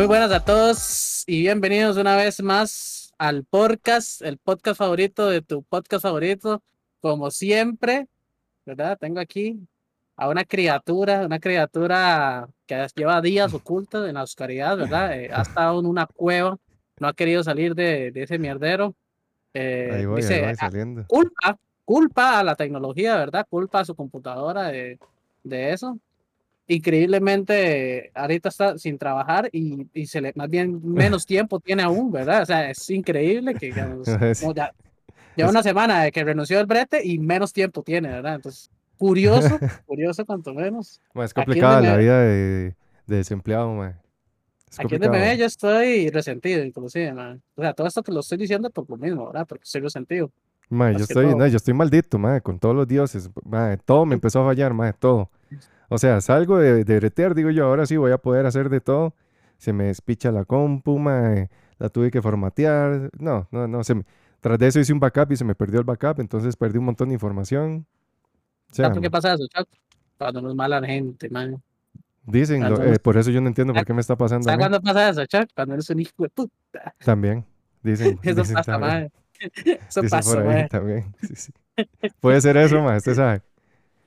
[0.00, 5.42] Muy buenas a todos y bienvenidos una vez más al podcast, el podcast favorito de
[5.42, 6.62] tu podcast favorito.
[7.02, 8.06] Como siempre,
[8.64, 8.96] ¿verdad?
[8.98, 9.60] Tengo aquí
[10.16, 15.18] a una criatura, una criatura que lleva días oculta en la oscuridad, ¿verdad?
[15.20, 16.56] Eh, ha estado en una cueva,
[16.98, 18.94] no ha querido salir de, de ese mierdero.
[19.52, 21.04] Eh, Ahí voy, dice, ahí voy "Ah, saliendo.
[21.08, 23.46] culpa, culpa a la tecnología, ¿verdad?
[23.50, 24.98] Culpa a su computadora de,
[25.44, 25.98] de eso.
[26.66, 32.12] Increíblemente, ahorita está sin trabajar y, y se le, más bien menos tiempo tiene aún,
[32.12, 32.42] ¿verdad?
[32.42, 34.06] O sea, es increíble que digamos,
[34.54, 34.72] ya-
[35.36, 38.36] lleva una semana de que renunció del brete y menos tiempo tiene, ¿verdad?
[38.36, 41.00] Entonces, curioso, curioso cuanto menos.
[41.14, 42.74] Ma, es complicada la vida de,
[43.06, 43.88] de desempleado, ma.
[44.70, 45.12] Es Aquí complicado.
[45.12, 47.42] ve yo estoy resentido, inclusive, man.
[47.56, 49.46] O sea, todo esto que lo estoy diciendo por lo mismo, ¿verdad?
[49.46, 50.30] Porque estoy resentido.
[50.68, 53.28] Ma, más yo estoy, no, yo estoy maldito, ma, con todos los dioses.
[53.44, 55.28] Ma, todo me empezó a fallar, ma, todo.
[55.90, 58.80] O sea, salgo de, de bretear, digo yo, ahora sí voy a poder hacer de
[58.80, 59.14] todo.
[59.58, 63.10] Se me despicha la compu, ma, la tuve que formatear.
[63.18, 63.84] No, no, no.
[63.84, 64.04] Se me-
[64.40, 66.84] tras de eso hice un backup y se me perdió el backup, entonces perdí un
[66.86, 67.86] montón de información.
[68.70, 69.68] O sea, ¿Sabes por qué pasa eso, Chuck?
[70.16, 71.60] Cuando nos mala la gente, man.
[72.24, 74.80] dicen, lo- eh, por eso yo no entiendo por qué me está pasando ¿Sabes cuándo
[74.80, 75.50] pasa eso, Chuck?
[75.54, 76.94] Cuando eres un hijo de puta.
[77.04, 77.44] También,
[77.82, 79.12] dicen, Eso dicen pasa, también.
[79.88, 80.68] Eso Dicen pasa, por ahí man.
[80.68, 81.14] también.
[81.22, 81.52] sí, sí.
[82.20, 83.42] Puede ser eso, ma, usted sabe.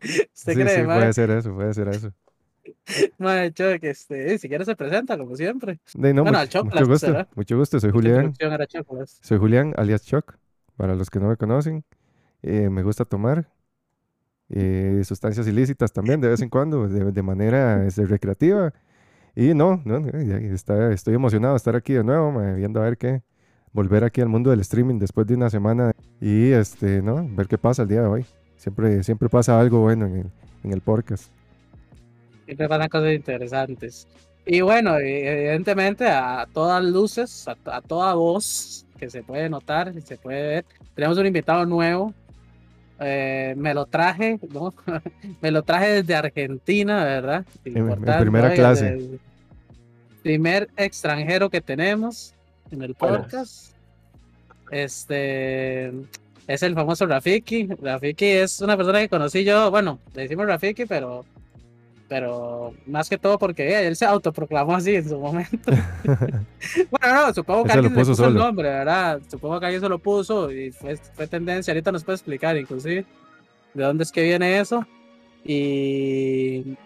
[0.34, 2.14] ¿Usted Sí, cree, sí, puede ser eso, puede ser eso.
[3.18, 5.80] Man, Chuck, este, si quieres se presenta, como siempre.
[5.96, 7.28] De, no, Bueno, much- al mucho gusto, ¿será?
[7.36, 8.34] mucho gusto, soy Julián.
[9.22, 10.38] Soy Julián, alias Choc,
[10.78, 11.84] para los que no me conocen.
[12.42, 13.50] Eh, me gusta tomar
[14.50, 18.74] eh, sustancias ilícitas también de vez en cuando, de, de manera este, recreativa.
[19.36, 22.98] Y no, no, está- estoy emocionado de estar aquí de nuevo, ma, viendo a ver
[22.98, 23.24] qué,
[23.74, 27.28] volver aquí al mundo del streaming después de una semana y este, ¿no?
[27.36, 28.26] ver qué pasa el día de hoy.
[28.64, 30.26] Siempre, siempre pasa algo bueno en el,
[30.64, 31.26] en el podcast.
[32.46, 34.08] Siempre pasan cosas interesantes.
[34.46, 39.92] Y bueno, e- evidentemente a todas luces, a, a toda voz que se puede notar
[39.98, 40.66] y se puede ver,
[40.96, 42.14] tenemos un invitado nuevo.
[43.02, 44.74] Eh, me lo traje, ¿no?
[45.42, 47.46] me lo traje desde Argentina, ¿verdad?
[47.66, 49.20] en Importante, primera clase.
[50.22, 52.34] Primer extranjero que tenemos
[52.72, 53.24] en el Buenas.
[53.24, 53.74] podcast.
[54.72, 55.92] Este
[56.48, 57.68] es el famoso Rafiki.
[57.82, 61.26] Rafiki es una persona que conocí yo, bueno, le decimos Rafiki, pero
[62.14, 65.72] pero más que todo porque eh, él se autoproclamó así en su momento.
[66.92, 69.20] bueno, no, supongo que alguien le puso el nombre, ¿verdad?
[69.32, 71.74] Supongo que alguien se lo puso y fue, fue tendencia.
[71.74, 73.06] Ahorita nos puede explicar, inclusive,
[73.74, 74.86] de dónde es que viene eso.
[75.44, 76.78] Y.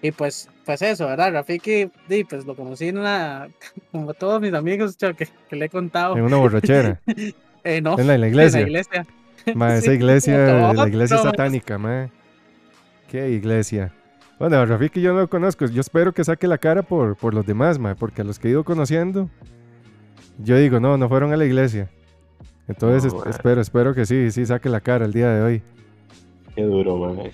[0.00, 1.32] Y pues, pues eso, ¿verdad?
[1.32, 3.48] Rafiki, di, pues lo conocí en una.
[3.90, 6.16] Como todos mis amigos yo, que, que le he contado.
[6.16, 7.00] En una borrachera,
[7.66, 8.60] Eh, no, en la, en la en iglesia.
[8.60, 9.06] la iglesia.
[9.54, 12.08] Ma, esa Sí, iglesia, la iglesia no, satánica, ma.
[13.10, 13.92] ¿Qué iglesia?
[14.38, 15.66] Bueno, a Rafiki yo no lo conozco.
[15.66, 18.48] Yo espero que saque la cara por, por los demás, ma, porque a los que
[18.48, 19.30] he ido conociendo,
[20.38, 21.88] yo digo, no, no fueron a la iglesia.
[22.68, 23.30] Entonces No, es- ma.
[23.30, 25.62] espero, espero que sí, sí saque la cara el día de hoy.
[26.54, 27.16] Qué duro, man.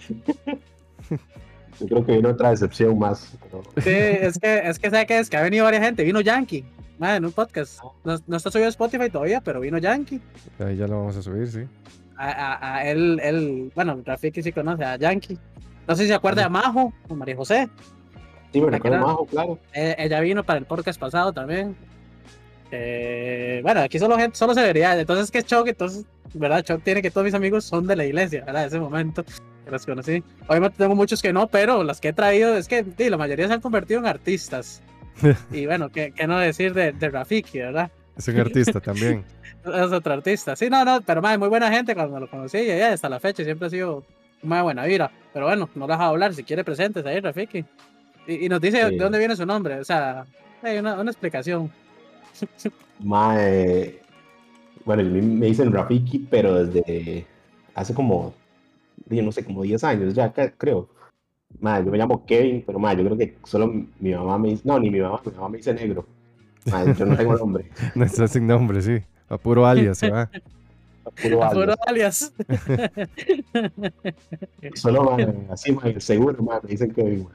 [1.80, 3.36] Yo creo que vino otra decepción más.
[3.50, 5.06] pero- Sí, es que, es que, ¿sabe?
[5.18, 6.04] Es que ha venido varias gente.
[6.04, 6.64] Vino Yankee,
[7.02, 7.80] ma, en un podcast.
[8.04, 10.20] No, no está subido a Spotify todavía, pero vino Yankee.
[10.58, 11.60] Ahí ya lo vamos a subir, sí.
[12.16, 15.38] A, a- a él, él, bueno, Rafiki sí conoce a Yankee.
[15.88, 17.68] No sé si se acuerda de Majo, o María José.
[18.52, 19.58] Sí, me recuerdo Majo, claro.
[19.74, 21.74] Eh, ella vino para el podcast pasado también.
[22.70, 25.00] Eh, bueno, aquí solo gente, solo celebridades.
[25.00, 25.66] Entonces, ¿qué es Choc?
[25.68, 26.62] Entonces, ¿verdad?
[26.64, 28.66] Choc tiene que todos mis amigos son de la iglesia, ¿verdad?
[28.66, 30.22] Ese momento que los conocí.
[30.48, 33.46] Obviamente tengo muchos que no, pero las que he traído es que sí, la mayoría
[33.48, 34.80] se han convertido en artistas.
[35.52, 37.90] y bueno, ¿qué, qué no decir de, de Rafiki, verdad?
[38.16, 39.24] Es un artista también.
[39.64, 40.56] Es otro artista.
[40.56, 43.20] Sí, no, no, pero madre, muy buena gente cuando lo conocí y ya hasta la
[43.20, 44.04] fecha siempre ha sido
[44.42, 45.12] una buena vida.
[45.32, 46.34] Pero bueno, no lo deja hablar.
[46.34, 47.64] Si quiere, presentes ahí, Rafiki.
[48.26, 48.96] Y, y nos dice Sí.
[48.96, 49.78] de dónde viene su nombre.
[49.78, 50.26] O sea,
[50.62, 51.70] hay una, una explicación.
[52.98, 54.00] Mae,
[54.84, 57.24] bueno, me dicen Rafiki, pero desde
[57.74, 58.34] hace como,
[59.06, 60.88] yo no sé, como 10 años ya, creo.
[61.60, 64.62] Mae, yo me llamo Kevin, pero mae, yo creo que solo mi mamá me dice,
[64.64, 66.06] no, ni mi mamá, mi mamá me dice negro.
[66.70, 67.70] Mae, yo no tengo nombre.
[67.94, 68.98] No está sin nombre, sí.
[69.28, 70.28] A puro alias, se va.
[71.20, 72.32] Puro Puro alias.
[72.38, 73.62] alias.
[74.74, 77.34] Solo, mae, así, mae, seguro, mae, me dicen Kevin, mae.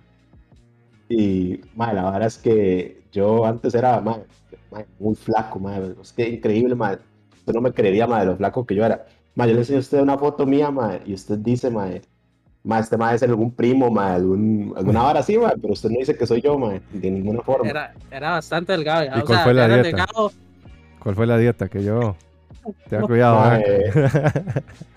[1.09, 4.23] Y, mae, la verdad es que yo antes era, mae,
[4.99, 6.97] muy flaco, mae, es que increíble, mae.
[7.37, 9.05] Usted no me creería, mae, de lo flaco que yo era.
[9.35, 12.01] Mae, yo le enseño a usted una foto mía, mae, y usted dice, mae,
[12.67, 15.99] mae, este mae es algún primo, mae, algún, alguna vara así, mae, pero usted no
[15.99, 17.69] dice que soy yo, mae, de ninguna forma.
[17.69, 19.05] Era, era bastante delgado.
[19.05, 19.87] ya, ¿Y o cuál sea, fue la era dieta?
[19.87, 20.31] delgado.
[20.99, 22.15] ¿Cuál fue la dieta que yo?
[22.89, 23.91] Te da cuidado, Mae, ¿eh?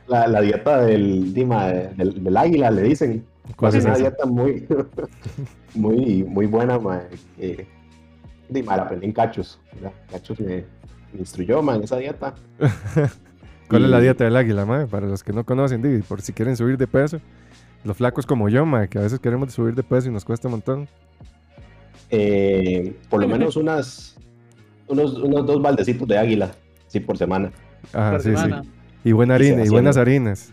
[0.08, 3.25] La, la dieta del, di, mae, del, del águila, le dicen.
[3.56, 4.02] ¿Cuál es es una esa?
[4.02, 4.67] dieta muy,
[5.75, 7.02] muy, muy buena, mae.
[7.37, 7.67] Que,
[8.49, 9.61] di, mae, la aprendí en Cachos.
[9.75, 9.93] ¿verdad?
[10.11, 10.64] Cachos me,
[11.12, 12.34] me instruyó, mae, en esa dieta.
[13.69, 14.87] ¿Cuál es la dieta del águila, mae?
[14.88, 17.20] Para los que no conocen, di, por si quieren subir de peso.
[17.85, 20.49] Los flacos como yo, mae, que a veces queremos subir de peso y nos cuesta
[20.49, 20.88] un montón.
[22.11, 24.17] Eh, por lo menos unas,
[24.88, 26.50] unos, unos dos baldecitos de águila,
[26.88, 27.53] sí, por semana.
[27.93, 28.62] Ajá, por sí, semana.
[28.62, 28.71] sí.
[29.05, 30.53] Y buena Y harina, y buenas harinas.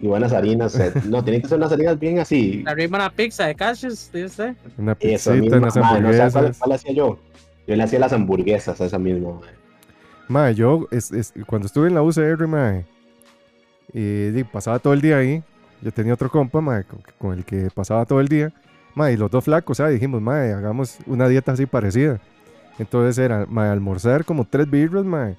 [0.00, 0.74] Y buenas harinas.
[0.80, 2.64] eh, no, tienen que ser unas harinas bien así.
[2.66, 4.56] Arriba una pizza de cashews, dice usted.
[4.78, 6.58] Una Eso pizzita, mismo, unas mae, no sé cuál, hamburguesas.
[6.58, 7.18] cuál hacía yo.
[7.66, 9.32] Yo le hacía las hamburguesas a esa misma.
[9.34, 9.50] mae.
[10.28, 12.86] Mae, yo es- es- cuando estuve en la UCR, mae,
[13.92, 15.42] y di, pasaba todo el día ahí.
[15.82, 18.52] Yo tenía otro compa, mae, con, con el que pasaba todo el día.
[18.94, 19.94] Mae, y los dos flacos, ¿sabes?
[19.94, 22.18] Dijimos, mae, hagamos una dieta así parecida.
[22.78, 25.36] Entonces era, mae, almorzar como tres birras, mae.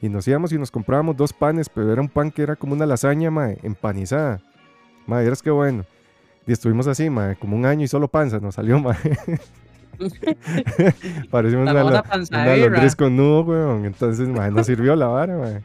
[0.00, 2.74] Y nos íbamos y nos comprábamos dos panes, pero era un pan que era como
[2.74, 4.40] una lasaña, mae, empanizada.
[5.06, 5.84] Mae, eras que bueno.
[6.46, 8.96] Y estuvimos así, mae, como un año y solo panza nos salió, mae.
[11.30, 12.56] Parecimos La una, una birra.
[12.56, 13.84] lombriz con nudo, weón.
[13.84, 15.62] Entonces, mae, no sirvió la vara, mae.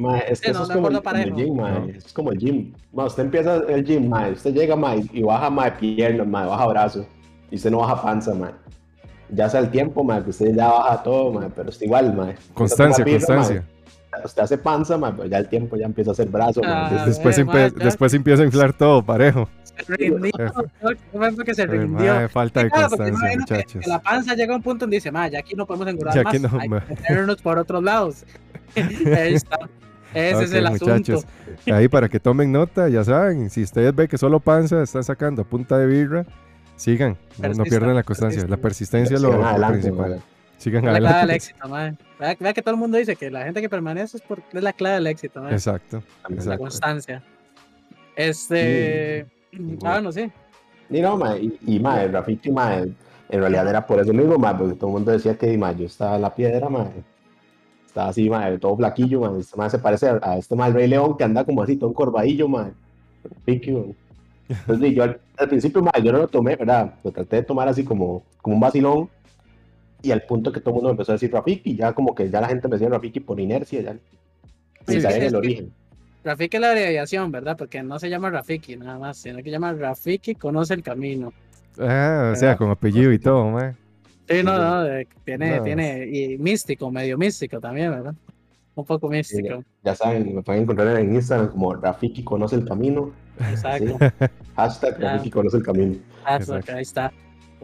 [0.00, 1.72] Mae, es que Sí, eso no, es de como, como el gym, mae.
[1.80, 1.86] No.
[1.88, 2.72] Es como el gym.
[2.92, 4.32] Mae, usted empieza el gym, mae.
[4.32, 7.06] Usted llega, mae, y baja, mae, piernas, mae, baja brazos.
[7.50, 8.52] Y usted no baja panza, mae.
[9.30, 12.34] Ya sea el tiempo, mae, que usted ya baja todo, mae, pero está igual, mae.
[12.54, 13.56] Constancia, constancia.
[14.12, 14.24] mae.
[14.24, 16.72] Usted hace panza, mae, pero ya el tiempo ya empieza a hacer brazo, mae.
[16.72, 19.48] Ah, Después, eh, mae, después empieza a inflar todo, parejo.
[19.62, 20.30] Se rindió.
[21.12, 22.14] ¿Cómo fue que se rindió?
[22.14, 23.82] mae, falta de Claro, constancia, que- muchachos.
[23.84, 26.14] que la panza llega a un punto donde dice, ma, ya aquí no podemos engordar
[26.14, 26.80] Ya más, aquí no, hay ma".
[26.84, 28.24] que meternos por otros lados.
[28.76, 29.58] Ahí está.
[30.14, 31.24] Ese es Ok, el muchachos.
[31.24, 31.74] asunto.
[31.74, 35.42] Ahí para que tomen nota, ya saben, si ustedes ven que solo panza están sacando
[35.42, 36.26] a punta de birra,
[36.76, 38.44] sigan, no, pierdan la constancia.
[38.48, 40.10] La persistencia es lo, lo principal.
[40.10, 40.20] mae.
[40.58, 41.94] Sigan Es la clave del éxito, ma.
[42.18, 44.62] Vea, vea que todo el mundo dice que la gente que permanece es, por, es
[44.62, 45.50] la clave del éxito, ma.
[45.52, 46.46] Exacto, También.
[46.46, 46.58] La exacto.
[46.62, 47.22] constancia.
[48.16, 49.26] Este.
[49.84, 50.30] Ah, no sé.
[50.90, 52.92] Y no, mae, y, y mae, Rafiki, mae,
[53.28, 55.86] en realidad era por eso mismo, mae, porque todo el mundo decía que, mae, yo
[55.86, 56.90] estaba en la piedra, mae.
[57.90, 59.40] Estaba así, mae, todo flaquillo, mae.
[59.40, 61.76] Este mae se parece a, a este mae, el Rey León, que anda como así,
[61.76, 62.70] todo encorvadillo, mae.
[63.24, 63.94] Rafiki, mae.
[64.48, 66.94] Entonces, di, yo al, al principio, mae, yo no lo tomé, ¿verdad?
[67.02, 69.10] Lo traté de tomar así como, como un vacilón.
[70.02, 72.30] Y al punto que todo el mundo me empezó a decir Rafiki, ya como que
[72.30, 73.92] ya la gente me decía Rafiki por inercia, ya.
[74.86, 75.72] Sí, sí, el es origen.
[76.22, 77.56] Rafiki es la abreviación, ¿verdad?
[77.58, 81.32] Porque no se llama Rafiki nada más, sino que se llama Rafiki Conoce el Camino.
[81.80, 82.58] Ah, o sea, ¿Verdad?
[82.58, 83.74] con apellido y todo, mae.
[84.30, 84.58] Sí, no, Sí.
[84.60, 84.84] no,
[85.24, 85.62] tiene, No.
[85.64, 88.14] tiene, y místico, medio místico también, ¿verdad?
[88.76, 93.12] Un poco místico, Ya saben, me pueden encontrar en Instagram como Rafiki conoce el camino.
[93.50, 93.98] exacto.
[94.56, 95.12] Hashtag Ya.
[95.12, 95.96] Rafiki conoce el camino.
[96.48, 97.12] Ok, ahí está.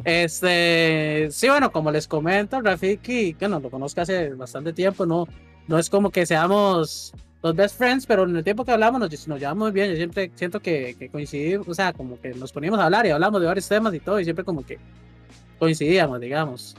[0.04, 5.26] Este, sí, bueno, como les comento, Rafiki, bueno, lo conozco hace bastante tiempo, no,
[5.68, 9.28] no es como que seamos los best friends, pero en el tiempo que hablamos nos,
[9.28, 9.90] nos llevamos muy bien.
[9.90, 13.10] Yo siempre siento que, que coincidimos, o sea, como que nos poníamos a hablar y
[13.10, 14.78] hablamos de varios temas y todo, y siempre como que
[15.58, 16.76] coincidíamos, digamos.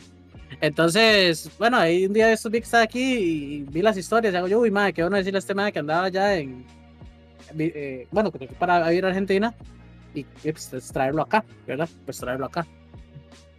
[0.62, 4.34] Entonces, bueno, ahí un día de estos vi que estaba aquí y vi las historias,
[4.34, 6.66] y hago yo, uy, madre, qué bueno decirle a este madre que andaba ya en,
[7.58, 9.54] eh, bueno, que para ir a Argentina
[10.14, 11.90] y pues, traerlo acá, ¿verdad?
[12.06, 12.66] Pues traerlo acá.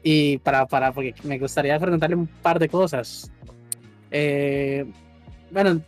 [0.02, 3.30] Y para, para, porque me gustaría preguntarle un par de cosas.
[4.10, 4.86] Eh,
[5.50, 5.80] bueno,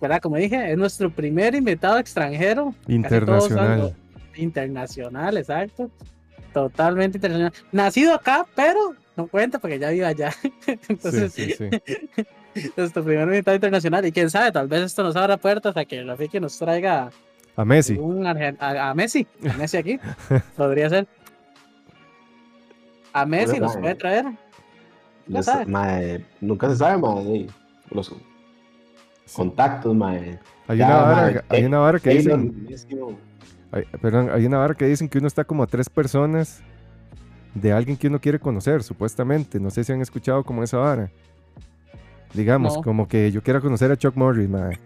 [0.00, 0.20] ¿verdad?
[0.20, 2.74] Como dije, es nuestro primer invitado extranjero.
[2.86, 3.94] Internacional.
[4.36, 5.90] Internacional, exacto.
[6.52, 7.52] Totalmente internacional.
[7.72, 10.32] Nacido acá, pero no cuenta porque ya vive allá.
[10.88, 11.68] Entonces, sí, sí,
[12.54, 12.70] sí.
[12.76, 14.04] nuestro primer invitado internacional.
[14.06, 17.10] Y quién sabe, tal vez esto nos abra puertas a que Rafiki nos traiga
[17.56, 17.94] A Messi.
[17.94, 20.00] un argen- a, a Messi, a Messi aquí,
[20.56, 21.06] podría ser.
[23.12, 24.26] A Messi nos puede traer.
[25.26, 25.64] No sabe.
[25.64, 27.46] sé, mae, nunca se sabe, mae.
[27.90, 28.14] Los
[29.32, 30.38] contactos, mae.
[30.66, 33.18] Hay Ya, una vara, mae, hay una vara que no.
[33.72, 36.60] Hay- perdón, hay una vara que dicen que uno está como a tres personas
[37.54, 39.58] de alguien que uno quiere conocer, supuestamente.
[39.60, 41.10] No sé si han escuchado como esa vara.
[42.34, 42.82] Digamos, No.
[42.82, 44.78] como que yo quiero conocer a Chuck Norris, mae.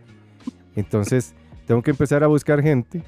[0.76, 1.34] Entonces,
[1.66, 3.02] tengo que empezar a buscar gente.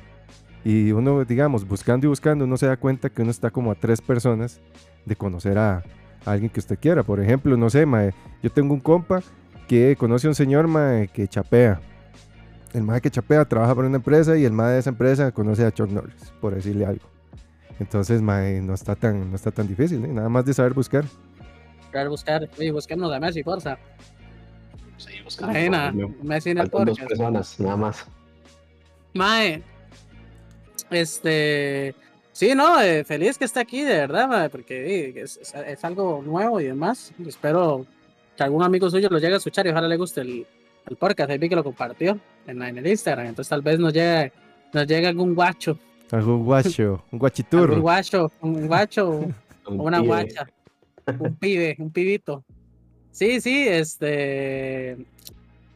[0.64, 3.74] Y uno, digamos, buscando y buscando, uno se da cuenta que uno está como a
[3.74, 4.60] tres personas
[5.04, 5.76] de conocer a,
[6.24, 7.02] a alguien que usted quiera.
[7.02, 8.12] Por ejemplo, no sé, mae,
[8.42, 9.22] yo tengo un compa
[9.68, 11.80] que conoce a un señor mae, que chapea.
[12.74, 15.64] El mae que chapea trabaja para una empresa y el mae de esa empresa conoce
[15.64, 17.04] a Chuck Norris, por decirle algo.
[17.80, 20.08] Entonces, mae, no está tan, no está tan difícil, ¿eh?
[20.08, 21.04] nada más de saber buscar.
[21.92, 23.78] Traer, buscar, oye, busquemos a Messi, fuerza.
[24.96, 25.12] Sí,
[25.46, 25.68] me-
[26.22, 27.08] Messi en el Faltan dos podcast.
[27.08, 28.06] personas, nada más.
[29.14, 29.62] Mae,
[30.90, 31.94] este,
[32.32, 35.84] sí, no, eh, feliz que esté aquí, de verdad, mae, porque eh, es, es- es
[35.84, 37.12] algo nuevo y demás.
[37.26, 37.86] Espero
[38.36, 40.46] que algún amigo suyo lo llegue a escuchar y ojalá le guste el,
[40.88, 41.30] el podcast.
[41.30, 44.32] Ahí vi que lo compartió en, el Instagram, entonces tal vez nos llegue,
[44.72, 45.78] nos llegue algún guacho
[46.10, 47.80] Algo guacho, un Un guachiturro.
[47.80, 49.10] guacho, un guacho,
[49.66, 50.08] Un una pibe.
[50.08, 50.46] guacha,
[51.18, 52.44] un pibe, un pibito.
[53.10, 54.98] Sí, sí, este.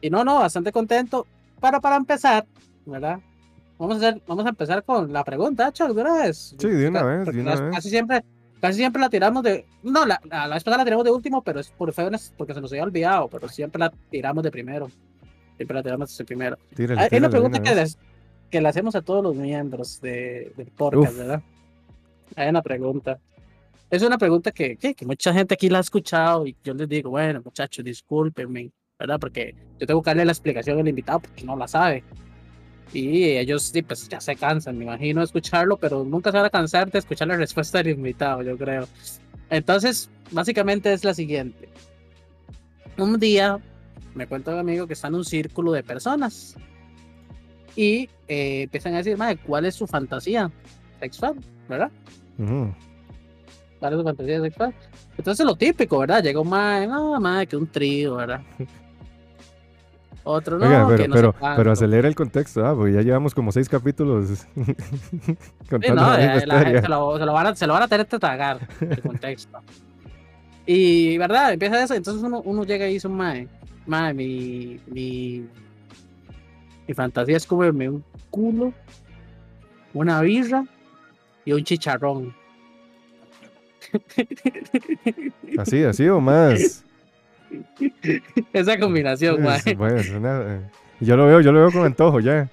[0.01, 1.25] Y no, no, bastante contento.
[1.59, 2.45] Pero para empezar,
[2.85, 3.19] ¿verdad?
[3.79, 6.55] Vamos a hacer, vamos a empezar con la pregunta, Chuck, de una vez.
[6.59, 7.75] Sí, de una vez, de una vez.
[7.75, 8.23] Casi siempre,
[8.59, 9.65] casi siempre la tiramos de.
[9.83, 12.71] No, la, la, la la tiramos de último, pero es por feones, porque se nos
[12.71, 14.89] había olvidado, pero siempre la tiramos de primero.
[15.57, 16.57] Siempre la tiramos de primero.
[16.75, 17.97] Tírale, Hay tírale una pregunta que, les-
[18.49, 21.17] que le hacemos a todos los miembros de, del podcast, Uf.
[21.17, 21.41] ¿verdad?
[22.35, 23.19] Hay una pregunta.
[23.89, 26.87] Es una pregunta que, que, que mucha gente aquí la ha escuchado y yo les
[26.87, 29.19] digo, bueno, muchachos, discúlpenme, ¿verdad?
[29.19, 32.03] Porque yo tengo que darle la explicación al invitado porque no la sabe.
[32.91, 36.45] Y ellos sí, pues ya se cansan, me imagino, de escucharlo, pero nunca se van
[36.47, 38.87] a cansar de escuchar la respuesta del invitado, yo creo.
[39.49, 41.69] Entonces, básicamente es la siguiente.
[42.97, 43.59] Un día
[44.15, 46.55] me cuenta un amigo que está en un círculo de personas
[47.75, 50.51] y eh, empiezan a decir, madre, ¿cuál es su fantasía
[50.99, 51.35] sexual?
[51.67, 51.91] ¿Verdad?
[53.79, 54.73] ¿Cuál es su fantasía sexual?
[55.17, 56.23] Entonces lo típico, ¿verdad?
[56.23, 58.41] Llega un madre, no, madre, que un trío, ¿verdad?
[60.31, 61.57] Otro no, Oiga, pero, que no sé pero, cuánto.
[61.57, 65.35] pero acelera el contexto, ah, porque ya llevamos como seis capítulos Sí,
[65.69, 66.81] contando no, la misma la gente historia.
[66.83, 69.57] se lo, se lo van a, se lo van a tener que tragar el contexto.
[70.67, 71.53] y, ¿verdad?
[71.53, 73.47] Empieza eso, entonces uno, uno llega y dice, mae,
[73.87, 75.47] mae, mi, mi,
[76.87, 78.71] mi fantasía es comerme un culo,
[79.95, 80.63] una birra
[81.43, 82.35] y un chicharrón.
[85.57, 86.85] Así, así o más.
[88.53, 89.45] Esa combinación.
[89.45, 90.61] Es- bueno, suena- eh,
[90.99, 92.49] yo lo veo, yo lo veo con antojo ya.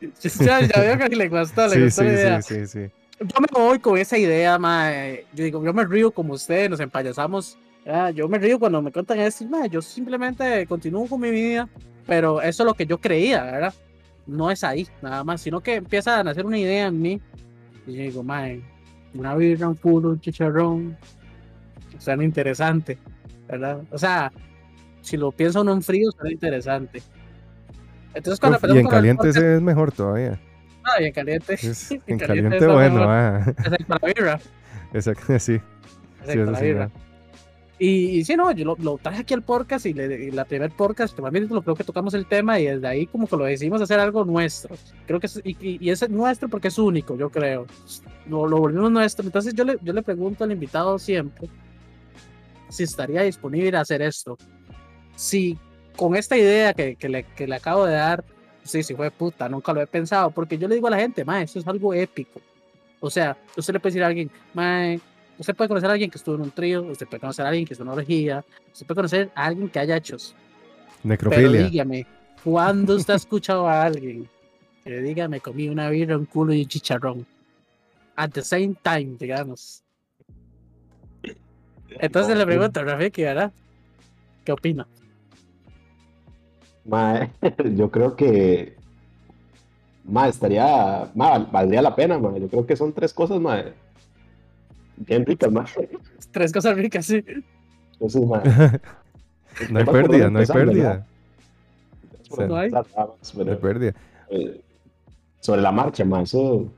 [0.40, 2.42] ya, ya veo que le gustó, le Sí, gustó sí, la idea.
[2.42, 2.90] sí, sí, sí.
[3.20, 5.24] yo me voy con esa idea, mae.
[5.34, 7.56] Yo digo, yo me río como ustedes, nos empayasamos.
[7.86, 9.68] ah, yo me río cuando me cuentan esto, mae.
[9.68, 11.68] Yo simplemente continúo con mi vida,
[12.06, 13.74] pero eso es lo que yo creía, ¿verdad?
[14.26, 17.20] No es ahí, nada más, sino que empieza a nacer una idea en mí.
[17.86, 18.60] Y yo digo, mae,
[19.14, 20.96] una birra, un culo, un chicharrón.
[21.98, 22.98] Suena interesante,
[23.48, 23.82] ¿verdad?
[23.90, 24.32] O sea,
[25.02, 27.02] si lo piensa uno en frío, suena interesante.
[28.14, 30.40] Entonces, cuando Uf, y en el caliente ese es mejor todavía.
[30.84, 31.54] Ah, y en caliente.
[31.54, 33.44] Es- En en caliente caliente bueno, ah.
[33.46, 34.40] Excepto la birra.
[34.92, 35.60] Exacto, sí.
[36.20, 36.86] excepto Sí, birra.
[36.86, 37.04] no.
[37.76, 37.88] Y,
[38.20, 40.70] y sí, no, yo lo, lo traje aquí al podcast y, le- y la primer
[40.70, 43.82] podcast, normalmente lo creo que tocamos el tema y desde ahí como que lo decidimos
[43.82, 44.76] hacer algo nuestro.
[45.08, 47.66] Creo que es, y, y, y es nuestro porque es único, yo creo.
[48.28, 49.24] Lo, lo volvimos nuestro.
[49.26, 51.48] Entonces yo le, yo le pregunto al invitado siempre
[52.74, 54.36] si estaría disponible a hacer esto.
[55.14, 55.56] Si
[55.96, 58.24] con esta idea que, que, le, que le acabo de dar,
[58.64, 61.24] sí, sí fue puta, nunca lo he pensado, porque yo le digo a la gente,
[61.24, 62.40] ma, esto es algo épico.
[62.98, 64.96] O sea, usted le puede decir a alguien, ma,
[65.38, 67.64] usted puede conocer a alguien que estuvo en un trío, usted puede conocer a alguien
[67.64, 70.34] que en una orgía, usted puede conocer a alguien que haya hechos.
[71.02, 71.68] Pero Necrofilia.
[71.68, 72.06] dígame,
[72.42, 74.28] ¿cuándo usted ha escuchado a alguien
[74.82, 77.26] que le diga, me comí una birra, un culo y un chicharrón?
[78.16, 79.83] At the same time, digamos.
[82.00, 83.52] Entonces le pregunto a Rafiki, ¿verdad?
[84.44, 84.86] ¿Qué opina?
[86.84, 87.30] Mae,
[87.76, 88.76] yo creo que
[90.04, 92.40] mae, estaría, mae, valdría la pena, mae.
[92.40, 93.72] Yo creo que son tres cosas, mae,
[94.96, 95.64] bien ricas, mae.
[96.30, 97.24] Tres cosas ricas, sí.
[97.92, 98.20] Entonces,
[99.70, 101.06] no hay pérdida, no hay pérdida.
[102.36, 102.70] No hay.
[103.62, 103.94] pérdida.
[104.30, 104.60] eh,
[105.38, 106.68] sobre la marcha, mae, eso,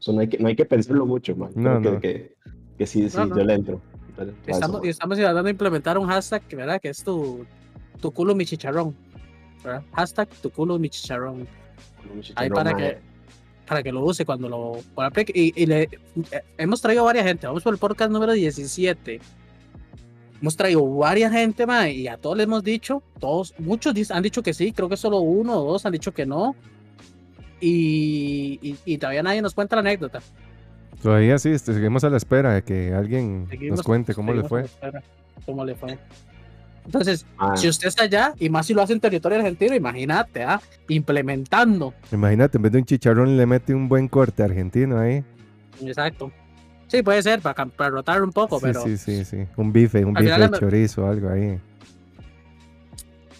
[0.00, 1.50] eso no, hay que, no hay que pensarlo mucho, mae.
[1.54, 2.00] No, no.
[2.00, 2.36] que, que,
[2.78, 3.36] que sí, sí, No, no.
[3.36, 3.80] yo le entro.
[4.46, 6.80] Estamos, estamos de implementar un hashtag, ¿verdad?
[6.80, 7.44] Que es tu,
[8.00, 8.96] tu culo mi chicharrón.
[9.62, 9.82] ¿verdad?
[9.92, 11.46] Hashtag tu culo mi chicharrón.
[12.36, 12.98] Ahí para que,
[13.66, 15.32] para que lo use cuando lo aplique.
[15.34, 15.90] Y, y le, eh,
[16.56, 17.46] hemos traído varias gente.
[17.46, 19.20] Vamos por el podcast número 17.
[20.40, 24.42] Hemos traído varias gente, mae, y a todos les hemos dicho, todos, muchos han dicho
[24.42, 26.54] que sí, creo que solo uno o dos han dicho que no.
[27.58, 30.20] Y, y, y todavía nadie nos cuenta la anécdota.
[31.02, 34.42] Todavía sí, este, seguimos a la espera de que alguien Seguimos- nos cuente cómo le
[34.42, 34.60] seguimos a fue.
[34.60, 35.02] la espera,
[35.44, 35.98] ¿Cómo le fue?
[36.84, 40.44] Entonces, Mae, si usted está allá, y más si lo hace en territorio argentino, imagínate,
[40.44, 40.60] ¿ah?
[40.88, 41.92] implementando.
[42.12, 45.24] Imagínate, en vez de un chicharrón le mete un buen corte argentino ahí.
[45.84, 46.30] Exacto.
[46.88, 49.38] Sí, puede ser, para, para rotar un poco, Sí, pero sí, sí, sí.
[49.56, 51.58] Un bife, un bife de chorizo, algo ahí.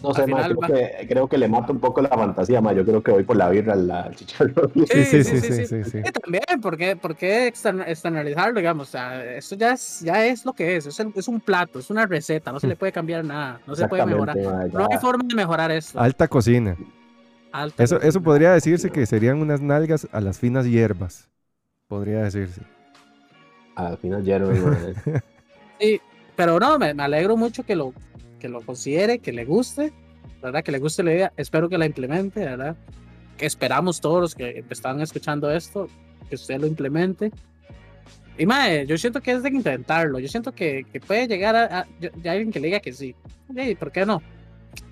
[0.03, 2.75] No sé, creo, que, creo que le mata un poco la fantasía, mae.
[2.75, 4.71] Yo creo que voy por la birra al, al chicharrón.
[4.87, 5.83] Sí, sí, sí, sí, sí, sí.
[5.83, 5.97] sí, sí.
[5.99, 8.89] Y también, ¿por qué, por qué externalizarlo, digamos?
[8.89, 11.89] O sea, ya es, ya es lo que es, es, el- es un plato, es
[11.89, 14.37] una receta, no se le puede cambiar nada, no se puede mejorar.
[14.71, 15.99] No hay forma de mejorar esto.
[15.99, 16.75] Alta cocina.
[17.51, 21.29] Alta Eso, eso podría decirse que serían unas nalgas a las finas hierbas.
[21.87, 22.61] Podría decirse.
[23.75, 25.21] Al final, Jeremy, mae.
[25.79, 26.01] Sí,
[26.35, 27.93] pero no, me, me alegro mucho que lo,
[28.39, 29.93] que lo considere, que le guste,
[30.41, 30.63] ¿verdad?
[30.63, 32.75] Que le guste la idea, espero que la implemente, ¿verdad?
[33.39, 35.87] esperamos todos los que están escuchando esto,
[36.27, 37.31] que usted lo implemente.
[38.35, 40.17] Y mae, yo siento que es de intentarlo.
[40.19, 41.87] Yo siento que, que puede llegar a, a-
[42.23, 43.13] ya alguien que le diga que sí.
[43.55, 44.21] Ey, ¿Por qué no?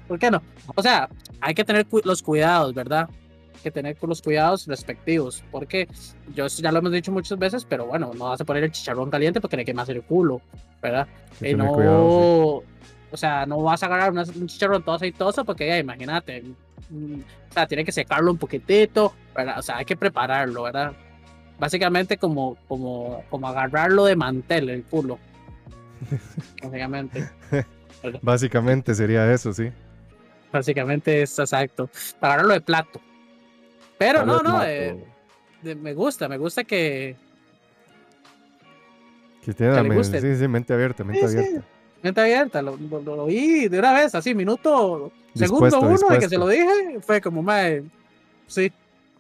[0.08, 0.44] ¿Por qué no?
[0.76, 1.10] O sea,
[1.42, 3.10] hay que tener cu- los cuidados, ¿verdad?
[3.56, 5.44] Hay que tener los cuidados respectivos.
[5.52, 5.88] Porque
[6.36, 9.10] yo ya lo hemos dicho muchas veces, pero bueno, no vas a poner el chicharrón
[9.10, 10.40] caliente porque le quemas el culo,
[10.84, 11.08] ¿verdad?
[11.40, 12.64] Que Y no, cuidado,
[13.16, 16.44] o sea, no vas a agarrar una- un chicharrón todo aceitoso porque ya, imagínate,
[16.90, 17.14] mm,
[17.50, 19.58] o sea, tiene que secarlo un poquitito, ¿verdad?
[19.60, 20.94] O sea, hay que prepararlo, ¿verdad?
[21.58, 25.18] Básicamente como, como, como agarrarlo de mantel, el culo.
[26.62, 27.30] Básicamente.
[28.22, 29.72] Básicamente sería eso, sí.
[30.52, 31.90] básicamente es exacto.
[32.22, 33.02] Agarrarlo de plato.
[33.98, 34.96] Pero no, no, eh,
[35.64, 37.16] de- me gusta, me gusta que,
[39.44, 40.22] Que tiene Que la le men- guste.
[40.22, 41.38] sí, sí, mente abierta, mente Sí, sí.
[41.40, 41.68] abierta.
[42.06, 45.96] Mente abierta, lo, lo, lo oí de una vez, así, minuto, segundo Dispuesto, uno de
[46.20, 46.30] que dispuesto.
[46.30, 47.84] se lo dije, fue como, mae,
[48.48, 48.72] sí,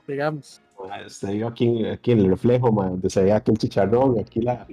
[0.07, 0.61] digamos.
[0.87, 4.41] Ma, Usted vio aquí, aquí en el reflejo, donde se veía aquí el chicharrón, aquí
[4.41, 4.65] la.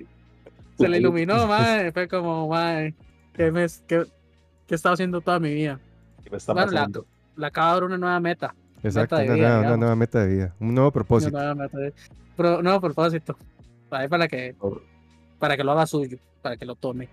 [0.78, 2.94] Se le iluminó, mae, fue como, mae,
[3.34, 4.04] ¿qué, me, qué,
[4.66, 5.78] qué he estado haciendo toda mi vida?
[6.24, 7.06] ¿Qué me está Bueno, la, pasando?
[7.36, 9.78] la acabo de dar una nueva meta, Exacto, de una, vida, nueva, una digamos.
[9.78, 11.30] nueva meta de vida, un nuevo una propósito.
[11.38, 11.92] nueva meta, de-
[12.36, 13.36] pro- nuevo propósito,
[13.90, 14.54] ahí para que,
[15.38, 17.08] para que lo haga suyo, para que lo tome.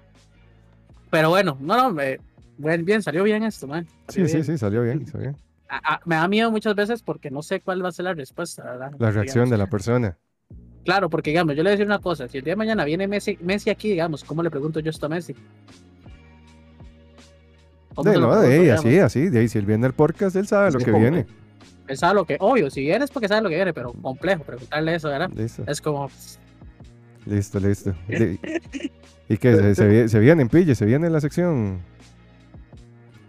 [1.10, 2.20] Pero bueno, no, no, me-
[2.58, 3.86] bien, bien, salió bien esto, mae.
[4.10, 5.38] Sí, sí, sí, salió bien, salió bien.
[5.70, 8.14] A- a- me da miedo muchas veces porque no sé cuál va a ser la
[8.14, 8.92] respuesta, ¿verdad?
[9.00, 9.52] La reacción Digamos.
[9.52, 10.18] de la persona.
[10.86, 12.86] Claro, porque digamos, yo le voy a decir una cosa, si el día de mañana
[12.86, 15.36] viene Messi, Messi aquí, digamos, ¿cómo le pregunto yo esto a Messi?
[17.94, 19.94] ¿Cómo De, lo no, pregunto, de ahí, así, así, de ahí, si él viene al
[19.94, 21.26] podcast, él sabe lo Sí, que como- viene.
[21.88, 24.44] Él sabe lo que, obvio, si viene es porque sabe lo que viene, pero complejo
[24.44, 25.30] preguntarle eso, ¿verdad?
[25.36, 26.10] Listo, Es como,
[27.30, 27.94] listo, listo.
[29.32, 31.80] Y que se, se, vie- se viene en pille, se viene la sección.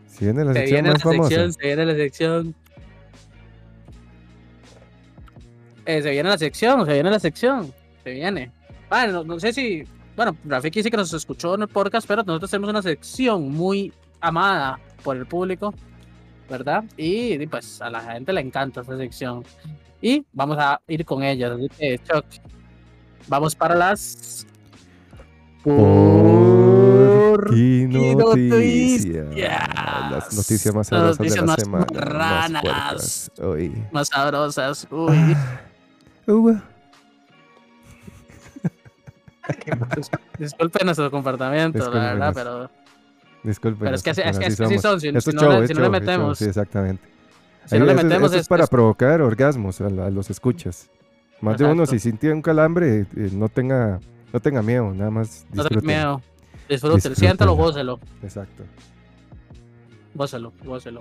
[0.07, 1.29] Se viene la se sección viene la más famosa.
[1.29, 2.55] sección, se viene la sección.
[5.87, 7.73] Eh, se viene la sección, se viene la sección,
[8.05, 8.51] se viene.
[8.89, 9.85] Bueno, no, no sé si,
[10.17, 13.93] bueno, Rafiki dice que nos escuchó en el podcast, pero nosotros tenemos una sección muy
[14.21, 15.75] amada por el público,
[16.49, 16.85] ¿verdad?
[16.97, 19.45] Y, y, pues a la gente le encanta esa sección.
[20.01, 21.53] Y vamos a ir con ella.
[21.55, 22.25] Así que, Chuck,
[23.29, 24.47] vamos para las...
[25.63, 29.27] Por noticias.
[30.11, 31.87] Las noticias más sabrosas de noticias la más semana.
[31.93, 32.65] marranas.
[32.65, 33.31] Más.
[33.39, 33.85] Uy.
[34.05, 34.87] sabrosas.
[34.91, 35.37] Uy.
[39.97, 42.71] Dis- Disculpen nuestro comportamiento, la verdad, pero,
[43.43, 43.81] Disculpen.
[43.85, 45.01] pero es que así, es que así son.
[45.01, 47.03] Si, no, le, no show, metemos, Sí, exactamente.
[47.67, 50.89] si no le eso- metemos, eso es, es, para provocar orgasmos a, a los escuchas.
[51.41, 53.99] Más de uno, si sintiera un calambre, eh, no tenga
[54.33, 55.87] no tenga miedo, nada más no tengas disfruten.
[55.87, 56.23] miedo.
[56.69, 57.17] Disfruten, Disfrútenlo.
[57.17, 58.65] siéntalo, gócelo, Exacto.
[60.15, 61.01] gócelo, gócelo.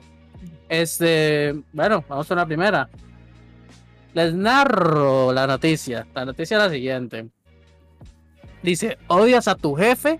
[0.67, 2.89] Este, bueno, vamos con la primera.
[4.13, 6.07] Les narro la noticia.
[6.15, 7.29] La noticia es la siguiente.
[8.63, 10.19] Dice, ¿odias a tu jefe?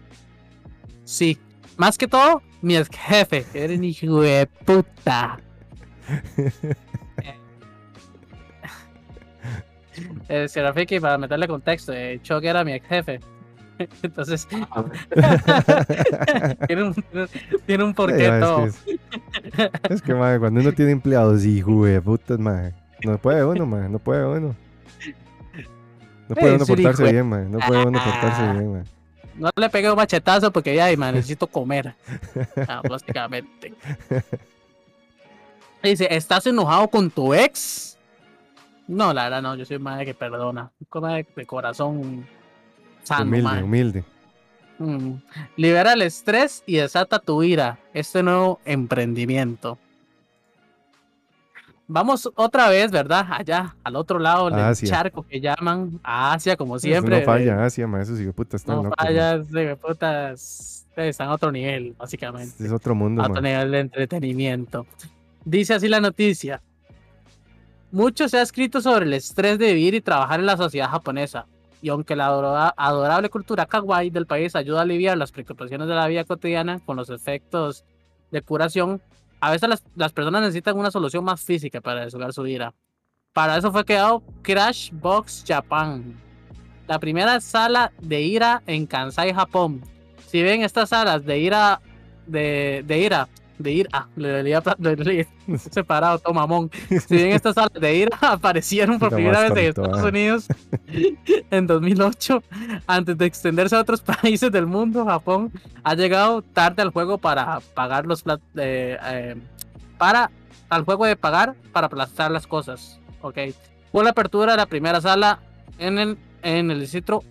[1.03, 1.37] Sí.
[1.77, 3.45] Más que todo, mi ex jefe.
[3.53, 5.39] Eres hijo de puta.
[10.27, 13.19] Eh, Serafiki, para meterle contexto, eh, Chuck era mi ex jefe.
[14.03, 14.83] Entonces, Ah,
[16.67, 16.95] tiene un,
[17.65, 18.65] tiene- un porqué todo.
[18.65, 22.71] es que, es, es que, ma, cuando uno tiene empleados, hijo de putas, ma,
[23.03, 24.55] no puede uno, ma, no puede uno.
[26.27, 28.53] No puede Eh, uno portarse bien, ma, no puede uno portarse Ah.
[28.53, 28.83] bien, ma.
[29.35, 31.95] No le pegué un machetazo porque ya, man, necesito comer.
[32.67, 33.73] Ah, básicamente.
[35.81, 37.97] Dice, ¿estás enojado con tu ex?
[38.89, 40.71] No, la verdad no, yo soy madre que perdona.
[40.95, 42.25] Madre de corazón
[43.03, 44.03] sano, Humilde, humilde.
[44.79, 45.13] Mm.
[45.57, 47.77] Libera el estrés y desata tu ira.
[47.93, 49.77] Este nuevo emprendimiento.
[51.87, 53.27] Vamos otra vez, ¿verdad?
[53.29, 54.89] Allá, al otro lado del Asia.
[54.89, 57.19] charco que llaman a Asia, como Eso siempre.
[57.19, 59.51] no falla, Asia, ma, esos putas están No locos.
[59.51, 60.87] de putas.
[60.95, 62.63] Están a otro nivel, básicamente.
[62.63, 64.85] Es otro mundo, A otro nivel de entretenimiento.
[65.45, 66.61] Dice así la noticia.
[67.91, 71.45] Mucho se ha escrito sobre el estrés de vivir y trabajar en la sociedad japonesa.
[71.81, 75.95] Y aunque la adora- adorable cultura kawaii del país ayuda a aliviar las preocupaciones de
[75.95, 77.85] la vida cotidiana con los efectos
[78.31, 79.01] de curación,
[79.39, 82.73] a veces las, las personas necesitan una solución más física para deshogar su ira.
[83.33, 86.19] Para eso fue creado Crash Box Japan,
[86.87, 89.81] la primera sala de ira en Kansai, Japón.
[90.27, 91.79] Si ven estas salas de ira,
[92.27, 94.63] de ira, de ira, le leía
[95.71, 96.71] separado, todo mamón.
[97.07, 100.07] Si bien estas salas de ira aparecieron por primera vez en Estados ah.
[100.07, 100.47] Unidos
[101.51, 102.41] en 2008,
[102.87, 105.51] antes de extenderse a otros países del mundo, Japón
[105.83, 109.35] ha llegado tarde al juego para pagar los plat- eh, eh,
[109.97, 110.31] para
[110.69, 112.99] al juego de pagar para aplastar las cosas.
[113.21, 113.37] Ok.
[113.91, 115.39] Fue la apertura de la primera sala
[115.79, 117.23] en el, en el distrito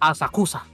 [0.00, 0.64] Asakusa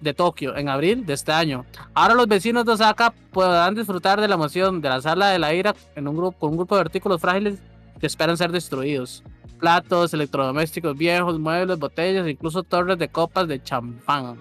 [0.00, 1.64] de Tokio en abril de este año.
[1.94, 5.52] Ahora los vecinos de Osaka podrán disfrutar de la emoción de la sala de la
[5.54, 7.58] ira en un grupo, con un grupo de artículos frágiles
[8.00, 9.22] que esperan ser destruidos.
[9.58, 14.36] Platos, electrodomésticos viejos, muebles, botellas, incluso torres de copas de champán.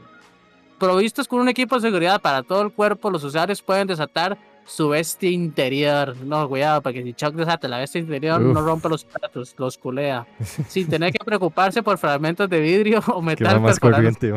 [0.79, 4.87] Provistos con un equipo de seguridad para todo el cuerpo, los usuarios pueden desatar su
[4.87, 6.15] bestia interior.
[6.23, 8.65] No, cuidado, porque si Chuck desata la bestia interior, no Uf.
[8.65, 10.25] rompe los platos, los culea.
[10.69, 13.55] sin tener que preocuparse por fragmentos de vidrio o Que metal.
[13.57, 14.31] va más corriente,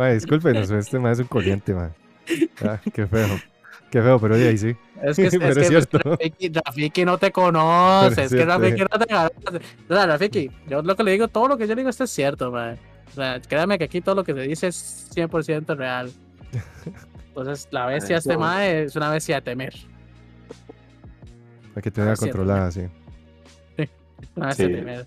[0.00, 0.06] piel.
[0.06, 0.06] ma.
[0.06, 1.90] Ma, discúlpenos, este más es un corriente, ma.
[2.64, 3.28] Ah, qué feo.
[3.90, 4.76] Qué feo, pero de ahí sí.
[5.02, 5.98] Es que, es, Pero es cierto.
[5.98, 8.14] Rafiki, Rafiki no te conoce.
[8.14, 9.64] Pero Es que Rafiki no te conoce.
[9.88, 12.04] O sea, Rafiki, yo lo que le digo, todo lo que yo le digo esto
[12.04, 12.78] es cierto, man.
[13.10, 16.12] O sea, créame que aquí todo lo que se dice es 100% real.
[17.28, 19.74] Entonces, la bestia de este mae es una bestia de temer.
[21.74, 22.82] Hay que tenerla controlada, sí.
[24.36, 24.78] Una bestia de Sí.
[24.80, 25.06] temer.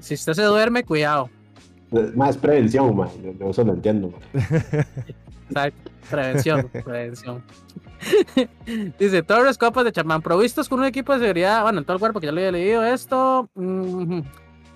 [0.00, 1.30] Si usted se duerme, cuidado.
[2.14, 2.94] Más prevención.
[3.38, 4.12] Yo, eso lo entiendo.
[5.48, 5.90] Exacto.
[6.10, 7.42] Prevención, prevención.
[8.98, 12.00] Dice, los copas de chamán provistos con un equipo de seguridad, bueno, en todo el
[12.00, 13.48] cuerpo, que ya lo había leído esto.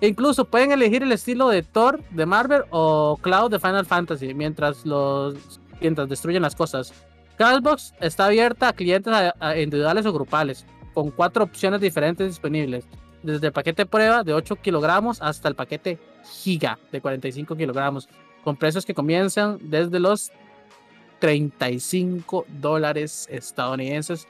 [0.01, 4.33] E incluso pueden elegir el estilo de Thor de Marvel o Cloud de Final Fantasy
[4.33, 6.93] mientras los mientras destruyen las cosas.
[7.37, 9.13] Cashbox está abierta a clientes
[9.57, 12.85] individuales o grupales, con cuatro opciones diferentes disponibles.
[13.23, 18.07] Desde el paquete prueba de 8 kilogramos hasta el paquete giga de 45 kilogramos,
[18.43, 20.31] con precios que comienzan desde los
[21.19, 24.27] 35 dólares estadounidenses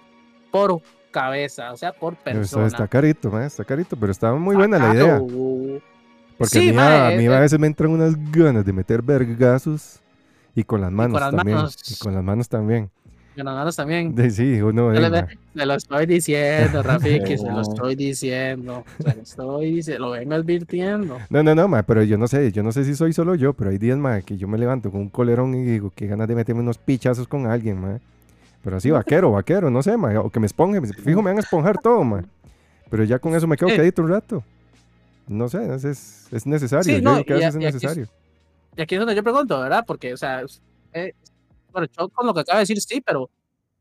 [0.51, 0.79] por
[1.11, 2.67] cabeza, o sea, por Eso persona.
[2.67, 5.19] está carito, está carito, pero estaba muy buena la idea.
[6.37, 8.73] Porque Sí, a mí, ma, a, eh, mí a veces me entran unas ganas de
[8.73, 9.99] meter vergazos
[10.55, 11.57] y con las manos las también.
[11.57, 11.77] manos.
[11.91, 12.89] Y con las manos también.
[13.41, 14.13] Manos también.
[14.13, 14.91] De- sí, uno.
[14.91, 18.83] Se eh, lo, ma, se lo estoy diciendo, Rafiki, se lo estoy diciendo.
[18.99, 21.17] Se lo estoy diciendo, lo vengo advirtiendo.
[21.29, 23.53] No, no, no, ma, pero yo no sé, yo no sé si soy solo yo,
[23.53, 26.27] pero hay días, ma, que yo me levanto con un colerón y digo, qué ganas
[26.27, 27.99] de meterme unos pichazos con alguien, ma.
[28.63, 31.41] Pero así, vaquero, vaquero, no sé, ma, o que me esponjen, fijo, me van a
[31.41, 32.23] esponjar todo, ma.
[32.89, 33.75] Pero ya con eso me quedo Sí.
[33.77, 34.43] quedito un rato.
[35.27, 37.65] No sé, es, es, es necesario, Sí, yo no, digo que a veces es y
[37.65, 38.07] aquí es- necesario.
[38.75, 39.83] Y aquí es donde yo pregunto, ¿verdad?
[39.87, 40.41] Porque, o sea,
[40.93, 41.13] eh,
[41.73, 43.29] bueno, yo con lo que acaba de decir, sí, pero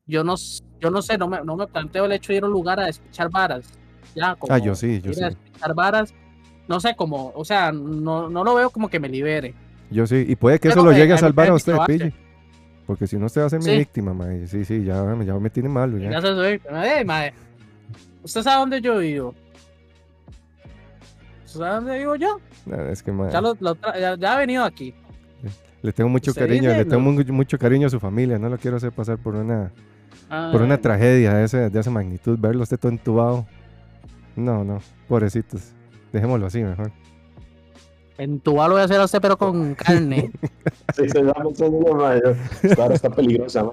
[0.07, 0.35] yo no,
[0.81, 2.81] yo no sé, no me, no me planteo el hecho de ir a un lugar
[2.81, 3.71] a despechar varas.
[4.15, 5.23] Ya, como Ah, yo sí, yo ir sí.
[5.23, 6.13] a despechar varas,
[6.67, 9.55] no sé, como, o sea, no, no lo veo como que me libere.
[9.91, 12.13] Yo sí, y puede que Pero eso lo llegue a salvar a usted, pille.
[12.87, 13.77] Porque si no, usted va a ser mi Sí.
[13.77, 14.35] víctima, ma.
[14.35, 16.11] y Sí, sí, ya, me- ya me tiene malo, ya.
[16.11, 17.33] Ya se soy, eh, mae,
[18.25, 19.35] ¿Usted sabe dónde yo vivo?
[21.45, 22.41] ¿Usted sabe dónde vivo yo?
[22.67, 24.95] No, es que, ma, Ya, lo, lo ya, ya ha venido aquí.
[25.83, 28.77] Le tengo mucho usted cariño, le tengo mucho cariño a su familia, no lo quiero
[28.77, 29.73] hacer pasar por una,
[30.35, 33.47] Ah, por una tragedia de, ese, de esa magnitud, verlo usted todo entubado.
[34.35, 35.73] No, no, pobrecitos.
[36.11, 36.90] Dejémoslo así mejor.
[38.16, 40.31] En tu lo voy a hacer a usted, pero con carne.
[40.95, 42.18] Sí, se va pensando, man.
[42.25, 42.31] yo,
[42.62, 43.71] Esta hora está peligrosa.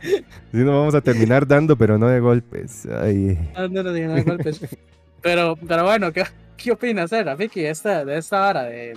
[0.00, 2.86] Si nos vamos a terminar dando, pero no de golpes.
[2.86, 3.36] Ay.
[3.56, 4.60] Ah, no, no, no, no, golpes.
[5.22, 6.22] Pero, pero bueno, ¿qué,
[6.56, 8.96] qué opinas, eh, Rafiki, de esta, de esta vara de,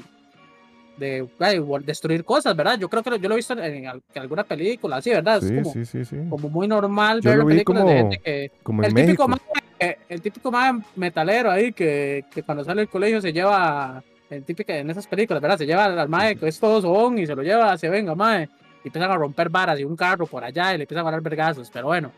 [0.99, 2.77] de ay, destruir cosas, ¿verdad?
[2.77, 5.38] Yo creo que lo- yo lo he visto en, en alguna película, así, ¿verdad?
[5.41, 6.17] Es Sí, como, sí, sí, sí.
[6.29, 8.51] como muy normal Yo ver películas de como- gente que...
[8.63, 9.39] Como en El típico, mae,
[10.09, 14.75] el típico mae metalero ahí que, que cuando sale del colegio se lleva, en, típica,
[14.77, 15.57] en esas películas, ¿verdad?
[15.57, 18.49] Se lleva al mae que es todo sobón y se lo lleva hacia venga, mae.
[18.83, 21.21] Y empiezan a romper varas y un carro por allá y le empiezan a dar
[21.21, 21.69] vergazos.
[21.69, 22.12] Pero bueno,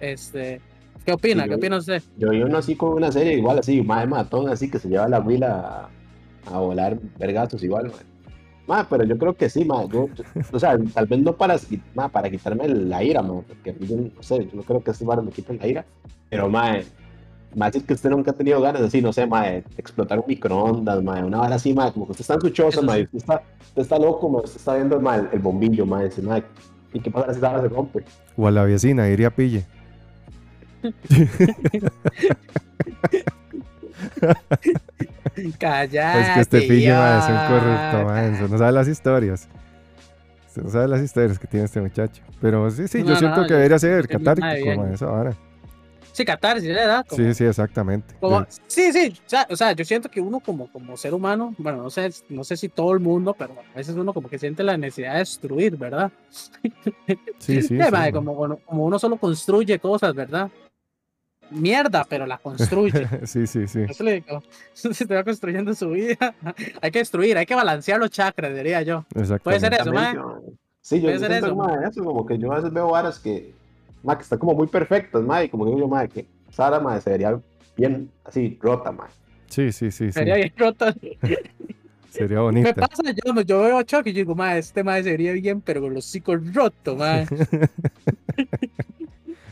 [0.00, 0.60] este,
[1.04, 1.42] ¿qué opina?
[1.44, 2.02] Sí, ¿Qué yo- opina usted?
[2.16, 4.88] Yo vi uno así con una serie igual, así, más de matón, así que se
[4.88, 5.88] lleva la huila
[6.46, 8.00] a, a volar vergatos igual, man.
[8.66, 9.84] Ma, pero yo creo que sí, ma.
[9.86, 11.56] Yo, yo- o sea, tal vez no para,
[11.94, 14.90] ma, para quitarme la ira, ma, porque a yo no sé, yo no creo que
[14.90, 15.84] estos varas me quiten la ira,
[16.28, 16.78] pero, ma,
[17.56, 20.26] más es que usted nunca ha tenido ganas así, no sé, ma, de explotar un
[20.28, 23.08] microondas, ma, una vara así, ma, como que usted está en su choza, ma, usted
[23.16, 26.42] está, usted está loco, ma, usted está viendo, ma, el, el bombillo, ma, dice, ma,
[26.92, 28.04] ¿y qué pasa si esa se rompe?
[28.36, 29.64] O a la vecina, diría Pille.
[35.58, 36.20] Callate.
[36.20, 39.48] Es que este Pille ma, es un corrupto, ma, eso no sabe las historias.
[40.56, 42.20] No sabe las historias que tiene este muchacho.
[42.40, 44.76] Pero sí, sí, No, yo no, siento no, que debería ser madre catártico, bien.
[44.80, 45.32] ma, eso ahora.
[46.10, 47.06] Sí, catarsis, ¿verdad?
[47.08, 48.12] Como- Sí, sí, exactamente.
[48.18, 51.54] Como- sí, sí, o sea, o sea, yo siento que uno como, como ser humano,
[51.58, 54.36] bueno, no sé, no sé si todo el mundo, pero a veces uno como que
[54.36, 56.10] siente la necesidad de destruir, ¿verdad?
[57.38, 57.68] Sí, sí.
[57.68, 58.12] Sí, mae, ma.
[58.12, 60.50] como, uno- como uno solo construye cosas, ¿verdad?
[61.50, 63.08] Mierda, pero la construye.
[63.26, 63.80] sí, sí, sí.
[63.88, 64.42] Eso le digo.
[64.72, 66.34] Se te va construyendo su vida.
[66.82, 69.04] hay que destruir, hay que balancear los chakras, diría yo.
[69.14, 69.44] Exactamente.
[69.44, 70.10] Puede ser eso, mae.
[70.10, 70.58] Exactamente, ma.
[70.80, 71.54] Sí, yo, yo ser eso.
[71.54, 73.52] ma, eso, como que yo a veces veo varas que,
[74.02, 77.00] ma, que están como muy perfectas, ma, y como digo yo, ma, que Sara, ma,
[77.00, 77.38] se vería
[77.76, 79.08] bien así, rota, ma.
[79.48, 80.12] Sí, sí, sí, sí.
[80.12, 80.94] Sería bien rota.
[82.10, 82.74] Sería Me bonita.
[82.74, 85.60] pasa, yo, yo veo a Chuck y yo digo, ma, este ma se vería bien,
[85.60, 87.24] pero con los hocicos rotos, ma.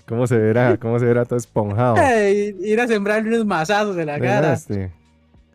[0.07, 0.77] ¿Cómo se verá?
[0.77, 1.97] ¿Cómo se verá todo esponjado?
[2.29, 4.53] Ir a sembrarle unos mazazos en la cara.
[4.53, 4.93] Este,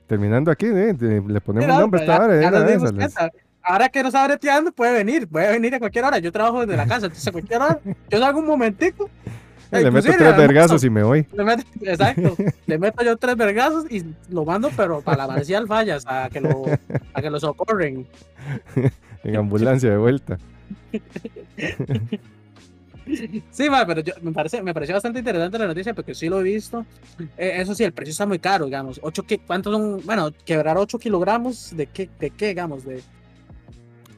[0.08, 0.94] terminando aquí, ¿eh?
[0.94, 3.32] de- le ponemos Mira, nombre a esta ya- hora, ya de.
[3.64, 6.18] Ahora que no está breteando, puede venir, puede venir a cualquier hora.
[6.18, 9.10] Yo trabajo desde la casa, entonces a cualquier hora, yo salgo un momentico.
[9.72, 11.26] Le meto tres vergazos y me voy.
[11.32, 12.36] le meto- exacto,
[12.66, 16.42] le meto yo tres vergazos y lo mando, pero para la marcial fallas, a que
[16.42, 16.66] lo,
[17.14, 18.06] a que lo socorren.
[19.24, 20.40] En ambulancia de vuelta.
[23.52, 26.40] Sí, ma, pero yo, me, parece, me pareció bastante interesante la noticia porque sí lo
[26.40, 26.86] he visto.
[27.38, 29.00] Eh, eso sí, el precio está muy caro, digamos.
[29.04, 30.02] Ocho, ¿Cuántos son?
[30.06, 33.02] Bueno, quebrar 8 kilogramos de qué, de qué, digamos, de...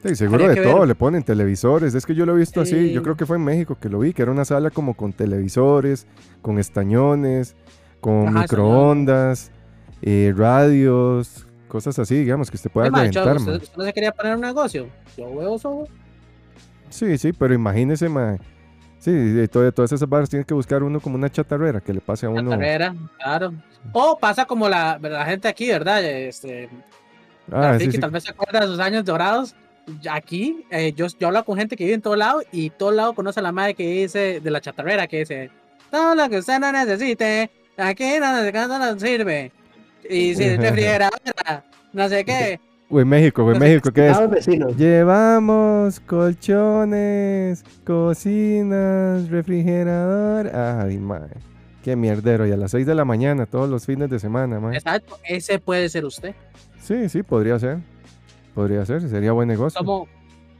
[0.04, 0.88] Sí, seguro Habría de todo, ver.
[0.88, 1.94] le ponen televisores.
[1.94, 2.92] Es que yo lo he visto así.
[2.92, 5.14] Yo creo que fue en México que lo vi, que era una sala como con
[5.14, 6.06] televisores,
[6.42, 7.56] con estañones,
[8.00, 9.50] con Ajá, microondas,
[10.02, 14.42] eh, radios, cosas así, digamos, que usted pueda reventar, ¿usted, no se quería poner un
[14.42, 14.88] negocio?
[15.16, 15.88] Yo veo eso.
[16.90, 18.36] Sí, sí, pero imagínese, ma.
[19.04, 22.24] Sí, todo- todas esas barras tiene que buscar uno como una chatarrera que le pase
[22.24, 22.50] a uno.
[22.52, 23.52] carrera, claro.
[23.92, 26.02] O pasa como la, la gente aquí, ¿verdad?
[26.02, 26.70] Este,
[27.52, 27.98] Ah, sí, sí.
[27.98, 29.54] tal vez se acuerda de sus años dorados.
[30.10, 33.12] Aquí, eh, yo, yo hablo con gente que vive en todo lado y todo lado
[33.12, 35.50] conoce a la madre que dice de la chatarrera, que dice,
[35.90, 39.52] todo lo que usted no necesite, aquí no, no, no sirve.
[40.08, 42.58] Y si refrigeradora, no sé qué.
[42.90, 44.30] En México, Entonces, México, ¿qué es?
[44.30, 44.76] Vecinos.
[44.76, 50.54] Llevamos colchones, cocinas, refrigerador.
[50.54, 51.30] Ay, mae.
[51.82, 52.46] Qué mierdero.
[52.46, 54.76] Y a las 6 de la mañana, todos los fines de semana, mae.
[54.76, 56.34] Exacto, ese puede ser usted.
[56.80, 57.78] Sí, sí, podría ser.
[58.54, 59.78] Podría ser, sería buen negocio.
[59.78, 60.06] ¿Cómo,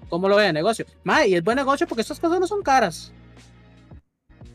[0.09, 0.87] cómo lo ve negocio?
[1.05, 3.13] Ma, y es buen negocio porque estas cosas no son caras.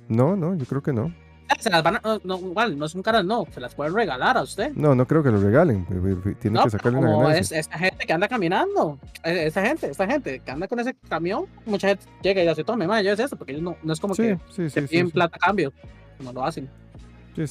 [0.10, 1.14] No, no, yo creo que no.
[1.60, 4.38] Se las van a, no, no, igual, no son caras, no, se las pueden regalar
[4.38, 4.72] a usted.
[4.76, 5.86] No, no creo que lo regalen.
[5.90, 7.40] eh, eh, Tienen No, que sacarle una ganancia.
[7.40, 10.96] es esta gente que anda caminando, eh, esta gente, esta gente que anda con ese
[11.10, 13.94] camión, mucha gente llega y se tome, man, yo es eso, porque ellos no, no
[13.94, 14.88] es como Sí, que sí, se sí.
[14.88, 15.74] piden plata a cambio,
[16.18, 16.70] como lo hacen.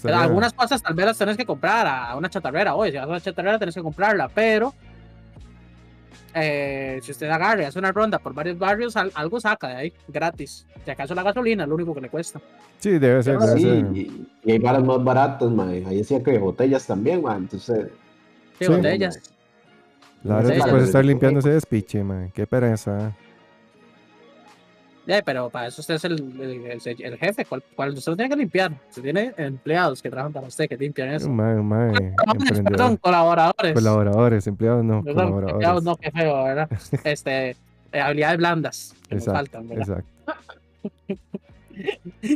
[0.02, 3.06] Pero algunas cosas tal vez las tenés que comprar a una chatarrera, oye, si vas
[3.06, 4.74] a una chatarrera tenés que comprarla, pero
[6.44, 9.74] eh, si usted agarra y hace una ronda por varios barrios, al- algo saca de
[9.76, 10.66] ahí, gratis.
[10.84, 12.40] Si acaso la gasolina es lo único que le cuesta.
[12.78, 13.86] Sí, debe ser, debe Sí, ser.
[13.96, 15.68] y, y hay balas más baratas, ma.
[15.68, 17.36] Ahí decía que botellas también, ma.
[17.36, 17.88] Entonces,
[18.58, 18.72] Sí, Sí.
[18.72, 19.20] botellas.
[20.24, 20.78] La verdad, Sí, después claro.
[20.78, 22.30] de estar limpiando ese despiche, mae.
[22.34, 23.12] Qué pereza.
[25.10, 28.16] Eh, pero para eso usted es el, el, el- el jefe, ¿cuál, cuál usted no
[28.16, 28.72] tiene que limpiar?
[28.90, 31.28] Usted tiene empleados que trabajan para usted, que limpian eso.
[31.28, 31.98] Colaboradores,
[32.58, 32.64] emprendedor.
[32.76, 33.72] Perdón, colaboradores.
[33.74, 35.84] Colaboradores, empleados no, Perdón, empleados colaboradores.
[35.84, 36.68] no, qué feo, ¿verdad?
[37.04, 37.50] Este,
[37.92, 39.88] eh, habilidades blandas que nos Exacto, faltan, ¿verdad?
[39.88, 41.18] Exacto.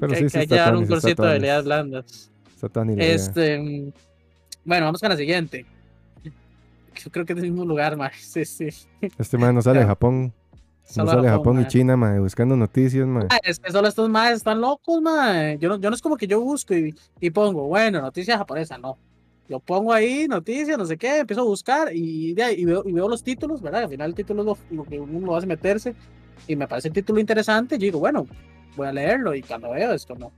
[0.00, 2.30] Pero sí, que sí hay que dar un cursito de habilidades blandas.
[2.96, 3.92] Este,
[4.64, 5.66] bueno, vamos con la siguiente.
[7.04, 8.12] Yo creo que es el mismo lugar, más.
[8.18, 8.68] Sí, sí.
[9.18, 9.86] Este mae no sale de.
[9.86, 10.32] Japón.
[10.96, 11.68] No Solo Japón y mae.
[11.68, 13.26] China, mae, buscando noticias, mae.
[13.30, 15.58] Ah, Es que solo estos más están locos, man.
[15.58, 18.76] Yo no, yo no es como que yo busco y, y pongo, bueno, noticia japonesa,
[18.78, 18.98] no.
[19.48, 22.82] Yo pongo ahí noticias, no sé qué, empiezo a buscar y, de ahí- y, veo,
[22.86, 23.84] y veo los títulos, ¿verdad?
[23.84, 25.94] Al final el título es lo, lo que uno hace meterse
[26.46, 27.76] y me parece el título interesante.
[27.78, 28.26] Yo digo, bueno,
[28.76, 30.30] voy a leerlo y cuando veo esto, no.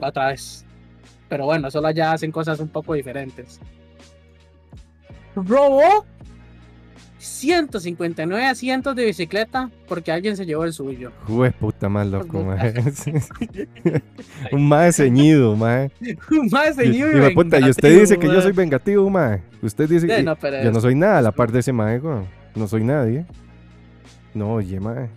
[0.00, 0.64] Otra vez.
[1.28, 3.58] Pero bueno, solo allá hacen cosas un poco diferentes.
[5.34, 6.04] Robó
[7.26, 11.12] 159 asientos de bicicleta porque alguien se llevó el suyo.
[11.26, 12.74] Jue puta más loco, mae.
[14.52, 15.90] Un mae ceñido, mae.
[16.50, 19.42] Más Y, seguido y me puta, y usted dice que yo soy vengativo, mae.
[19.62, 22.26] Usted dice que no, yo no soy nada a la par de ese mae, weón.
[22.54, 23.26] No soy nadie.
[24.34, 25.08] No, oye, mae.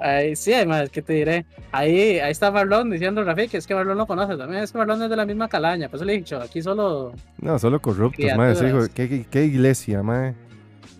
[0.00, 1.46] Ay, sí, además, ¿qué te diré?
[1.70, 4.62] Ahí, ahí está Marlon diciendo, Rafi, que es que Marlon lo conoce también.
[4.62, 5.88] Es que Marlon es de la misma calaña.
[5.88, 7.12] Por eso le he dicho, aquí solo.
[7.40, 8.52] No, solo corruptos, mae.
[8.52, 10.34] hijo, ¿Qué, qué, iglesia, mae.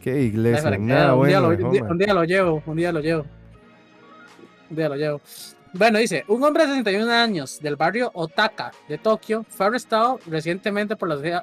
[0.04, 0.70] Qué iglesia.
[0.76, 1.90] Nada un, día bueno, lo, día, mae.
[1.90, 3.24] un día lo llevo, un día lo llevo.
[4.68, 5.20] Un día lo llevo.
[5.72, 10.94] Bueno, dice, un hombre de 61 años del barrio Otaka de Tokio fue arrestado recientemente
[10.94, 11.42] por la,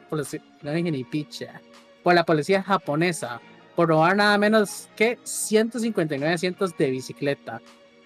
[1.09, 1.59] picha,
[2.03, 3.41] por la policía japonesa
[3.75, 7.61] por robar nada menos que 159 asientos de bicicleta,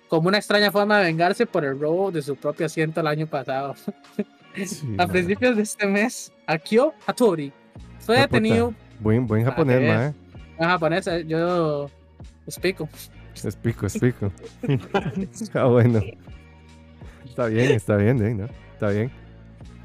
[0.08, 3.28] como una extraña forma de vengarse por el robo de su propio asiento el año
[3.28, 3.76] pasado.
[4.56, 7.52] Sí, A principios de este mes, Akio Hattori
[8.00, 10.14] fue detenido Buen, buen japonés,
[10.60, 11.90] en japonés, eh, yo
[12.46, 12.88] explico.
[13.36, 14.32] Es pico.
[15.54, 16.00] ah, bueno.
[17.26, 18.34] Está bien, está bien, ¿eh?
[18.34, 18.46] ¿no?
[18.74, 19.12] Está bien.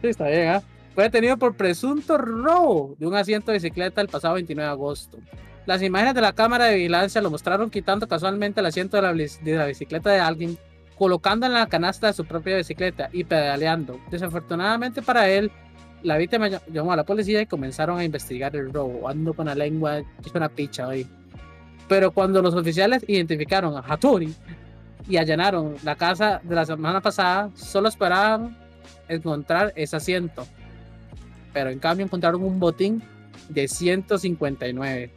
[0.00, 0.62] Sí, está bien, ¿ah?
[0.94, 5.18] Fue detenido por presunto robo de un asiento de bicicleta el pasado 29 de agosto.
[5.66, 9.12] Las imágenes de la cámara de vigilancia lo mostraron quitando casualmente el asiento de la,
[9.12, 10.58] blis- de la bicicleta de alguien
[10.96, 14.00] colocando en la canasta de su propia bicicleta y pedaleando.
[14.10, 15.50] Desafortunadamente para él,
[16.02, 19.08] la víctima ll- llamó a la policía y comenzaron a investigar el robo.
[19.08, 21.06] Ando con la lengua, es una picha hoy.
[21.88, 24.32] Pero cuando los oficiales identificaron a Hattori
[25.08, 28.56] y allanaron la casa de la semana pasada, solo esperaban
[29.08, 30.46] encontrar ese asiento.
[31.52, 33.02] Pero en cambio encontraron un botín
[33.48, 35.10] de 159.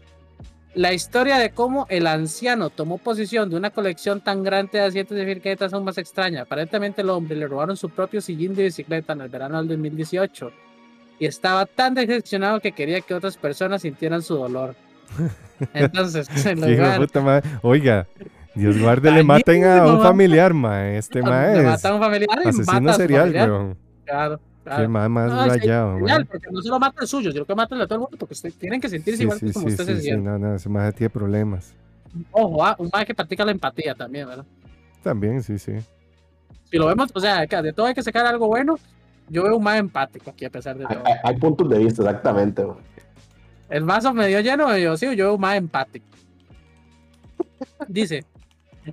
[0.75, 5.15] La historia de cómo el anciano tomó posesión de una colección tan grande de asientos
[5.15, 6.41] de bicicletas aún más extraña.
[6.41, 10.51] Aparentemente el hombre le robaron su propio sillín de bicicleta en el verano del 2018
[11.23, 14.75] y estaba tan decepcionado que quería que otras personas sintieran su dolor.
[15.73, 17.49] Entonces, en lugar puta madre.
[17.62, 18.05] Oiga,
[18.53, 20.97] Dios guarde, le maten a un familiar, mae.
[20.97, 23.49] Este le es mata a un familiar y mata asesino a su serial, familiar.
[23.51, 23.77] weón.
[24.03, 24.89] Claro, Qué claro.
[24.89, 25.99] mae más No, es que rayado, mae.
[25.99, 28.17] Genial, porque no solo mata el suyo, sino que mata el de todo el mundo,
[28.17, 30.29] porque usted- tienen que sentirse Sí, igual sí, como sí, usted se siente.
[30.29, 31.73] no, no, ese mae tiene problemas.
[32.31, 34.45] Ojo, ah, un más que practica la empatía también, ¿verdad?
[35.01, 35.71] También, sí, sí.
[36.69, 38.77] Si lo vemos, o sea, que de todo hay que sacar algo bueno.
[39.29, 41.05] Yo veo un más empático aquí, a pesar de Hay, todo.
[41.07, 42.65] hay- hay puntos de vista, exactamente.
[42.65, 42.77] man.
[43.69, 46.05] El vaso medio lleno, medio vacío, yo veo un más empático.
[47.88, 48.25] Dice,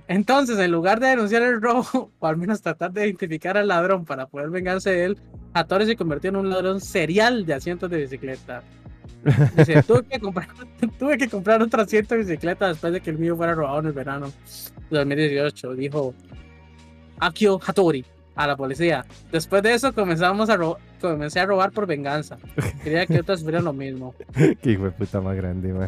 [0.07, 4.05] entonces, en lugar de denunciar el robo, o al menos tratar de identificar al ladrón
[4.05, 5.17] para poder vengarse de él,
[5.53, 8.63] Hattori se convirtió en un ladrón serial de asientos de bicicleta.
[9.55, 10.47] Dice, tuve que comprar,
[10.99, 13.85] tuve que comprar otro asiento de bicicleta después de que el mío fuera robado en
[13.87, 14.27] el verano
[14.89, 16.13] de 2018, dijo
[17.19, 18.03] Akio Hattori
[18.35, 19.05] a la policía.
[19.31, 20.57] Después de eso comenzamos a
[21.01, 22.37] comencé a robar por venganza.
[22.83, 24.13] Quería que otros sufrieran lo mismo.
[24.61, 25.79] Qué hijo de puta más grande, digo,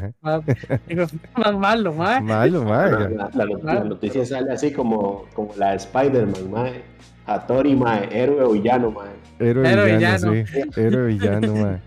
[1.37, 2.21] más malo, mae.
[2.21, 2.91] Malo, mae.
[2.91, 6.83] La, la- la not- la noticia sale así como, como la de Spider-Man, mae.
[7.25, 9.09] Hattori, mae, héroe o villano, mae.
[9.39, 10.47] Héroe Héroe villano, villano.
[10.73, 10.81] sí.
[10.81, 11.79] Héroe villano, mae.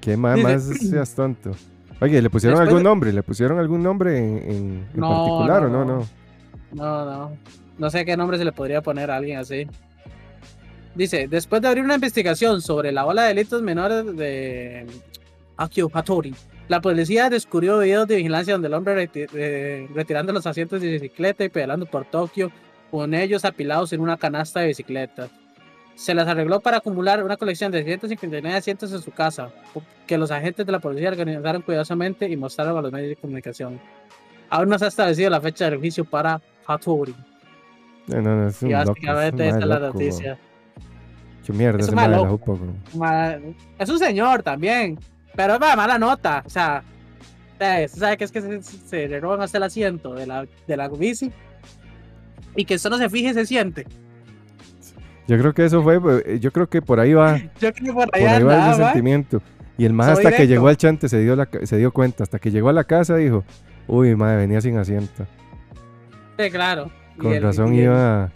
[0.00, 1.50] Qué mae más seas tonto.
[2.00, 3.12] Oye, ¿le pusieron Después algún de- nombre?
[3.12, 5.84] ¿Le pusieron algún nombre en, en- en No, particular o no.
[5.84, 6.04] No.
[6.72, 7.32] No, no.
[7.78, 9.66] No sé qué nombre se le podría poner a alguien así.
[10.94, 14.84] Dice, después de abrir una investigación sobre la ola de delitos menores de
[15.56, 16.34] Akio Hattori,
[16.68, 21.44] la policía descubrió videos de vigilancia donde el hombre eh, retirando los asientos de bicicleta
[21.44, 22.50] y pedalando por Tokio
[22.90, 25.30] con ellos apilados en una canasta de bicicletas.
[25.94, 29.50] Se las arregló para acumular una colección de 159 asientos en su casa,
[30.06, 33.80] que los agentes de la policía organizaron cuidadosamente y mostraron a los medios de comunicación.
[34.50, 37.14] Aún no se ha establecido la fecha del juicio para Hattori.
[38.08, 38.94] No, no, no, es un Y loco.
[38.96, 40.24] es esa un es mae la loco, noticia.
[40.26, 40.38] weón.
[41.46, 42.52] Qué mierda Es ese un mae mae de la loco.
[42.56, 42.76] jupa, weón.
[42.96, 44.98] Ma- Es un señor también,
[45.34, 46.42] pero es mala nota.
[46.46, 46.82] O sea,
[47.60, 50.76] eh, ¿sabe qué es que se, se le roban hasta el asiento de la, de
[50.76, 51.30] la bici?
[52.56, 53.86] Y que solo se fije y se siente.
[55.26, 57.92] Yo creo que eso fue, eh, yo creo que por ahí va, Yo creo que
[57.92, 58.68] por por ahí va ¿va?
[58.76, 59.42] resentimiento.
[59.76, 62.38] Y el más hasta que llegó al chante se dio, la, se dio cuenta, hasta
[62.38, 63.44] que llegó a la casa dijo,
[63.86, 65.24] uy, madre, venía sin asiento.
[66.38, 66.90] Sí, claro.
[67.18, 68.30] Con razón iba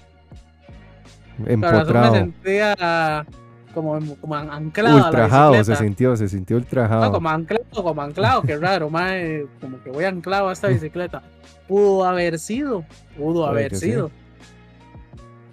[1.39, 3.27] Con razón me empotrado, sentía
[3.75, 4.97] como, como anclado.
[4.97, 5.83] a la ultrajado, se bicicleta.
[5.83, 7.05] sintió, se sintió ultrajado.
[7.07, 11.23] No, como anclado, como anclado, qué raro, mae, como que voy anclado a esta bicicleta.
[11.69, 12.85] Pudo haber sido,
[13.17, 13.87] pudo haber sí.
[13.87, 14.11] sido.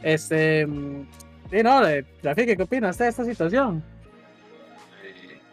[0.03, 1.01] Este, mm,
[1.51, 1.81] y no,
[2.23, 3.83] Rafiki, ¿qué opinas de esta situación?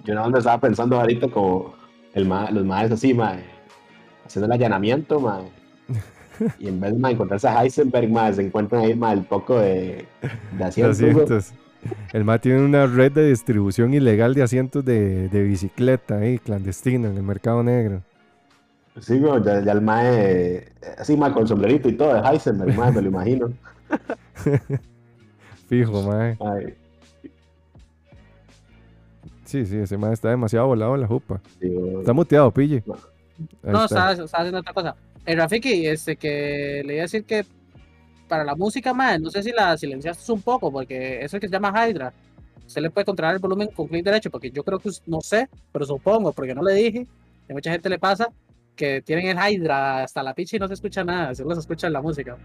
[0.04, 1.74] Yo no me estaba pensando ahorita como
[2.14, 3.44] el ma- los maes así, mae,
[4.24, 5.42] haciendo el allanamiento, mae.
[6.58, 10.06] Y en vez de encontrarse a Heisenberg, mae, se encuentran ahí mae, el poco de,
[10.60, 11.52] asientos.
[12.12, 17.08] El MA tiene una red de distribución ilegal de asientos de, de bicicleta ahí, clandestino,
[17.08, 18.02] en el mercado negro.
[19.00, 22.92] Sí, güey, ya, ya el mae, así, mae, con sombrerito y todo, de Heisenberg, mae,
[22.92, 23.52] me lo imagino.
[25.68, 26.36] Fijo, mae.
[26.40, 26.74] Ay,
[29.46, 31.40] Sí, sí, ese mae está demasiado volado en la jupa.
[31.60, 32.82] Está muteado, pille.
[33.62, 33.84] No.
[33.84, 33.84] Está.
[33.84, 34.96] estaba haciendo otra cosa.
[35.26, 37.44] El Rafiki, este, que le iba a decir que
[38.28, 41.52] para la música, mae, no sé si la silenciaste un poco, porque eso que se
[41.52, 42.12] llama Hydra.
[42.66, 45.48] Se le puede controlar el volumen con clic derecho, porque yo creo que, no sé,
[45.72, 47.06] pero supongo, porque no le dije,
[47.46, 48.28] que a mucha gente le pasa,
[48.74, 51.88] que tienen el Hydra hasta la picha y no se escucha nada, solo se escucha
[51.88, 52.36] la música.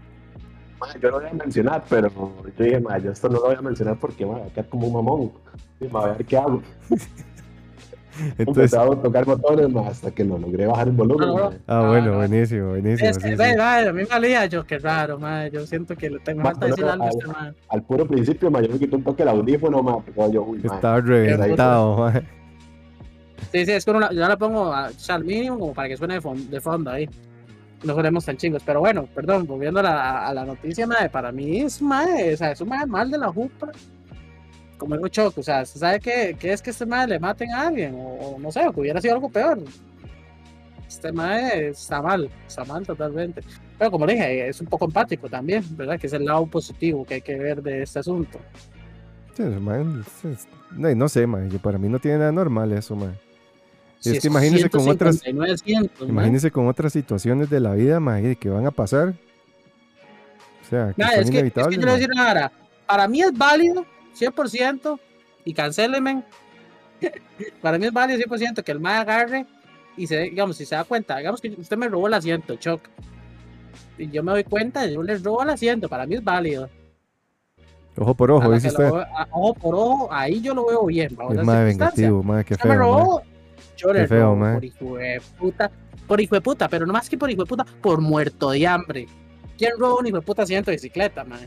[1.00, 2.10] yo lo voy a mencionar, pero
[2.56, 4.86] yo dije, yo esto no lo voy a mencionar porque, mae, va a quedar como
[4.88, 5.32] un mamón.
[5.80, 6.62] Sí, mae, a ver qué hago.
[8.38, 11.50] Entonces, Empezaba a tocar botones, mae, hasta que lo logré bajar el volumen, No, no.
[11.66, 13.08] ah, bueno, Ah, buenísimo, buenísimo.
[13.10, 13.56] Es que, sí, sí.
[13.56, 16.66] mae, a mí me alía yo, qué raro, mae, yo siento que le tengo falta
[16.66, 17.52] decir algo a al- este mae.
[17.68, 20.74] Al puro principio, mae, yo me quité un toque el audífono, porque yo, uy, mae.
[20.76, 22.22] Estaba reventado, mae.
[23.50, 25.74] Sí, sí, es que uno la- yo la pongo a- o sea, al mínimo como
[25.74, 27.08] para que suene de, fon- de fondo ahí.
[27.84, 28.62] No sonemos tan chingos.
[28.64, 32.36] Pero bueno, perdón, volviendo a la, a la noticia, mae, para mí es mae, o
[32.36, 33.70] sea, es un mae mal de la jupa.
[34.82, 37.52] Como el choque, o sea, ¿se sabe qué, qué es que este mae le maten
[37.52, 37.94] a alguien?
[37.94, 37.98] O,
[38.34, 39.60] o no sé, o que hubiera sido algo peor.
[40.88, 43.42] Este mae está mal, está mal totalmente.
[43.78, 46.00] Pero como dije, es un poco empático también, ¿verdad?
[46.00, 48.40] Que es el lado positivo que hay que ver de este asunto.
[49.36, 52.96] Sí, man, es- no, no sé, man, yo- para mí no tiene nada normal eso,
[52.96, 53.16] man.
[54.00, 56.08] Si es que imagínese con otras, 159 cientos, mae.
[56.08, 59.14] imagínese con otras situaciones de la vida, man, y que van a pasar.
[60.62, 62.50] O sea, que Nah, son es, que, es que yo le voy a decir vara.
[62.84, 63.86] Para mí es válido
[64.18, 64.98] 100%
[65.44, 66.22] y cancélenme.
[67.62, 69.46] Para mí es válido 100% que el mae agarre
[69.96, 72.80] y se, digamos, si se da cuenta, digamos que usted me robó el asiento, Choc.
[73.98, 76.68] Y yo me doy cuenta, yo le robo el asiento, para mí es válido.
[77.98, 79.00] Ojo por ojo, dice que lo usted.
[79.14, 81.12] a- ojo por ojo, ahí yo lo veo bien.
[81.30, 82.78] Es más vengativo, Usted me feo, man.
[82.78, 83.22] robó,
[83.76, 85.70] yo le feo, robo por hijo de puta.
[86.06, 88.66] Por hijo de puta, pero no más que por hijo de puta, por muerto de
[88.66, 89.06] hambre.
[89.58, 91.40] ¿Quién roba un hijo de puta asiento de bicicleta, man?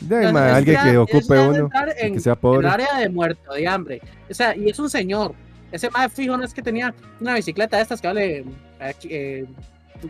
[0.00, 2.66] De alguien que ocupe uno, en, que sea en pobre.
[2.66, 4.00] el área de muerto de hambre.
[4.30, 5.32] O sea, y es un señor.
[5.72, 8.44] Ese más fijo no es que tenía una bicicleta de estas que vale
[9.08, 9.44] eh,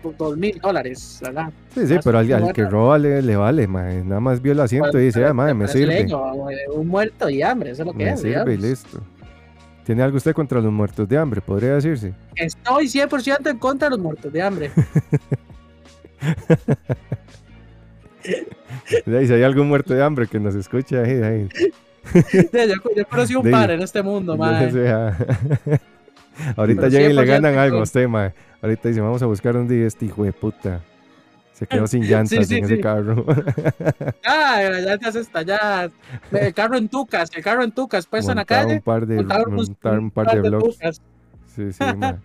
[0.02, 1.50] do- dos mil dólares, ¿verdad?
[1.74, 3.66] Sí, sí, pero al, al que roba le, le vale.
[3.66, 6.00] Nada más vio el asiento y dice, ah, man, me sirve.
[6.02, 8.20] leño, eh, un muerto de hambre, eso es lo que Me es.
[8.20, 9.00] sirve y listo.
[9.84, 11.40] ¿Tiene algo usted contra los muertos de hambre?
[11.40, 12.12] Podría decirse.
[12.34, 14.70] Estoy 100% en contra de los muertos de hambre.
[19.06, 21.48] De si hay algún muerto de hambre que nos escuche ahí, ahí.
[22.30, 24.66] Sí, yo, yo conocí un De- par en este mundo, mae.
[24.66, 25.16] O sea,
[26.56, 28.32] Ahorita llegan y le 100% ganan algo a usted, mae.
[28.62, 30.80] Ahorita dice, vamos a buscar un día este hijo de puta.
[31.52, 32.82] Se quedó sin llantas sí, en ese sí.
[32.82, 33.24] carro.
[34.24, 35.90] Ah, ya te haces estallar.
[36.30, 38.74] El carro en Tucas, el carro en Tucas, puesto en la calle.
[38.74, 40.76] un par de, montar un par de blogs.
[40.76, 41.02] Tucas.
[41.54, 42.16] Sí, sí, mae.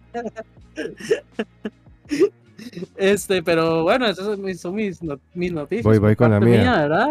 [2.95, 5.83] Este, pero bueno, esas son mis, son mis, no- mis noticias.
[5.85, 6.77] Voy- voy con la mía.
[6.81, 7.07] ¿verdad?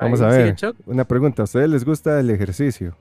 [0.00, 0.56] Vamos Ahí a ver.
[0.86, 2.96] Una pregunta, ¿a ustedes les gusta el ejercicio?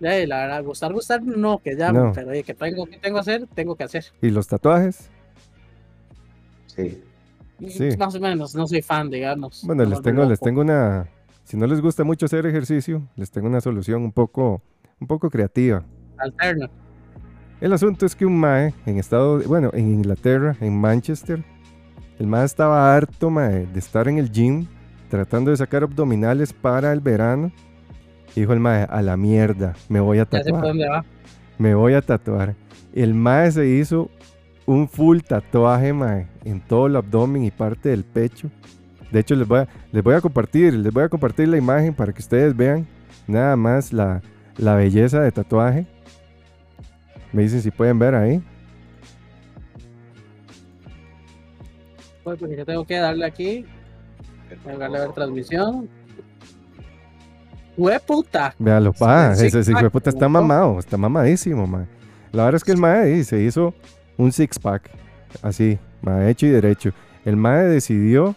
[0.00, 2.12] Ya, y la verdad, gustar, gustar, no, que ya, No.
[2.14, 4.04] pero oye, que tengo que tengo que hacer, tengo que hacer.
[4.20, 5.08] ¿Y los tatuajes?
[6.66, 7.02] Sí.
[7.68, 7.88] Sí.
[7.96, 9.62] Más o menos, no soy fan, digamos.
[9.64, 11.08] Bueno, no les tengo, les tengo una.
[11.44, 14.60] Si no les gusta mucho hacer ejercicio, les tengo una solución un poco,
[15.00, 15.82] un poco creativa.
[16.18, 16.68] Alterno.
[17.60, 21.42] El asunto es que un mae en estado, bueno, en Inglaterra, en Manchester,
[22.18, 24.66] el mae estaba harto mae, de estar en el gym
[25.08, 27.50] tratando de sacar abdominales para el verano.
[28.34, 31.04] Y dijo el mae, a la mierda, me voy a Ya tatuar, dónde va.
[31.58, 32.54] me voy a tatuar.
[32.92, 34.10] El mae se hizo
[34.66, 38.50] un full tatuaje mae, en todo el abdomen y parte del pecho.
[39.10, 41.94] De hecho, les voy a, les voy a compartir, les voy a compartir la imagen
[41.94, 42.86] para que ustedes vean
[43.26, 44.20] nada más la,
[44.58, 45.86] la belleza de tatuaje.
[47.36, 48.42] Me dicen si pueden ver ahí.
[52.24, 53.66] Pues, porque yo tengo que darle aquí,
[54.48, 55.86] tengo que darle a ver transmisión.
[57.76, 58.54] ¡Hue puta!
[58.58, 61.86] Véalo, Sí, pa, sí, ese ese hijo de puta está mamado, está mamadísimo, man.
[62.32, 63.74] La verdad es que el mae se hizo
[64.16, 64.88] un six pack,
[65.42, 66.92] así, mae, hecho y derecho.
[67.26, 68.34] El mae decidió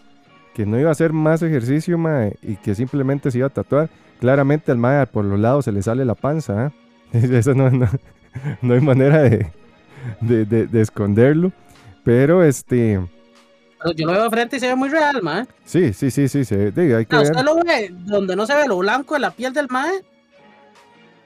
[0.52, 3.88] que no iba a hacer más ejercicio, mae, y que simplemente se iba a tatuar.
[4.18, 6.72] Claramente al mae por los lados se le sale la panza, ¿ah?
[7.14, 7.88] Eso no, no,
[8.62, 9.46] no hay manera de,
[10.20, 11.52] de, de- de esconderlo.
[12.04, 12.98] Pero este,
[13.82, 15.46] Pero yo lo veo de frente y se ve muy real, mae.
[15.64, 17.30] sí, sí, sí, sí, se, diga, hay que No, ver.
[17.30, 20.02] usted lo ve donde no se ve lo blanco de la piel del mae.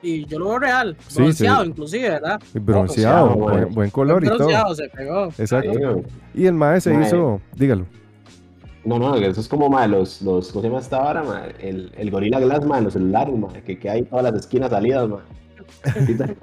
[0.03, 1.69] Y yo lo veo real, Sí, bronceado sí.
[1.71, 2.41] inclusive, ¿verdad?
[2.53, 3.65] Bronceado, bronceado, buen, mae.
[3.67, 4.37] buen color y todo.
[4.39, 5.27] bronceado se pegó.
[5.39, 5.73] Exacto.
[5.73, 6.41] Sí.
[6.43, 7.07] Y el mae se Mae.
[7.07, 7.87] hizo, dígalo.
[8.85, 11.45] No, no, eso es como ma, los, los, ¿cómo se llama esta vara, ma?
[11.59, 14.71] El, el Gorilla Glass, ma, en los celulares, ma, que, que hay todas las esquinas
[14.71, 15.21] salidas, ma.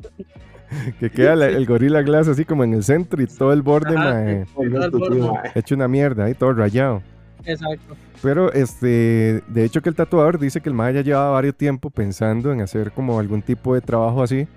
[0.99, 3.95] Que queda la- el Gorilla Glass así como en el centro y todo el borde
[3.95, 5.43] Ajá, mae, Todo el ma.
[5.55, 7.01] hecho una mierda ahí, todo rayado.
[7.45, 7.95] Exacto.
[8.21, 11.89] Pero este, de hecho que el tatuador dice que el mae ya llevaba varios tiempo
[11.89, 14.47] pensando en hacer como algún tipo de trabajo así.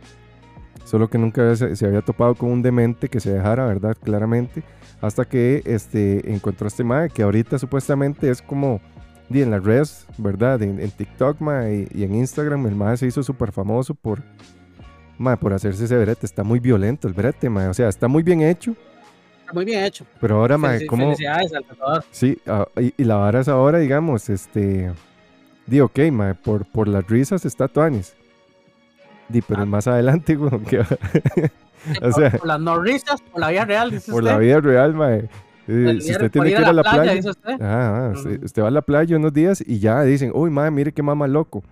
[0.84, 3.96] Solo que nunca se, se había topado con un demente que se dejara, ¿verdad?
[4.02, 4.62] Claramente.
[5.00, 8.80] Hasta que este, encontró a este mae, que ahorita supuestamente es como
[9.30, 10.62] di, en las redes, ¿verdad?
[10.62, 14.20] En, en TikTok mae, y, y en Instagram, el mae se hizo súper famoso por,
[15.18, 16.26] mae, por hacerse ese brete.
[16.26, 17.68] Está muy violento el brete, mae.
[17.68, 18.74] O sea, está muy bien hecho.
[19.40, 20.04] Está muy bien hecho.
[20.20, 21.14] Pero ahora, Felici- ¿cómo.
[22.10, 24.92] Sí, ah, y, y la vara es ahora, digamos, este.
[25.66, 28.14] Di, ok, mae, por, por las risas está Tuanis.
[29.28, 29.66] Di, pero Ah.
[29.66, 30.80] más adelante, güey, que
[32.02, 34.32] O sea- por las norristas, por la vida real, dice por usted.
[34.34, 35.28] la vida real, mae.
[35.66, 37.12] eh, si usted tiene que ir a la playa.
[37.12, 37.56] dice usted.
[37.62, 38.44] Ah, ah, Ujú.
[38.44, 41.26] usted va a la playa unos días y ya dicen, uy, mae, mire qué mamá
[41.26, 41.62] loco.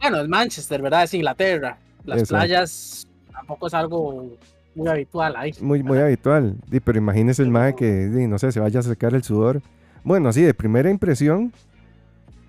[0.00, 1.04] Bueno, es Manchester, ¿verdad?
[1.04, 1.76] Es Inglaterra.
[2.08, 2.34] Las Exacto.
[2.46, 4.26] playas tampoco es algo
[4.74, 5.52] muy habitual ahí.
[5.60, 6.56] Muy, muy habitual.
[6.68, 9.60] Di, pero imagínese el mae que, no sé, se vaya a secar el sudor.
[10.04, 11.52] Bueno, así, de primera impresión,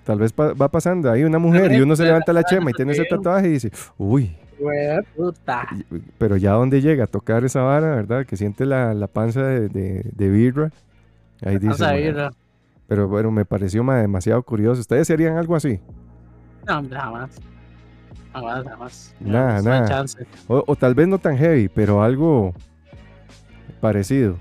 [0.05, 2.73] tal vez pa- va pasando ahí una mujer y uno se levanta la chema y
[2.73, 4.35] tiene ese tatuaje y dice, uy,
[6.17, 8.25] pero ya donde llega a tocar esa vara, ¿verdad?
[8.25, 10.71] Que siente la, la panza de, de, de birra.
[11.41, 12.15] Ahí dice, Vamos a "Ma, ir.
[12.87, 14.81] pero bueno, me pareció ma, demasiado curioso.
[14.81, 15.79] ¿Ustedes serían algo así?
[16.67, 17.39] No, jamás.
[18.41, 19.15] Jamás, jamás.
[19.19, 19.87] Nada, hay nada.
[19.87, 20.25] chance.
[20.47, 22.53] O, o tal vez no tan heavy, pero algo
[23.81, 24.37] parecido.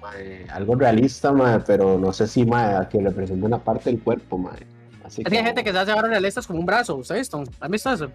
[0.00, 4.38] Mae, algo realista, mae, pero no sé si mae, que represente una parte del cuerpo,
[4.38, 4.66] mae.
[5.04, 7.30] Así Es que hay como- gente que se hace ahora realistas como un brazo, ¿ustedes?
[7.60, 8.10] ¿Han visto eso?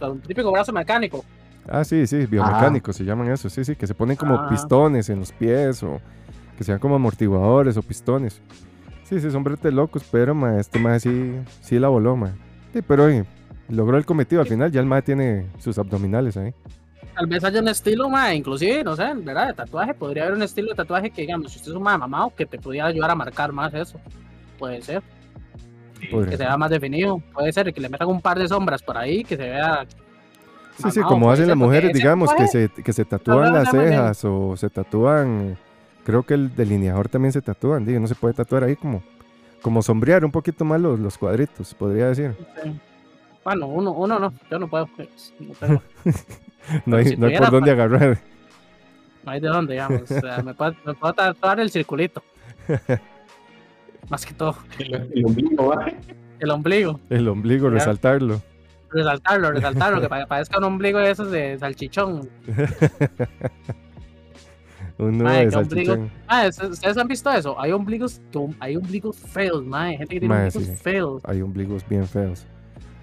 [0.00, 1.24] Un típico brazo mecánico.
[1.68, 4.48] Ah, sí, sí, biomecánicos se llaman eso, sí, sí, que se ponen como Ah.
[4.48, 6.00] pistones en los pies o
[6.56, 8.40] que sean como amortiguadores o pistones.
[9.04, 12.32] Sí, sí, son bretes locos, pero ma, este más sí, sí la voló, ma.
[12.76, 13.24] Sí, pero oye,
[13.70, 16.52] logró el cometido al final, ya el ma tiene sus abdominales ahí.
[17.14, 19.46] Tal vez haya un estilo, ma, inclusive, no sé, ¿verdad?
[19.46, 19.94] De tatuaje.
[19.94, 22.44] Podría haber un estilo de tatuaje que, digamos, si usted es un ma mamado, que
[22.44, 23.98] te pudiera ayudar a marcar más eso.
[24.58, 25.02] Puede ser.
[26.10, 26.46] Podría Que se ser.
[26.48, 27.18] vea más definido.
[27.32, 29.86] Puede ser que le metan un par de sombras por ahí, que se vea.
[30.76, 33.58] Sí, sí, mamado, como puede hacen las mujeres, digamos, que se, que se tatúan no,
[33.58, 33.88] las no, no, no.
[33.90, 35.56] cejas o se tatúan,
[36.04, 39.02] creo que el delineador también se tatúan, digo, no se puede tatuar ahí como,
[39.66, 42.36] como sombrear un poquito más los, los cuadritos, podría decir.
[42.62, 42.70] Sí.
[43.42, 44.86] Bueno, uno, uno no, yo no puedo.
[44.94, 45.82] pues, No, tengo-
[46.86, 48.18] No hay, si no hay tuviera por dónde pa- agarrar.
[49.24, 50.02] no hay de dónde, digamos.
[50.02, 52.22] O sea, me, puedo, me puedo tatuar el circulito.
[54.08, 55.96] Más que todo, El, el ombligo, mae.
[56.38, 57.00] el ombligo.
[57.10, 58.40] El ombligo, resaltarlo.
[58.90, 62.28] Resaltarlo, resaltarlo, que pa- parezca un ombligo de esos de salchichón.
[64.98, 66.10] Un nudo Mae, de salchichón.
[66.26, 67.60] Ah, ¿ustedes han visto eso?
[67.60, 68.20] Hay ombligos,
[68.60, 69.98] hay ombligos feos, mae.
[69.98, 70.76] Gente que tiene Mae, ombligos sí.
[70.82, 71.22] feos.
[71.26, 72.46] Hay ombligos bien feos.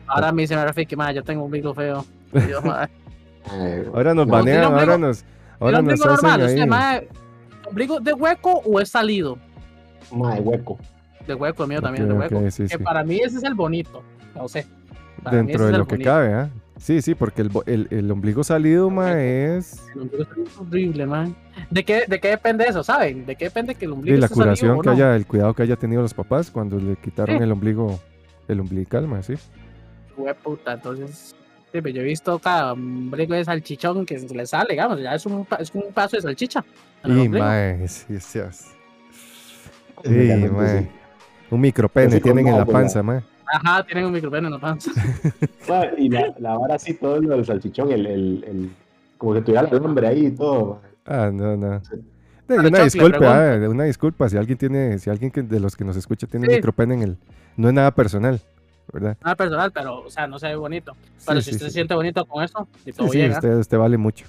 [0.08, 2.04] Ahora a mí se me refiere que, mae, yo tengo un ombligo feo.
[2.34, 2.90] Mae,
[3.48, 6.42] Mae, Ahora nos No, banean, ombligo- ahora nos, ¿tiene ahora nos ombligo hacen normal?
[6.48, 6.68] Usted, ahí.
[6.68, 7.10] mae,
[7.70, 9.38] ¿ombligo de hueco o es salido?
[10.12, 10.78] mae, hueco.
[11.28, 12.46] De hueco, el mío también Ok, es de hueco.
[12.46, 12.84] ok, sí, que sí.
[12.84, 14.02] para mí ese es el bonito.
[14.36, 14.66] No sé.
[15.24, 16.10] Para mí Dentro ese de es lo que bonito.
[16.10, 16.50] cabe, ¿ah?
[16.84, 21.06] Sí, sí, porque el, bo- el, el ombligo salido, ma, es El ombligo es horrible,
[21.06, 21.34] man.
[21.70, 23.26] ¿De qué, ¿De qué depende eso, saben?
[23.26, 24.92] ¿De qué depende que el ombligo de la esté salido curación que no?
[24.92, 27.44] haya, el cuidado que haya tenido los papás cuando le quitaron Sí.
[27.44, 28.00] el ombligo,
[28.50, 29.36] el umbilical, ma, sí.
[30.18, 31.34] Hueputa, entonces.
[31.72, 35.26] Sí, pero yo he visto cada ombligo de salchichón que le sale, digamos, ya es
[35.26, 36.66] un, pa- es un paso de salchicha.
[37.06, 37.46] Y, ombligo.
[37.46, 38.40] ma, sí, sí,
[40.04, 40.82] Sí, Realmente mae.
[40.82, 40.88] sí.
[41.50, 43.24] un micropene tienen en la panza, ma.
[43.54, 44.92] Ajá, tienen un micropene en la panza.
[45.70, 48.72] Mae, y la, la vara así, todo lo del salchichón, el, el, el,
[49.18, 50.82] como que tuviera el hambre ahí y todo.
[51.06, 51.82] Ah, no, no.
[52.48, 55.76] De- una Choc, disculpa, ah, una disculpa si alguien tiene, si alguien que- de los
[55.76, 56.56] que nos escucha tiene Sí.
[56.56, 57.18] micropene en el,
[57.56, 58.42] no es nada personal,
[58.92, 59.18] ¿verdad?
[59.24, 60.94] Nada personal, pero, o sea, no se ve bonito.
[61.26, 61.72] Pero Sí, si sí, usted sí.
[61.72, 63.36] se siente bonito con eso, y Sí, todo sí, bien, ¿ah?
[63.36, 64.26] usted, usted vale mucho.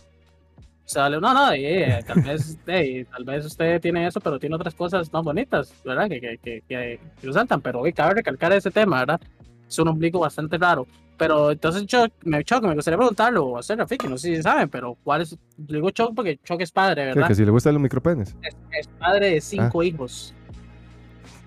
[0.85, 1.49] O sea, le- no, no,
[2.07, 2.59] tal, vez,
[3.11, 6.09] tal vez usted tiene eso, pero tiene otras cosas más bonitas, ¿verdad?
[6.09, 9.21] Que, que, que, que, que resaltan, pero hoy cabe recalcar ese tema, ¿verdad?
[9.67, 10.87] Es un ombligo bastante raro.
[11.17, 14.69] Pero entonces Choc, me, Choc, me gustaría preguntarlo, o hacer Rafiki, no sé si saben,
[14.69, 15.37] pero ¿cuál es?
[15.57, 17.29] Digo Choc porque Choc es padre, Sí, ¿verdad?
[17.29, 18.37] que si le gustan los micropenes.
[18.43, 20.35] Es, es padre de cinco hijos.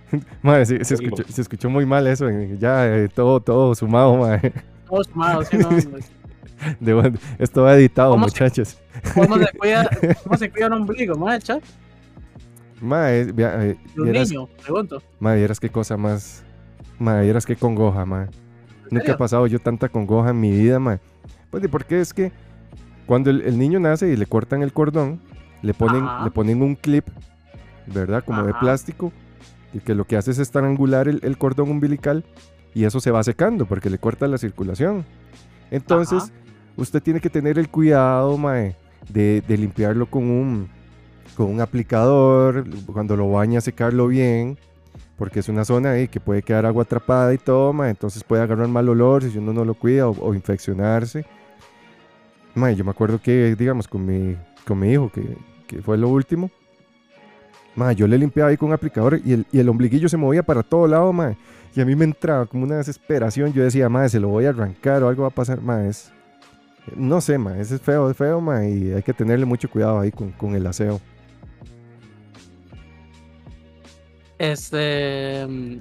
[0.42, 2.30] Madre, sí, se, escuchó, se escuchó muy mal eso.
[2.58, 4.54] Ya eh, todo, todo sumado, madre.
[4.88, 5.70] Todos sumados, ¿sí, no?
[7.40, 8.78] Esto va editado, ¿Cómo se- muchachos.
[9.14, 9.90] ¿Cómo se cuida,
[10.24, 11.16] cómo se cuida un ombligo?
[12.82, 15.02] Madre, vea, eh, De un niño, pregunto.
[15.20, 16.44] madre, vieras qué cosa más.
[17.00, 18.30] Madre, vieras qué congoja, madre.
[18.92, 21.00] Nunca he pasado yo tanta congoja en mi vida, madre.
[21.50, 22.32] Pues, ¿y por qué es que
[23.06, 25.20] cuando el, el niño nace y le cortan el cordón,
[25.62, 26.24] le ponen, Ajá.
[26.24, 27.06] le ponen un clip,
[27.88, 28.24] ¿verdad?
[28.24, 29.12] Como de plástico,
[29.74, 32.24] y que lo que hace es estrangular el, el cordón umbilical
[32.74, 35.04] y eso se va secando porque le corta la circulación.
[35.72, 36.32] Entonces, Ajá.
[36.78, 38.76] Usted tiene que tener el cuidado, mae,
[39.10, 40.70] de, de limpiarlo con un,
[41.36, 44.58] con un aplicador, cuando lo baña, secarlo bien,
[45.18, 48.44] porque es una zona ahí que puede quedar agua atrapada y todo, mae, entonces puede
[48.44, 51.26] agarrar mal olor si uno no lo cuida o, o infeccionarse.
[52.56, 56.10] Mae, yo me acuerdo que, digamos, con mi, con mi hijo, que, que fue lo
[56.10, 56.50] último,
[57.76, 60.44] mae, yo le limpiaba ahí con un aplicador y el, y el ombliguillo se movía
[60.44, 61.38] para todo lado, mae,
[61.76, 64.50] y a mí me entraba como una desesperación, yo decía, mae, se lo voy a
[64.50, 66.12] arrancar o algo va a pasar, mae, es...
[66.96, 70.00] No sé, ma, ese es feo, es feo, ma, y hay que tenerle mucho cuidado
[70.00, 71.00] ahí con, con el aseo.
[74.38, 75.46] Este.
[75.48, 75.78] mm,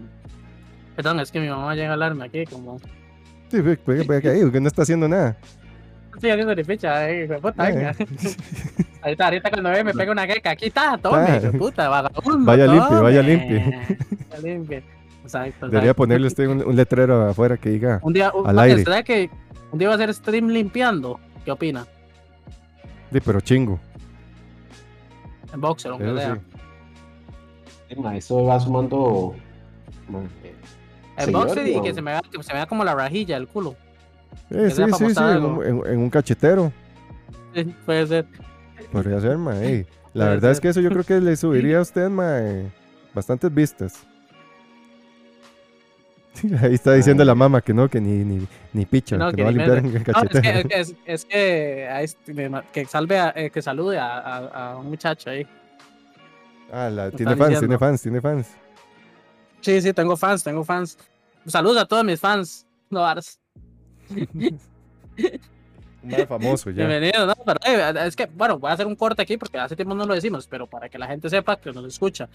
[0.96, 2.80] Perdón, es que mi mamá llega a hablarme aquí como.
[3.50, 5.36] Sí, ve, ve que ahí, que no está haciendo nada.
[6.14, 7.94] Estoy haciendo ni ficha, eh, puta, Eh, venga.
[9.02, 12.44] Ahorita, ahorita cuando ve me pega una queca, aquí está, tome, hijo puta, vagabundo.
[12.44, 13.36] Vaya limpie, vaya tome.
[13.36, 13.78] limpie.
[14.30, 14.82] Vaya limpie.
[15.22, 15.68] Exacto.
[15.68, 18.82] Debería ponerle usted un, un letrero afuera que diga, Un día, un, al aire.
[18.82, 19.30] ¿será que
[19.72, 21.18] un día va a hacer stream limpiando?
[21.44, 21.86] ¿Qué opina?
[23.12, 23.78] sí, pero chingo.
[25.52, 26.38] En boxer, aunque Eso sea.
[27.88, 27.96] sí.
[28.00, 29.34] Mae, Eso va sumando
[30.08, 30.26] mae,
[31.16, 33.36] El Señor, boxer y que se me vea, que se me vea como la rajilla
[33.36, 33.74] del culo.
[34.50, 35.48] Eh, sí, sí, sí, en algo.
[35.58, 36.72] un, en- en un cachetero.
[37.54, 38.26] Sí, puede ser.
[38.92, 39.56] Podría ser, ma.
[39.62, 39.86] ey.
[40.14, 42.70] La Puede verdad es que eso yo creo que le subiría a usted, ma, eh,
[43.14, 44.06] bastantes vistas.
[46.62, 49.42] Ahí está diciendo la mamá que no, que ni, ni, ni picha, No, que que
[49.42, 51.86] no va a limpiar en No, es que, es que,
[52.56, 55.46] es, que, salve a- eh, que salude a, a- a un muchacho ahí.
[56.72, 57.60] Ah, la- tiene fans, diciendo.
[57.60, 58.48] tiene fans, tiene fans.
[59.60, 60.98] Sí, sí, tengo fans, tengo fans.
[61.46, 62.66] Saludos a todos mis fans.
[62.90, 63.38] No, varas.
[66.02, 66.86] Un famoso ya.
[66.86, 69.74] Bienvenido, no, pero eh, es que, bueno, voy a hacer un corte aquí porque hace
[69.74, 72.28] tiempo no lo decimos, pero para que la gente sepa que nos escucha,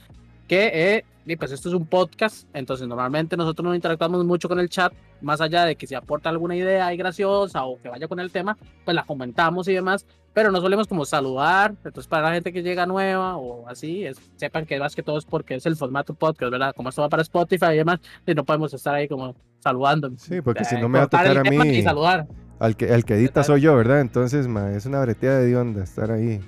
[0.52, 4.60] que eh, y pues esto es un podcast, entonces normalmente nosotros no interactuamos mucho con
[4.60, 4.92] el chat,
[5.22, 8.32] más allá de que si aporta alguna idea ahí graciosa o que vaya con el
[8.32, 12.52] tema, pues la comentamos y demás, pero no solemos como saludar, entonces para la gente
[12.52, 15.78] que llega nueva o así, es- sepan que más que todo es porque es el
[15.78, 16.74] formato podcast, ¿verdad?
[16.76, 20.12] Como esto va para Spotify y demás, y no podemos estar ahí como saludando.
[20.18, 21.78] Sí, porque si Eh, no me va a tocar a mí.
[21.78, 22.28] Y saludar.
[22.60, 24.02] Al que, al que edita soy yo, ¿verdad?
[24.02, 26.42] Entonces, ma, es una breteada de onda estar ahí.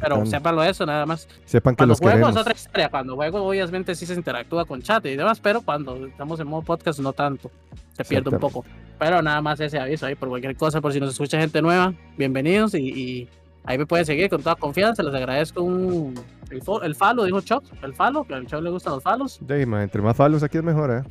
[0.00, 0.30] Pero cortando.
[0.30, 1.28] sépanlo eso, nada más.
[1.44, 2.34] Sepan que Cuando los juego queremos.
[2.36, 2.88] es otra historia.
[2.88, 6.62] Cuando juego, obviamente, sí se interactúa con chat y demás, pero cuando estamos en modo
[6.62, 7.50] podcast, no tanto.
[7.92, 8.64] Se pierde un poco.
[8.98, 11.92] Pero nada más ese aviso ahí por cualquier cosa, por si nos escucha gente nueva,
[12.16, 13.28] bienvenidos y, y
[13.64, 15.02] ahí me pueden seguir con toda confianza.
[15.02, 16.14] Les agradezco un,
[16.50, 19.40] el, el follow, dijo Chuck, el follow, que al Chuck le gustan los follows.
[19.46, 21.02] Sí, ma, entre más falos aquí es mejor, ¿eh?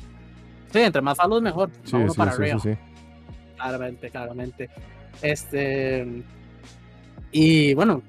[0.72, 1.70] Sí, entre más follows, mejor.
[1.84, 2.58] Sí, uno sí, para sí, arriba.
[2.58, 2.78] sí, sí.
[3.56, 4.70] Claramente, claramente.
[5.22, 6.22] Este.
[7.32, 8.02] Y bueno,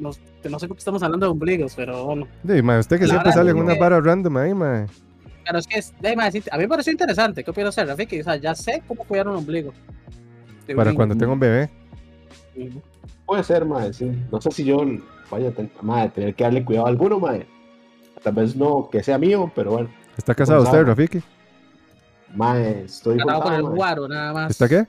[0.00, 0.10] no,
[0.50, 2.26] no sé por qué estamos hablando de ombligos, pero bueno.
[2.46, 4.86] Sí, ma, usted que La siempre sale en una vara random ahí, ma.
[5.44, 7.42] Pero es que es, decirte, a mí me pareció interesante.
[7.42, 8.20] ¿Qué opina hacer, Rafiki?
[8.20, 9.72] O sea, ya sé cómo cuidar un ombligo.
[10.66, 11.70] De Para cuando tenga un bebé.
[13.26, 14.12] Puede ser, mae, sí.
[14.30, 14.84] No sé si yo
[15.30, 17.46] vaya a tener que darle cuidado a alguno, mae.
[18.22, 19.90] Tal vez no que sea mío, pero bueno.
[20.16, 20.84] ¿Está casado usted.
[20.84, 21.22] Rafiki?
[22.34, 24.50] Mae, estoy Ganado con el guaro, nada más.
[24.50, 24.86] ¿Está qué?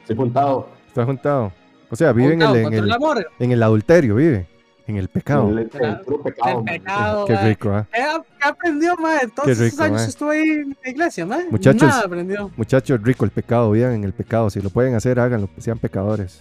[0.00, 0.68] Estoy juntado.
[0.86, 1.52] Está juntado.
[1.90, 3.26] O sea, vive en el, en, el el, amor.
[3.38, 4.48] en el adulterio, vive.
[4.88, 5.48] En el pecado.
[5.50, 7.24] El, el- el puro pecado, El pecado.
[7.26, 7.86] Qué rico, ¿ah?
[7.92, 8.00] ¿Qué,
[8.40, 9.26] qué aprendió, mae?
[9.34, 11.46] Todos esos rico, años estuve ahí en la iglesia, mae.
[11.50, 11.82] Muchachos.
[11.88, 12.50] Nada aprendió.
[12.56, 14.48] Muchachos, rico el pecado, vivan en el pecado.
[14.50, 16.40] Si lo pueden hacer, háganlo, sean pecadores.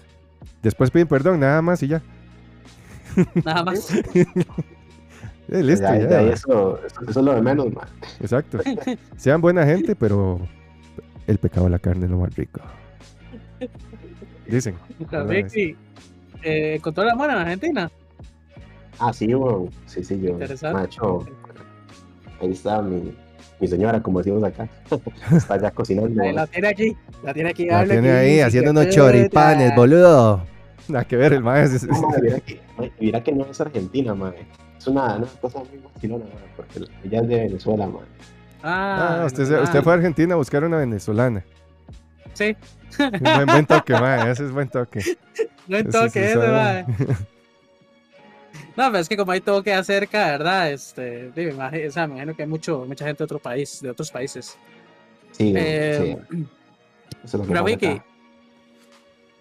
[0.61, 2.01] Después piden perdón, nada más y ya.
[3.43, 3.89] Nada más.
[5.47, 6.09] Eh, listo, Ya, ya.
[6.09, 6.33] ya, ma.
[6.33, 7.85] eso, eso, eso es lo de menos, mae.
[8.19, 8.57] Exacto.
[9.15, 10.39] Sean buena gente, pero
[11.27, 12.61] el pecado de la carne es lo más rico.
[14.47, 14.75] Dicen.
[15.11, 15.75] Rafiki,
[16.43, 17.91] eh, ¿encontró el amor en Argentina?
[18.99, 19.69] Ah, sí, weón.
[19.85, 20.29] Sí, sí, yo.
[20.31, 20.81] Interesante.
[20.81, 21.25] Macho,
[22.41, 23.13] ahí está mi,
[23.59, 24.67] mi señora, como decimos acá.
[25.35, 26.23] está ya cocinando.
[26.31, 26.97] La tiene aquí.
[27.23, 27.65] La tiene aquí.
[27.65, 30.43] La tiene aquí, ahí haciendo unos choripanes, boludo.
[30.87, 31.91] Nada que ver, el maestro.
[31.91, 34.45] No, mira, que, mae, mira que no es argentina, mae.
[34.77, 36.25] Es una, una cosa muy vacilona,
[36.55, 38.03] porque ella es de Venezuela, mae.
[38.61, 41.43] Ah, Ah, usted fue a Argentina a buscar una venezolana.
[42.35, 42.55] Sí,
[43.21, 44.29] buen, buen toque, mae.
[44.31, 44.99] Ese es buen toque.
[45.67, 46.85] Ese toque ese, mae.
[48.77, 50.69] No, pero es que como hay toque acerca, ¿verdad?
[50.71, 53.39] Este, sí, me imagino, o sea, me imagino que hay mucho, mucha gente de otro
[53.39, 54.57] país, de otros países.
[55.31, 56.37] Sí, Eh, sí.
[57.23, 58.01] Eso es pero Vicky,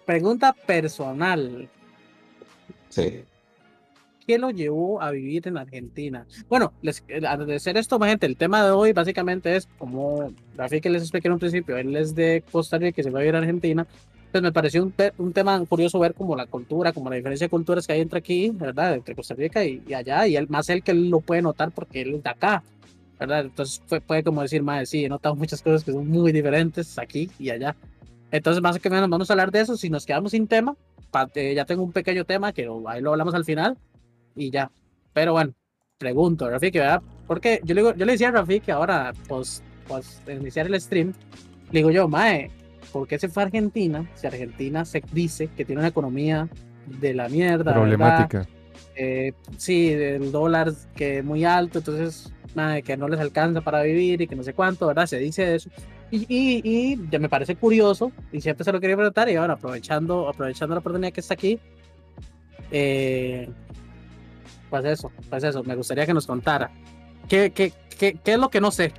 [0.05, 1.69] pregunta personal.
[2.89, 3.23] Sí.
[4.27, 6.25] ¿Qué lo llevó a vivir en Argentina?
[6.49, 10.89] Bueno, les, eh, hacer esto, gente, el tema de hoy básicamente es como Rafi que
[10.89, 13.35] les expliqué en un principio, él es de Costa Rica que se va a vivir
[13.35, 13.85] a Argentina.
[14.31, 17.49] Pues me pareció un, un tema curioso ver como la cultura, como la diferencia de
[17.49, 18.95] culturas que hay entre aquí, ¿verdad?
[18.95, 21.71] Entre Costa Rica y, y allá, y él, más él que él lo puede notar
[21.71, 22.63] porque él es de acá,
[23.19, 23.41] ¿verdad?
[23.41, 26.97] Entonces fue, puede como decir, más sí, he notado muchas cosas que son muy diferentes
[26.97, 27.75] aquí y allá.
[28.31, 29.77] Entonces, más que menos, vamos a hablar de eso.
[29.77, 30.75] Si nos quedamos sin tema,
[31.11, 33.77] pa- eh, ya tengo un pequeño tema que ahí lo hablamos al final
[34.35, 34.71] y ya.
[35.13, 35.53] Pero bueno,
[35.97, 37.01] pregunto, Rafiki, ¿verdad?
[37.27, 41.13] Porque yo le, digo, yo le decía a Rafiki ahora, pues, pues, iniciar el stream,
[41.71, 42.51] le digo yo, Mae,
[42.91, 44.09] ¿por qué se fue a Argentina?
[44.15, 46.49] Si Argentina se dice que tiene una economía
[46.85, 47.73] de la mierda.
[47.73, 48.47] Problemática.
[48.95, 53.81] Eh, sí, el dólar que es muy alto, entonces, mae, que no les alcanza para
[53.81, 55.05] vivir y que no sé cuánto, ¿verdad?
[55.05, 55.69] Se dice eso.
[56.11, 59.53] Y, y, y ya me parece curioso, y siempre se lo quería preguntar, y ahora
[59.53, 61.59] aprovechando, aprovechando la oportunidad que está aquí,
[62.71, 63.49] eh,
[64.81, 66.69] pues eso, pues eso, me gustaría que nos contara.
[67.29, 68.91] ¿Qué, qué, qué, qué es lo que no sé?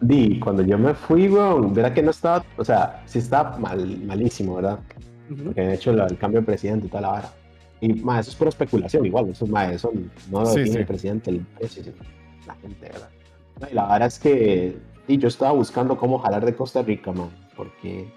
[0.00, 3.98] Di, cuando yo me fui, weón, verá que no estaba, o sea, sí estaba mal,
[3.98, 4.78] malísimo, ¿verdad?
[5.44, 7.32] Porque han hecho el cambio de presidente y toda la vara.
[7.80, 9.92] Y, mae, eso es pura especulación, igual, eso, mae, eso
[10.30, 10.78] no lo Sí, define sí.
[10.80, 11.46] el presidente, el
[12.46, 13.10] la gente, ¿verdad?
[13.70, 17.28] Y la vara es que, y yo estaba buscando cómo jalar de Costa Rica, man,
[17.56, 18.10] porque,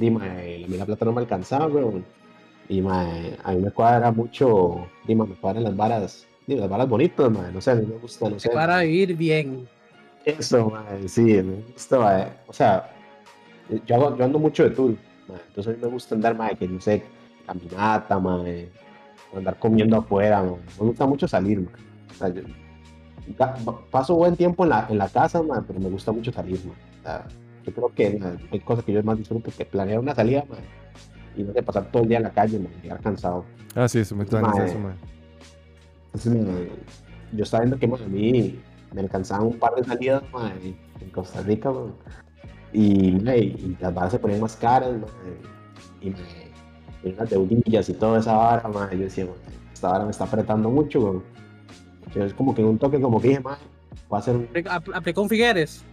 [0.00, 2.04] di, mae, a mí la plata no me alcanzaba, weón.
[2.68, 6.88] Y, mae, a mí me cuadra mucho, mae, me cuadran las varas y las varas
[6.88, 8.50] bonitas, mae, no sé, a mí me gusta, no sé.
[8.50, 9.66] Para vivir bien.
[10.24, 12.26] Eso, mae, sí, me gusta, mae.
[12.46, 12.90] O sea,
[13.86, 14.94] yo, hago- yo ando mucho de tour,
[15.28, 17.02] mae, entonces a mí me gusta andar, mae, que no sé,
[17.46, 18.68] caminata, mae,
[19.34, 20.56] andar comiendo afuera, mae.
[20.80, 21.72] Me gusta mucho salir, mae.
[22.10, 22.42] O sea, yo
[23.90, 26.74] paso buen tiempo en la, en la casa, mae, pero me gusta mucho salir, mae.
[27.00, 27.26] O sea,
[27.64, 30.44] yo creo que hay cosas que yo más disfruto que planear una salida,
[31.38, 33.44] y no sé, pasar todo el día en la calle, mae, llegar cansado.
[33.74, 34.66] Ah, sí, eso me Mae.
[34.66, 34.94] eso, mae.
[36.06, 36.68] Entonces, mae,
[37.32, 38.60] yo estaba viendo que mae, a mí
[38.94, 41.92] me alcanzaban un par de salidas mae, en Costa Rica, mae,
[42.72, 45.06] y, mae, y las varas se ponían más caras, mae,
[46.00, 46.48] y me
[47.04, 49.34] y unas deudillas y toda esa vara, mae, yo decía, mae,
[49.72, 51.22] esta vara me está apretando mucho, mae.
[52.14, 53.56] Yo es como que en un toque como que dije, mae,
[54.08, 54.48] voy a hacer un...
[54.48, 55.84] Apl- Aplicó un Figueres.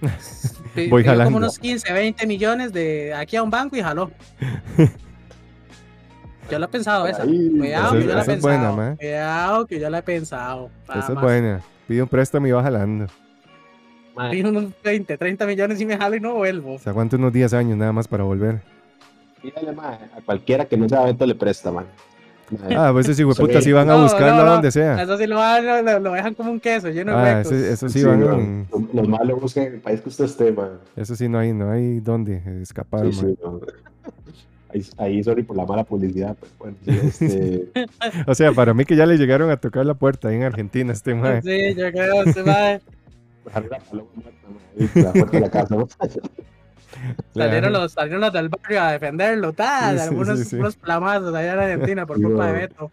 [0.90, 1.24] Voy jalando.
[1.24, 4.10] como unos 15, 20 millones de aquí a un banco y jaló.
[6.50, 7.22] Yo lo he pensado esa.
[7.22, 8.76] Ahí, Cuidado que es- yo la he buena, pensado.
[8.76, 8.96] mae.
[8.96, 10.70] Cuidado que yo la he pensado.
[10.88, 11.60] Esa es buena.
[11.86, 13.06] Pide un préstamo y va jalando.
[14.30, 16.78] Pido unos 20, 30 millones y me jalo y no vuelvo.
[16.78, 18.60] Se aguanta unos 10 años nada más para volver.
[19.74, 21.86] mae, a cualquiera que no sea Beto le presta, mae.
[22.76, 23.72] Ah, pues sí, puta, Sí.
[23.72, 24.52] van a buscarlo no, a no.
[24.54, 25.00] donde sea.
[25.02, 27.52] Eso sí lo, van- lo, lo dejan como un queso lleno de Ah, huecos.
[27.52, 28.20] ese- eso sí sí, van.
[28.20, 30.70] mae, los- los más lo buscan en el país que usted esté, mae.
[30.96, 33.32] Eso sí no hay, no hay dónde escapar, Sí, mae.
[33.34, 33.60] sí, no.
[34.72, 36.90] Ahí, ahí, sorry por la mala publicidad, pero bueno, sí,
[37.24, 37.68] este,
[38.26, 40.92] O sea, para mí que ya le llegaron a tocar la puerta ahí en Argentina
[40.92, 41.42] este mae.
[41.42, 42.22] Sí, yo creo va.
[42.24, 43.78] dejar la
[45.12, 45.88] puerta de la casa, ¿no?
[47.34, 51.34] Salieron los, salieron los del barrio a defenderlo, tal, Sí, sí, algunos sí, unos plamazos
[51.34, 52.52] allá en Argentina por culpa de.
[52.52, 52.90] Beto.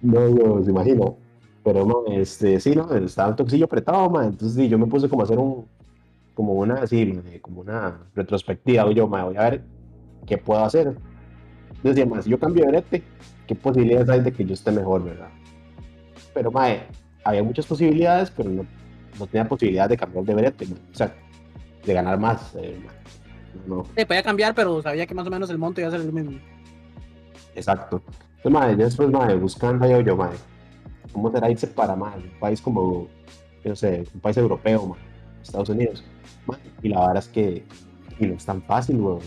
[0.00, 1.04] No, no, se imagina.
[1.64, 4.26] Pero no, este, sí, no, estaba un toquecillo apretado, man.
[4.26, 5.66] Entonces sí, yo me puse como a hacer un,
[6.34, 8.90] como una, así, como una retrospectiva.
[8.90, 9.62] Yo, mae, voy a ver
[10.26, 10.96] qué puedo hacer.
[12.08, 13.02] Más, si yo cambio de brete,
[13.46, 15.28] ¿qué posibilidades hay de que yo esté mejor, verdad?
[16.34, 16.86] Pero, mae,
[17.24, 18.66] había muchas posibilidades, pero no,
[19.18, 20.78] no tenía posibilidad de cambiar de brete, mae.
[20.92, 21.14] O sea,
[21.84, 22.78] de ganar más, eh.
[23.66, 23.84] No, no.
[23.96, 26.12] Sí, podía cambiar, pero sabía que más o menos el monto iba a ser el
[26.12, 26.38] mismo.
[27.54, 28.02] Exacto.
[28.36, 30.38] Entonces, madre, ya después, madre, buscando yo, yo, madre,
[31.12, 33.06] ¿cómo será irse para, madre, un país como,
[33.62, 35.02] yo no sé, un país europeo, madre,
[35.42, 36.04] Estados Unidos?
[36.46, 37.64] Madre, y la verdad es que,
[38.18, 39.20] y no es tan fácil, weón.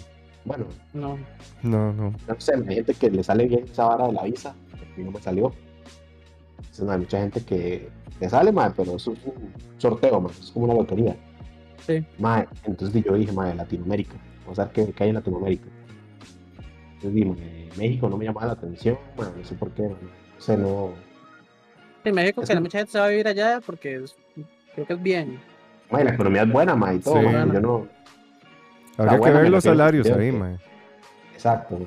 [0.43, 1.17] Bueno, No.
[1.63, 2.13] No, no.
[2.27, 5.03] no sé, hay gente que le sale bien esa vara de la visa, a mí
[5.03, 5.51] no me salió.
[6.57, 7.89] Entonces, madre, hay mucha gente que
[8.19, 11.15] le sale, madre, pero eso es un sorteo, madre, es como una lotería.
[11.85, 12.05] Sí.
[12.19, 15.65] Madre, entonces yo dije, madre, Latinoamérica, vamos a ver qué, qué hay en Latinoamérica.
[16.95, 19.95] Entonces dije, México no me llamaba la atención, madre, no sé por qué, no
[20.39, 20.89] sé, no...
[22.03, 24.15] En México, Es que un- mucha gente se va a vivir allá porque es-
[24.73, 25.39] creo que es bien.
[25.91, 27.25] Madre, la economía es buena, madre, y todo, Sí.
[27.53, 27.87] yo no...
[28.97, 30.57] Habría que buena, ver los salarios ahí, mae.
[31.33, 31.79] Exacto.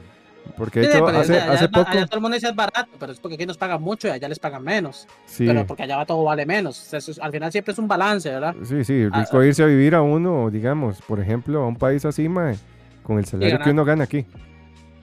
[0.56, 1.88] Porque de Sí, hecho, pero hace, allá, hace poco.
[1.90, 4.10] allá todo el mundo dice es barato, pero es porque aquí nos pagan mucho y
[4.10, 5.06] allá les pagan menos.
[5.26, 6.92] Sí, Pero porque allá todo vale menos.
[6.92, 8.54] Eso es- al final siempre es un balance, ¿verdad?
[8.64, 9.06] sí, sí.
[9.12, 12.56] Ah, Rico irse a vivir a uno, digamos, por ejemplo, a un país así, mae,
[13.02, 14.26] con el salario que uno gana aquí.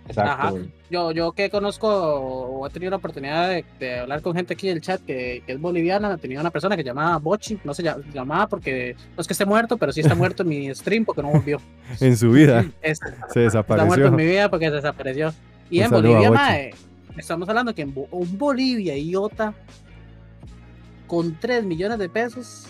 [0.08, 0.32] Exacto.
[0.32, 0.50] Ajá.
[0.52, 0.70] güey.
[0.92, 4.68] Yo, yo que conozco o he tenido la oportunidad de, de hablar con gente aquí
[4.68, 8.04] del chat que, que es boliviana, tenía una persona que llamaba Bochi, no se llama,
[8.14, 11.22] llamaba porque no es que esté muerto, pero sí está muerto en mi stream porque
[11.24, 11.60] no volvió.
[12.00, 14.06] En su vida Es- se está muerto desapareció.
[14.08, 15.34] en mi vida porque se desapareció.
[15.72, 16.74] Y Un en Bolivia, mae,
[17.18, 19.54] estamos hablando que en Bo- un Bolivia idiota
[21.08, 22.68] con 3 millones de pesos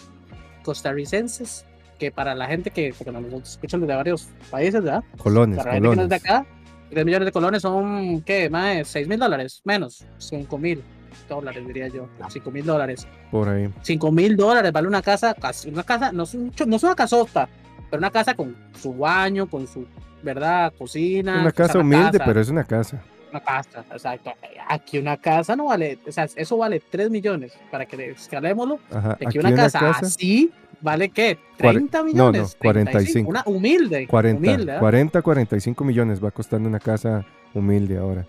[0.63, 1.65] costarricenses,
[1.99, 5.03] que para la gente que, porque nos escuchan desde varios países, ¿verdad?
[5.17, 6.23] Colones, Para la gente que no es colones.
[6.23, 6.45] de acá,
[6.89, 8.49] 3 millones de colones son, ¿qué?
[8.49, 10.83] Más de 6 mil dólares, menos, 5 mil
[11.27, 13.07] dólares, diría yo, 5 mil dólares.
[13.31, 13.69] Por ahí.
[13.81, 15.35] 5 mil dólares vale una casa,
[15.67, 17.49] una casa, no es, un no es una casota,
[17.89, 19.85] pero una casa con su baño, con su,
[20.21, 20.73] ¿verdad?
[20.77, 21.33] Cocina.
[21.33, 23.01] Una o sea, casa una humilde, casa, pero es una casa.
[23.31, 24.33] Una casa, exacto.
[24.67, 28.79] Aquí una casa no vale, o sea, eso vale 3 millones, para que escalémoslo.
[28.91, 29.17] Ajá.
[29.25, 30.51] Aquí, una, casa, así
[30.81, 31.37] vale, ¿qué?
[31.59, 32.57] Cuare- 30 no, no, millones.
[32.59, 33.29] 45.
[33.29, 34.07] Una humilde.
[34.07, 34.79] 40, humilde, ¿ah?
[34.79, 38.25] 40, 45 millones va costando una casa humilde ahora.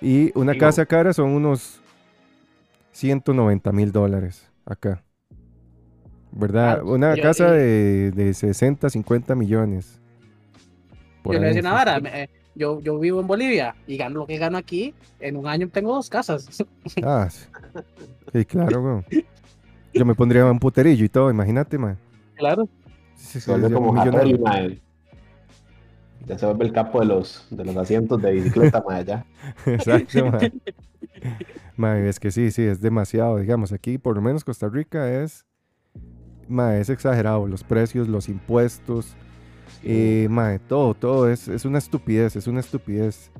[0.00, 1.80] Y una Digo- casa cara son unos
[2.92, 5.02] 190 mil dólares acá.
[6.32, 6.74] ¿Verdad?
[6.80, 10.00] Claro, una yo- casa de, de 60, 50 millones.
[11.22, 14.26] Por Yo le decía una vara, eh, yo, yo vivo en Bolivia y gano lo
[14.26, 16.48] que gano aquí, en un año tengo dos casas.
[17.02, 17.46] Ah, sí.
[18.32, 19.04] Sí, claro, weón.
[19.94, 21.96] Yo me pondría un puterillo y todo, imagínate, man.
[22.34, 22.68] Claro.
[23.14, 24.78] Sí, sí, Se vuelve ya como millonario.
[26.26, 29.26] Ya se vuelve el capo de los, de los asientos de bicicleta, madre, ya.
[29.66, 30.52] Exacto, man.
[31.76, 35.44] Man, es que sí, sí, es demasiado, digamos, aquí por lo menos Costa Rica es,
[36.48, 39.14] man, es exagerado, los precios, los impuestos,
[39.82, 43.30] eh, man, todo, todo es, es una estupidez, es una estupidez.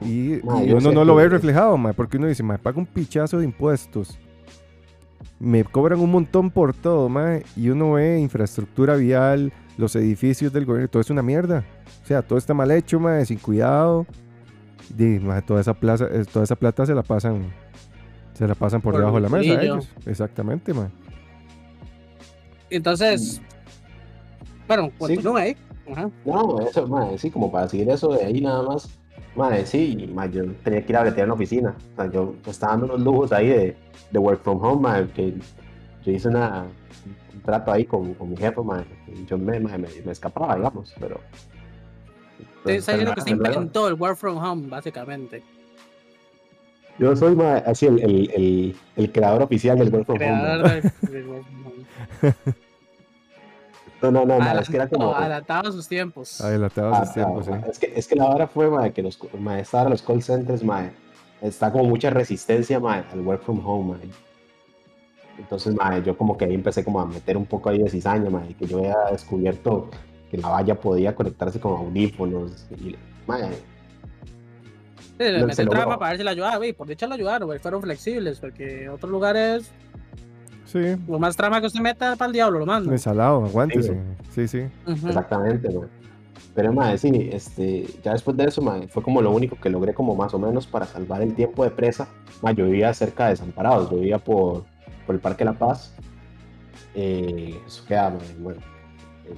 [0.00, 2.78] Y, Ma, y yo uno no lo ve reflejado, ma, porque uno dice, ma, pago
[2.80, 4.18] un pichazo de impuestos.
[5.38, 10.64] Me cobran un montón por todo, ma, y uno ve infraestructura vial, los edificios del
[10.64, 11.64] gobierno, todo es una mierda.
[12.02, 14.06] O sea, todo está mal hecho, ma, sin cuidado.
[14.98, 17.52] Y, ma, toda esa plaza, eh, toda esa plata se la pasan
[18.34, 19.88] se la pasan por, Por debajo de la mesa ellos.
[20.04, 20.90] Exactamente, ma.
[22.68, 23.40] Entonces,
[24.66, 25.56] bueno, continúa ahí.
[25.90, 26.10] Ajá.
[26.24, 28.88] No, eso, madre, sí, como para seguir eso de ahí nada más.
[29.36, 31.76] Madre, sí, madre, yo tenía que ir a bretear en la oficina.
[31.92, 33.76] O sea, yo estaba dando unos lujos ahí de,
[34.10, 35.34] de work from home, madre, que
[36.04, 36.64] yo hice una,
[37.34, 38.86] un trato ahí con, con mi jefe, madre.
[39.26, 41.20] Yo me, madre, me, me escapaba, digamos, pero...
[42.58, 45.42] Usted está diciendo que pero- inventó el work from home, básicamente.
[46.98, 50.26] Yo soy madre, así el, el, el, el creador oficial del work from home.
[50.26, 50.80] Creador madre.
[51.02, 52.44] del, del work from home.
[54.10, 55.14] No, no, no, madre, es que era como...
[55.14, 56.40] adelantado a sus tiempos.
[56.40, 57.70] Ah, los tiempos, ah, sí.
[57.70, 60.22] es, que, es que la hora fue, madre, que los, madre, esta hora los call
[60.22, 60.92] centers, madre,
[61.40, 64.08] está como mucha resistencia, madre, al work from home, madre.
[65.38, 68.30] Entonces, madre, yo como que ahí empecé como a meter un poco ahí de cizaña,
[68.30, 69.90] madre, que yo había descubierto
[70.30, 72.66] que la valla podía conectarse con audífonos.
[72.80, 72.96] Y,
[73.26, 73.56] madre,
[75.18, 76.72] Sí, trampa para ver si la ayudaba, güey.
[76.72, 77.58] Por dicha la ayudaron, güey.
[77.58, 79.70] Fueron flexibles, porque otros lugares,
[80.66, 82.92] Sí, lo más trama que usted meta para el diablo, lo mando.
[82.92, 83.98] ensalado, aguántese.
[84.34, 84.66] Sí, sí.
[84.86, 85.08] Ujú.
[85.08, 85.68] exactamente.
[86.54, 89.94] Pero, madre, sí, este, ya después de eso, madre, fue como lo único que logré
[89.94, 92.08] como más o menos para salvar el tiempo de presa.
[92.42, 94.64] Madre, yo vivía cerca de Desamparados, yo vivía por,
[95.06, 95.94] por el Parque La Paz.
[96.94, 98.60] Eh, eso queda, madre, bueno,
[99.26, 99.34] eh,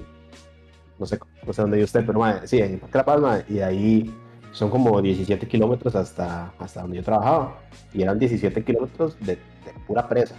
[0.97, 3.19] no sé, no sé dónde vive usted, pero madre, sí, en el Parque La Paz,
[3.19, 4.15] madre, y de ahí
[4.51, 7.59] son como 17 kilómetros hasta, hasta donde yo trabajaba.
[7.93, 9.39] Y eran 17 kilómetros de, de
[9.85, 10.35] pura presa.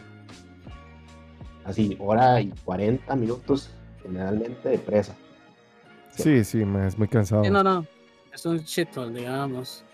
[1.70, 3.70] Así, hora y 40 minutos
[4.02, 5.14] generalmente de presa.
[6.16, 7.44] Sí, sí, ma, es muy cansado.
[7.44, 7.86] Sí, no, no.
[8.34, 9.84] Es un shithole, digamos.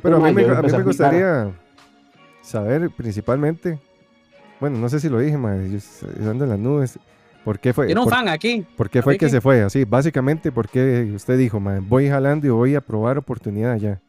[0.00, 1.52] Pero a mí, me, a mí me gustaría
[2.40, 3.80] saber principalmente,
[4.60, 6.98] bueno, no sé si lo dije, ma, yo ando en las nubes.
[7.44, 8.64] ¿Por qué fue, Tiene un por, fan aquí.
[8.76, 9.84] por qué fue que se fue así?
[9.84, 14.00] Básicamente, porque usted dijo, ma, voy jalando y voy a probar oportunidad allá?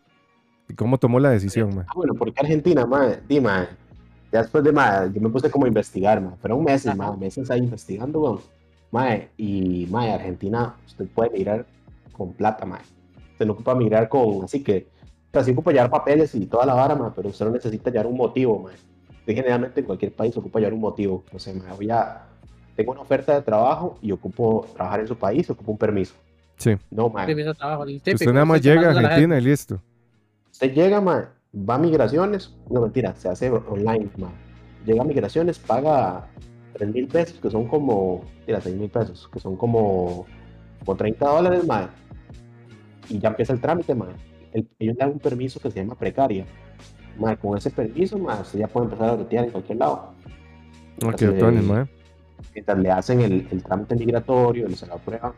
[0.70, 1.86] ¿Y cómo tomó la decisión, ma?
[1.88, 3.70] Ah, bueno, porque Argentina, madre, di, madre.
[4.36, 6.36] Ya después de, madre, yo me puse como a investigar, madre.
[6.42, 8.42] Fueron meses, madre, meses ahí investigando, weón.
[8.92, 11.66] Madre, y, madre, Argentina, usted puede migrar
[12.12, 12.84] con plata, madre.
[13.32, 14.90] Usted no ocupa migrar con, así que,
[15.30, 17.90] o sea, sí ocupa llevar papeles y toda la vara, madre, pero usted no necesita
[17.90, 18.78] llevar un motivo, madre.
[19.20, 21.24] Usted generalmente en cualquier país ocupa llevar un motivo.
[21.32, 22.26] No sé, madre, voy a,
[22.76, 26.14] tengo una oferta de trabajo y ocupo trabajar en su país, ocupo un permiso.
[26.58, 26.76] Sí.
[26.92, 29.82] No, típico, usted nada más usted llega a Argentina y listo.
[30.52, 34.30] Usted llega, ma, va a migraciones, no mentira, se hace online, ma.
[34.86, 36.28] Llega a migraciones, paga
[36.74, 40.26] 3 mil pesos, que son como, mira, 6 mil pesos, que son como,
[40.84, 41.90] como 30 dólares, ma.
[43.10, 44.08] Y ya empieza el trámite, ma.
[44.54, 46.46] El- ellos le dan un permiso que se llama precaria.
[47.18, 50.12] Ma, con ese permiso, usted ya puede empezar a bretear en cualquier lado.
[51.04, 51.14] Ok,
[51.68, 51.88] ma.
[52.54, 55.32] Mientras le hacen el, el trámite migratorio, se lo aprueban,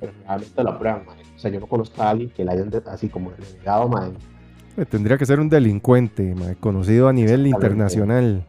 [0.00, 1.12] pero realmente lo aprueban, ma.
[1.34, 4.12] O sea, yo no conozco a alguien que le hayan así como delegado, ma, Eh,
[4.88, 8.44] Tendría que ser un delincuente, ma, conocido a nivel internacional.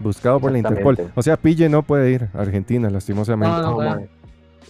[0.00, 1.12] Buscado por la Interpol.
[1.14, 3.56] O sea, Pille no puede ir a Argentina, lastimosamente.
[3.56, 4.08] No, no, Lo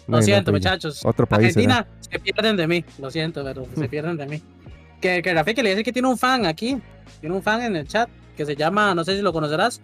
[0.07, 1.05] no, siento, muchachos.
[1.05, 1.55] Otro país.
[1.55, 1.79] será.
[1.79, 2.85] Argentina se pierden de mí.
[2.99, 4.43] Lo siento, pero se pierden de mí.
[5.01, 6.79] Que, que Rafiki le dice que tiene un fan aquí.
[7.21, 9.81] Tiene un fan en el chat que se llama, no sé si lo conocerás,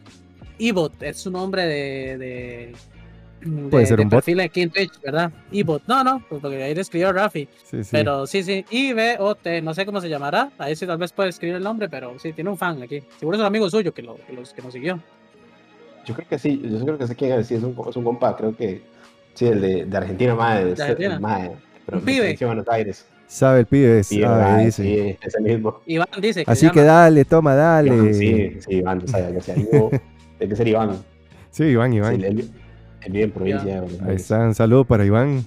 [0.58, 1.02] Ebot.
[1.02, 2.18] Es su nombre de.
[2.18, 2.72] de
[3.40, 4.24] de- Puede ser de un bot.
[4.42, 5.30] aquí en Twitch, ¿verdad?
[5.52, 5.82] Ebot.
[5.86, 7.48] No, no, pues porque ahí le escribió Rafi.
[7.64, 7.88] Sí, sí.
[7.92, 10.50] Pero sí, sí, I-B-O-T, no sé cómo se llamará.
[10.58, 13.02] Ahí sí tal vez puede escribir el nombre, pero sí, tiene un fan aquí.
[13.18, 15.00] Seguro es un amigo suyo que, lo, que, los, que nos siguió.
[16.04, 18.04] Yo creo que sí, yo creo que sé quién es, sí, es un, es un
[18.04, 18.82] compa, creo que
[19.34, 21.20] sí, el de, de Argentina, madre, de, ¿De Argentina?
[21.20, 21.52] madre,
[21.86, 22.20] pero Un de pibe.
[22.22, 23.06] provincia de Buenos Aires.
[23.26, 25.80] Sabe el pibe, Sí, sabe, sí, ese mismo.
[25.86, 27.94] Iván dice que Así que dale, toma, dale.
[27.94, 29.54] Iván, sí, sí, Iván, o sea, que sea
[30.40, 30.96] que ser Iván.
[31.50, 32.16] Sí, Iván, Iván.
[32.18, 32.50] Sí, él,
[33.02, 34.22] él vive en provincia Ahí Aires.
[34.22, 35.44] está, un saludo para Iván.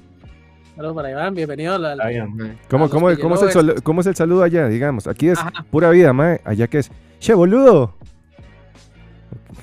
[0.76, 2.58] Saludos para Iván, bienvenido al, bien.
[2.70, 4.68] ¿Cómo, cómo, es el salu- cómo es el saludo allá?
[4.68, 5.52] Digamos, aquí es Ajá.
[5.70, 6.42] pura vida, mae.
[6.46, 7.96] Allá que es, che, boludo.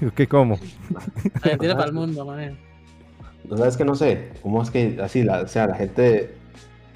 [0.14, 0.58] ¿Qué, cómo?
[1.42, 2.56] Argentina para el mundo, man.
[3.48, 6.36] No sabes que no sé, cómo es que así, la, o sea, la gente,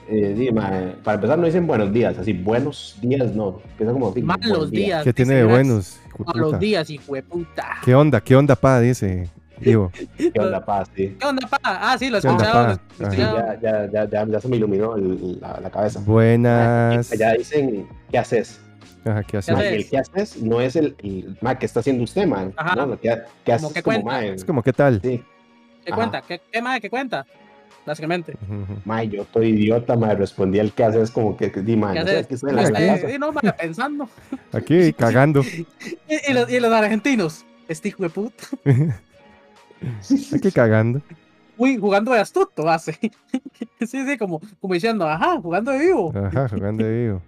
[0.09, 4.49] eh, di, para empezar no dicen buenos días, así, buenos días no, empieza como Malos
[4.49, 5.03] buenos días.
[5.03, 5.99] ¿Qué tiene de buenos?
[6.25, 7.79] Malos días, hijo de puta.
[7.85, 8.21] ¿Qué onda?
[8.21, 8.79] ¿Qué onda, pa?
[8.79, 9.29] Dice
[9.61, 9.91] Ivo.
[10.17, 10.89] ¿Qué onda, paz?
[10.95, 11.17] Sí.
[11.19, 11.59] ¿Qué onda, pa?
[11.63, 12.77] Ah, sí, lo ¿Qué escuchaba.
[12.99, 13.11] pa?
[13.11, 16.01] Sí, ya, ya, ya, ya, ya se me iluminó el- la, la cabeza.
[16.01, 17.11] Buenas.
[17.13, 18.61] Allá dicen, ¿qué haces?
[19.05, 19.55] Ajá, ¿qué haces?
[19.55, 22.53] ¿Qué Ma, el qué haces no es el, el ma, ¿qué está haciendo usted, man?
[22.57, 22.75] Ajá.
[22.75, 24.21] No, que, ¿qué haces Como que como, cuenta.
[24.29, 25.01] ma, Es como, ¿qué tal?
[25.03, 25.23] sí.
[25.85, 25.97] ¿Qué Ajá.
[25.97, 26.23] cuenta?
[26.23, 26.81] ¿Qué, qué más?
[26.81, 27.27] ¿Qué cuenta?
[27.87, 28.33] básicamente.
[28.43, 28.79] Ujú.
[28.87, 31.99] Mae, yo estoy idiota, mae, respondí al que haces como que, di, ¿Qué no sé,
[32.01, 32.25] haces?
[32.25, 32.73] aquí estoy en la Aquí.
[32.73, 33.09] casa.
[33.11, 34.09] Sí, no, mae, pensando.
[34.53, 35.43] Aquí cagando.
[36.09, 38.45] Y, y los, y los argentinos, este hijo de puta,
[40.35, 41.01] Aquí cagando.
[41.57, 42.93] uy, jugando de astuto hace.
[43.81, 46.13] sí, sí, como, como diciendo, ajá, jugando de vivo.
[46.17, 47.23] Ajá, jugando de vivo.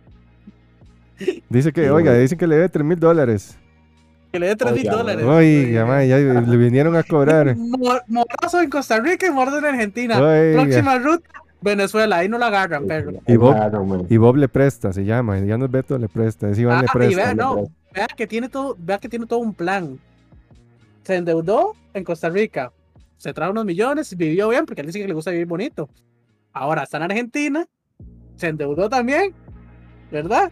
[1.49, 3.57] Dice que, Sí, oiga, dicen que le debe 3 mil dólares.
[4.33, 5.25] Que le dé 3 mil dólares.
[5.25, 7.57] Oiga, ya le vinieron a cobrar.
[7.57, 10.21] Mor- Morazo en Costa Rica y mordo en Argentina.
[10.21, 10.63] Oiga.
[10.63, 11.29] Próxima ruta,
[11.63, 13.13] Venezuela, ahí no la agarran, perro.
[13.27, 14.07] Y Bob- Claro.
[14.11, 15.39] Y Bob le presta, se llama.
[15.39, 16.51] Ya no es Beto, le presta.
[16.51, 17.17] Es Iván Ah, le y presta.
[17.17, 17.73] vea, le no, presta.
[17.95, 19.99] vea que tiene todo, vea que tiene todo un plan.
[21.05, 22.73] Se endeudó en Costa Rica,
[23.17, 25.89] se trajo unos millones, vivió bien, porque él dice que le gusta vivir bonito.
[26.53, 27.67] Ahora está en Argentina,
[28.37, 29.35] se endeudó también,
[30.11, 30.51] ¿verdad?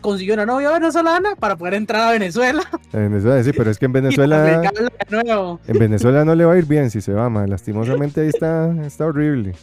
[0.00, 2.62] Consiguió una novia venezolana para poder entrar a Venezuela.
[2.92, 4.62] En Venezuela, sí, pero es que en Venezuela,
[5.66, 7.46] en Venezuela no le va a ir bien si se va, mae.
[7.46, 9.54] Lastimosamente ahí está, está horrible.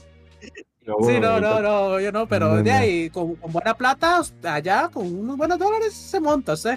[0.86, 4.22] No, Sí, no, no, no, yo no, pero No, de ahí, con, con buena plata,
[4.44, 6.70] allá, con unos buenos dólares, se monta, ¿sí?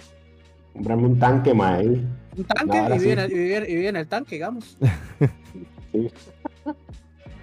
[0.72, 2.00] Comprarme un tanque, mae.
[2.40, 3.52] Un tanque y, vive en sí.
[3.52, 4.76] el- y y el tanque, digamos.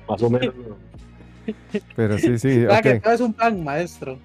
[0.09, 0.55] Más o menos.
[0.55, 0.77] ¿no?
[1.95, 3.03] Pero sí, sí, Vea que ok.
[3.03, 4.17] todo es un plan, maestro.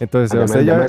[0.00, 0.88] Entonces, usted ya mae.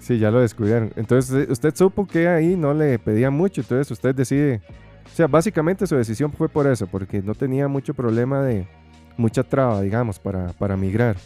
[0.00, 0.92] sí, ya lo descubrieron.
[0.96, 4.62] Entonces, usted supo que ahí no le pedía mucho, entonces usted decide,
[5.06, 8.66] o sea, básicamente su decisión fue por eso, porque no tenía mucho problema de,
[9.16, 11.16] mucha traba, digamos, para, para migrar.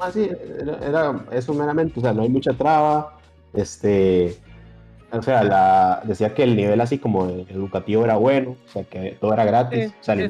[0.00, 0.28] Ah, sí,
[0.60, 3.16] era, era eso meramente, o sea, no hay mucha traba,
[3.54, 4.36] este,
[5.10, 9.16] o sea, la, decía que el nivel así como educativo era bueno, o sea, que
[9.20, 10.22] todo era gratis, Sí, o sea, sí,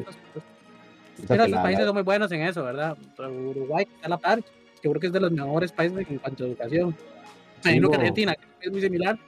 [1.24, 2.96] o sea, que la- países son muy buenos en eso, ¿verdad?
[3.18, 4.40] Uruguay está a la par,
[4.80, 6.94] que creo que es de los mejores países en cuanto a educación.
[7.60, 7.96] Sí, Imagino que.
[7.96, 9.18] Argentina, que es muy similar,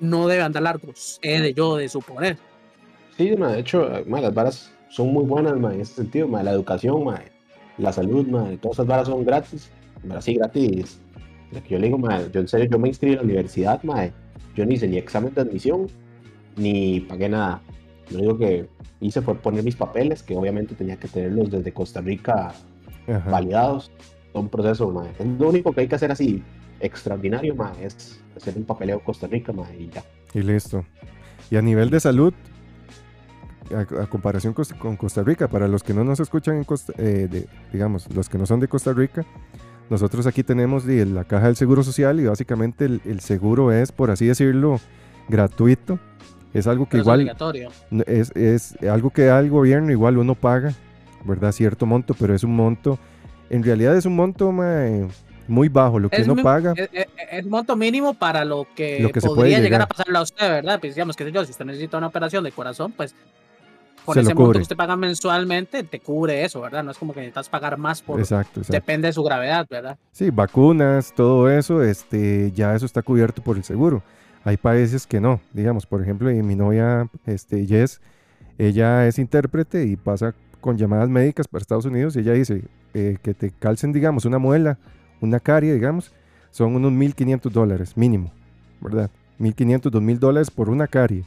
[0.00, 2.36] no debe andar largos, he de yo de suponer.
[3.16, 6.42] Sí, ma, de hecho, ma, las varas son muy buenas ma, en ese sentido, ma,
[6.42, 7.20] la educación, ma,
[7.78, 9.70] la salud, ma, todas esas varas son gratis,
[10.06, 11.00] pero sí gratis.
[11.50, 13.82] Lo que yo le digo, ma, yo en serio, yo me inscribí a la universidad,
[13.82, 14.10] ma,
[14.54, 15.86] yo ni hice ni examen de admisión,
[16.56, 17.60] ni pagué nada.
[18.10, 18.68] Lo único que
[19.00, 22.52] hice fue poner mis papeles, que obviamente tenía que tenerlos desde Costa Rica
[23.06, 23.30] Ajá.
[23.30, 23.90] validados.
[24.32, 25.06] Todo un proceso, ma.
[25.18, 26.42] Es lo único que hay que hacer así
[26.80, 30.02] extraordinario, ma, es hacer un papeleo Costa Rica, ma, y ya.
[30.34, 30.84] Y listo.
[31.50, 32.32] Y a nivel de salud,
[33.74, 37.28] a, a comparación con Costa Rica, para los que no nos escuchan en Costa, eh,
[37.30, 39.24] de- digamos, los que no son de Costa Rica,
[39.90, 44.10] nosotros aquí tenemos la caja del Seguro Social y básicamente el, el seguro es, por
[44.10, 44.80] así decirlo,
[45.28, 45.98] gratuito.
[46.54, 47.70] Es algo que Pero es igual obligatorio.
[47.90, 50.72] n- es, es algo que da el gobierno, igual uno paga,
[51.24, 51.52] ¿verdad?
[51.52, 52.98] Cierto monto, pero es un monto,
[53.50, 55.06] en realidad es un monto mae,
[55.46, 56.72] muy bajo, lo que Es uno mi- paga.
[56.76, 59.82] Es, es- es monto mínimo para lo que, Lo que se puede podría llegar llegar.
[59.82, 60.80] a pasarle a usted, ¿verdad?
[60.80, 63.14] Pues digamos que si usted necesita una operación de corazón, pues
[64.08, 66.82] con Se ese monto que usted paga mensualmente te cubre eso, ¿verdad?
[66.82, 68.72] No es como que necesitas pagar más por Exacto, exacto.
[68.72, 69.98] depende de su gravedad, ¿verdad?
[70.12, 74.02] Sí, vacunas, todo eso, este, ya eso está cubierto por el seguro.
[74.44, 78.00] Hay países que no, digamos, por ejemplo, y mi novia, este, Jess,
[78.56, 83.18] ella es intérprete y pasa con llamadas médicas para Estados Unidos y ella dice eh,
[83.22, 84.78] que te calcen, digamos, una muela,
[85.20, 86.12] una carie, digamos,
[86.50, 88.32] son unos 1.500 dólares mínimo,
[88.80, 89.10] ¿verdad?
[89.38, 91.24] 1.500, 2.000 dólares por una carie.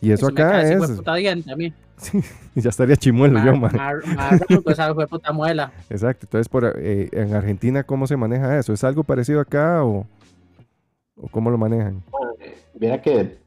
[0.00, 1.00] Y eso, me acá es,
[2.12, 2.20] mí.
[2.54, 3.72] ya estaría chimuelo yo, man.
[3.74, 4.02] Mar-
[5.32, 5.72] muela.
[5.90, 8.72] Exacto, entonces por, eh, en Argentina, ¿cómo se maneja eso?
[8.72, 10.06] ¿Es algo parecido acá o,
[11.16, 12.02] o cómo lo manejan?
[12.74, 13.38] Viera que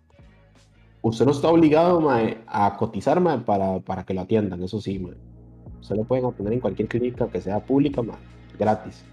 [1.02, 5.00] usted no está obligado mae, a cotizar mae, para, para que lo atiendan, eso sí,
[5.00, 5.16] mae.
[5.82, 8.18] Usted lo pueden atender en cualquier clínica que sea pública, mae,
[8.58, 9.04] gratis.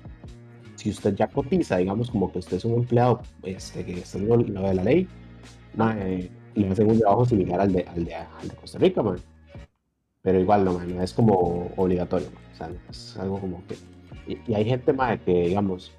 [0.77, 4.29] Si usted ya cotiza, digamos como que usted es un empleado este, que está en
[4.29, 5.09] lo, lo de la ley,
[5.77, 9.19] mae, le hacen un trabajo similar al de, al de, al de Costa Rica, mae.
[10.23, 12.29] Pero igual no, mae, no es como obligatorio,
[12.59, 12.71] mae.
[12.71, 13.77] o es algo como que...
[14.27, 15.93] Y, hay gente mae, que, digamos,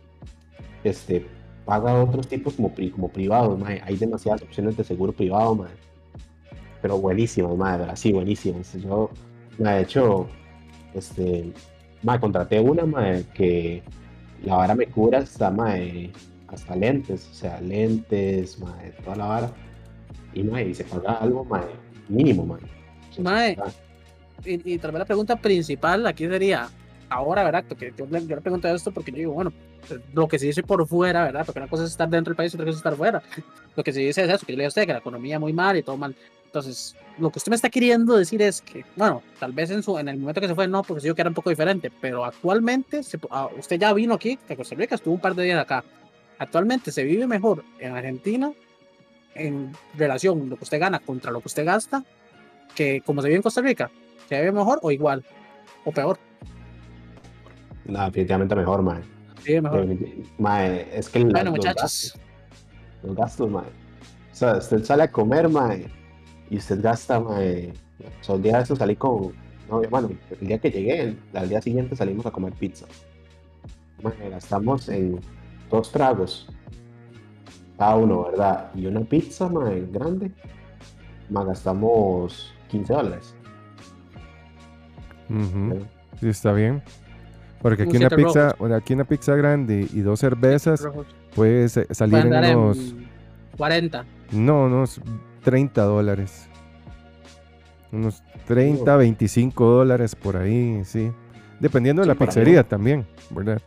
[0.84, 1.26] este,
[1.66, 3.82] paga otros tipos como, como privados, mae.
[3.84, 5.72] Hay demasiadas opciones de seguro privado, mae.
[6.82, 7.95] Pero buenísimas, mae, ¿verdad?
[7.95, 8.74] Sí, buenísimas.
[8.74, 9.10] Yo,
[9.60, 10.28] mae, de hecho,
[10.93, 11.51] este,
[12.03, 13.84] mae, contraté una, mae, que
[14.43, 16.12] la vara me cubre hasta, mae,
[16.47, 19.64] hasta lentes, o sea, lentes, mae, toda la vara.
[20.36, 21.66] Y, mae, y se paga algo, mae,
[22.10, 22.62] mínimo, mae.
[23.20, 23.58] Mae.
[24.46, 26.70] Y, y tal vez la pregunta principal aquí sería,
[27.10, 27.64] ahora, ¿verdad?
[27.68, 29.52] Porque yo, le- yo le pregunto esto porque yo digo, bueno,
[30.14, 31.46] lo que se dice por fuera, ¿verdad?
[31.46, 33.24] Porque una cosa es estar dentro del país y otra cosa es estar fuera.
[33.76, 35.40] Lo que se dice es eso, que yo le digo a usted que la economía
[35.40, 36.16] muy mal y todo mal.
[36.46, 39.98] Entonces, lo que usted me está queriendo decir es que, bueno, tal vez en, su,
[39.98, 41.92] en el momento que se fue, no, porque se dijo que era un poco diferente,
[42.02, 45.44] pero actualmente, se, ah, usted ya vino aquí, que Costa Rica estuvo un par de
[45.44, 45.84] días acá.
[46.40, 48.52] Actualmente se vive mejor en Argentina
[49.36, 52.04] en relación lo que usted gana contra lo que usted gasta
[52.74, 53.90] que como se vive en Costa Rica.
[54.28, 55.24] ¿Se ve mejor o igual?
[55.86, 56.18] ¿O peor?
[57.86, 59.02] No, definitivamente mejor, mae.
[59.44, 59.86] Sí, mejor.
[60.40, 61.82] Mae, es que la- Bueno, los muchachos.
[61.82, 62.20] gastos,
[63.04, 63.66] los gastos, mae.
[64.32, 65.86] O sea, usted sale a comer, mae,
[66.50, 67.72] y usted gasta, mae.
[68.22, 69.34] O sea, un día de estos salí con.
[69.70, 70.10] No, bueno,
[70.42, 72.86] el día que llegué, el- al día siguiente salimos a comer pizza.
[74.02, 75.20] Mae, gastamos en
[75.70, 76.48] dos tragos.
[77.78, 78.72] Cada uno, ¿verdad?
[78.76, 80.32] Y una pizza, mae, grande.
[81.30, 83.36] Mae, gastamos 15 dólares.
[86.20, 86.82] Sí, está bien.
[87.62, 90.88] Porque Un aquí una pizza, aquí una pizza grande y dos cervezas
[91.36, 92.96] puede sa- salir en unos,
[93.58, 94.06] 40.
[94.32, 95.02] no, unos
[95.44, 96.48] 30 dólares.
[97.92, 101.12] Unos 30, 25 dólares por ahí, sí.
[101.60, 103.62] Dependiendo de Sí, la pizzería también, ¿verdad?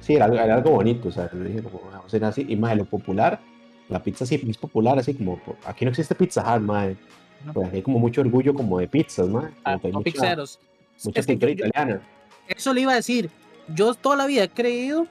[0.00, 2.46] Sí, era, algo- era algo bonito, o sea, le dije, como, vamos a hacer así,
[2.48, 3.40] y más de lo popular,
[3.88, 7.52] la pizza sí es popular, así como, aquí no existe Pizza Hut, No.
[7.52, 10.58] pues aquí hay como mucho orgullo como de pizzas, mae, Ah, no mucha, pizzeros.
[11.04, 12.00] mucha Es que cultura yo- yo- italiana,
[12.48, 13.30] Eso le iba a decir.
[13.74, 15.06] Yo toda la vida he creído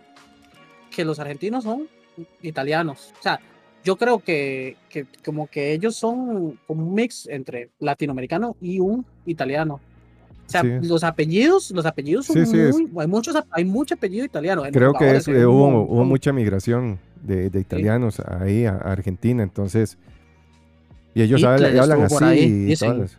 [0.93, 1.87] que los argentinos son
[2.41, 3.13] italianos.
[3.17, 3.39] O sea,
[3.85, 9.05] yo creo que, que como que ellos son como un mix entre latinoamericano y un
[9.25, 9.79] italiano.
[10.49, 10.69] O sea, Sí.
[10.81, 14.65] los apellidos, los apellidos son Sí, sí, es- muy, hay muchos, hay mucho apellido italiano.
[14.65, 18.91] En Creo que es- eh, hubo, hubo mucha migración de, de italianos ahí a, a
[18.91, 19.99] Argentina, entonces...
[21.13, 22.95] Y ellos Hitler hablan, hablan así ahí, y dicen.
[22.95, 23.17] todas-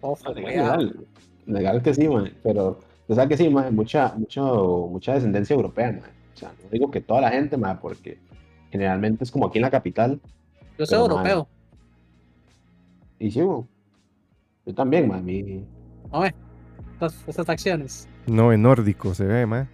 [0.00, 0.76] Ojo, legal, cuidado.
[0.78, 1.06] legal,
[1.46, 2.78] legal que sí, mae, pero,
[3.08, 6.00] o sea que sí, mae, mucha, mucho, mucha descendencia europea, mae,
[6.34, 8.18] o sea, no digo que toda la gente, mae, porque
[8.70, 10.20] generalmente es como aquí en la capital,
[10.78, 11.48] Yo soy pero, europeo.
[13.18, 13.66] y sí, bueno,
[14.66, 15.64] yo también, mi,
[16.12, 16.24] No.
[16.24, 18.08] Estas, estas acciones.
[18.26, 19.68] No, en nórdico se ve, más.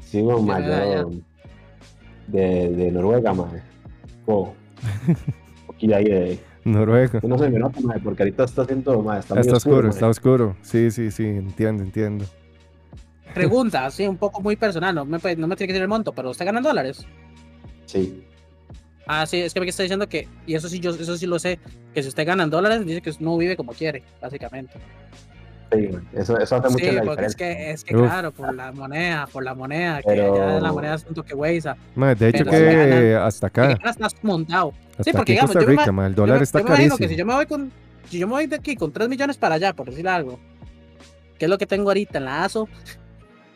[0.00, 0.58] Sí, bueno, ma,
[2.28, 3.62] Viene de Noruega, mae.
[4.26, 4.54] Oh.
[5.08, 6.38] Un poquillo ahí de.
[6.64, 7.20] Noruego.
[7.20, 10.08] que No se me nota, mae, porque ahorita está haciendo, mae, está, Está oscuro, está
[10.08, 10.56] oscuro.
[10.62, 12.24] Sí, sí, sí, entiendo, entiendo.
[13.34, 14.94] Pregunta, así un poco muy personal.
[14.94, 17.06] No me, no me tiene que decir el monto, pero ¿usted gana en dólares?
[17.86, 18.24] Sí.
[19.06, 21.38] Ah, sí, es que me está diciendo que, y eso sí, yo eso sí lo
[21.38, 21.58] sé,
[21.92, 24.74] que si usted gana en dólares, dice que no vive como quiere, básicamente.
[25.72, 25.88] sí.
[26.14, 27.36] Eso, eso hace mucho Sí, la porque es diferencia.
[27.36, 28.02] que, es que Uf.
[28.02, 31.34] claro, por la moneda, por la moneda, que Pero- ya la moneda es un toque
[31.34, 31.76] huesa.
[31.96, 34.72] Ma, de hecho Pero que si ganan- hasta acá, ahora estás montado.
[34.98, 37.08] hasta porque aquí digamos, Costa yo me el Yo dólar me- está yo que carísimo.
[37.08, 37.72] si yo me voy con,
[38.08, 40.38] si yo me voy de aquí con 3 millones para allá, por decir algo,
[41.38, 42.68] que es lo que tengo ahorita en la ASO,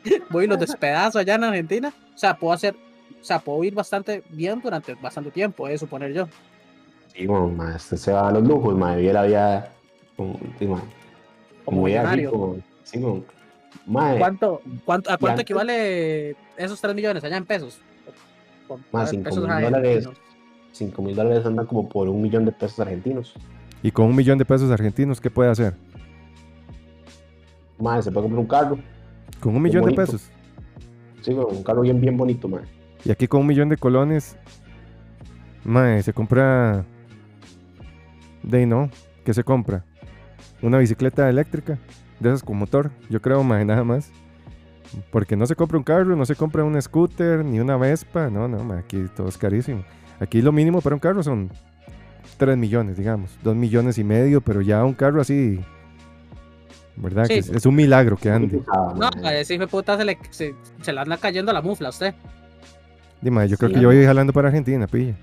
[0.30, 2.74] voy y los despedazo allá en Argentina, o sea, puedo hacer,
[3.20, 6.28] o sea, puedo ir bastante bien durante bastante tiempo, es suponer yo.
[7.12, 9.72] Sí, bueno, mae, usted se va a los lujos, mae, vive la vida
[10.16, 10.38] como,
[11.64, 12.30] como aquí, millonario.
[12.30, 13.24] como, sí, como,
[13.86, 17.80] mae, ¿Cuánto, cuánto, ¿A cuánto antes- equivale esos 3 millones allá en pesos?
[18.66, 20.08] Con- Más a ver, 5 mil dólares,
[20.72, 23.34] 5 mil dólares andan como por un millón de pesos argentinos.
[23.82, 25.74] Y con un millón de pesos argentinos, ¿qué puede hacer?
[27.78, 28.78] Mae, se puede comprar un carro,
[29.40, 30.28] Con un millón de pesos.
[31.22, 32.62] sí, bueno, un carro bien, bien bonito, mae.
[33.04, 34.36] Y aquí con un millón de colones,
[35.64, 36.84] mae, se compra.
[38.42, 38.90] De no,
[39.24, 39.84] ¿qué se compra?
[40.62, 41.78] Una bicicleta eléctrica,
[42.20, 44.10] de esas con motor, yo creo, mae, nada más.
[45.10, 48.48] Porque no se compra un carro, no se compra un scooter, ni una Vespa, no,
[48.48, 49.84] no, mae, aquí todo es carísimo.
[50.20, 51.50] Aquí lo mínimo para un carro son
[52.38, 55.60] 3 millones, digamos, 2 millones y medio, pero ya un carro así,
[56.96, 57.24] ¿verdad?
[57.26, 57.34] Sí.
[57.34, 58.62] Que es, es un milagro que ande.
[58.68, 61.88] Ah, No, ese hijo de puta se le, se, se le anda cayendo la mufla
[61.88, 62.14] a usted.
[63.20, 63.74] Dime, yo creo Sí.
[63.76, 65.14] que yo voy jalando para Argentina, pilla.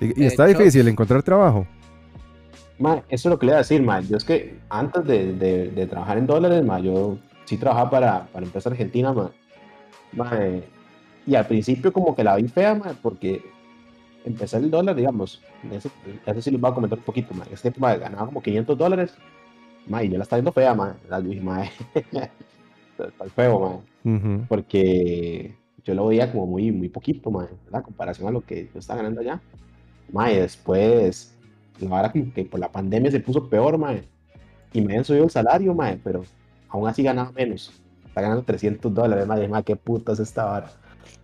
[0.00, 1.66] Y, está hecho- difícil encontrar trabajo.
[2.78, 4.00] Ma, eso es lo que le iba a decir, ma.
[4.00, 7.16] Yo es que antes de, de- de trabajar en dólares, ma, yo
[7.46, 9.30] sí trabajaba para, para empresa argentina, ma.
[10.12, 10.62] Ma, eh,
[11.26, 13.42] y al principio como que la vi fea, ma, porque
[14.26, 15.40] empecé el dólar, digamos,
[15.72, 15.88] eso,
[16.26, 17.44] eso sí les voy a comentar un poquito, ma.
[17.44, 19.14] Este tiempo ma, ganaba como 500 dólares,
[19.88, 20.96] ma, y yo la estaba viendo fea, ma.
[21.08, 21.62] La dije, ma,
[21.94, 25.54] está feo, ma porque
[25.86, 27.84] yo lo veía como muy, muy poquito, mae, ¿verdad?
[27.84, 29.40] comparación a lo que yo estaba ganando allá.
[30.12, 31.32] Mae, después,
[31.78, 34.02] la verdad como que por la pandemia se puso peor, mae,
[34.72, 36.24] y me habían subido el salario, mae, pero
[36.68, 37.72] aún así ganaba menos.
[38.04, 40.72] Está ganando 300 dólares, mae, mae, qué puta es esta vara.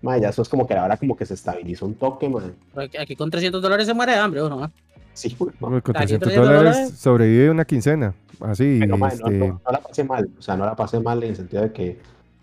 [0.00, 2.52] Mae, ya eso es como que la hora como que se estabilizó un toque, mae.
[3.00, 4.68] Aquí con 300 dólares se muere de hambre, ¿eh?
[5.14, 5.36] Sí.
[5.38, 8.14] Uy, Con Aquí 300 300 dólares sobrevive una quincena.
[8.40, 11.00] Así, Pero, mae, no, este, no- no la pasé mal, o sea, no la pasé
[11.00, 11.98] mal en el sentido de que,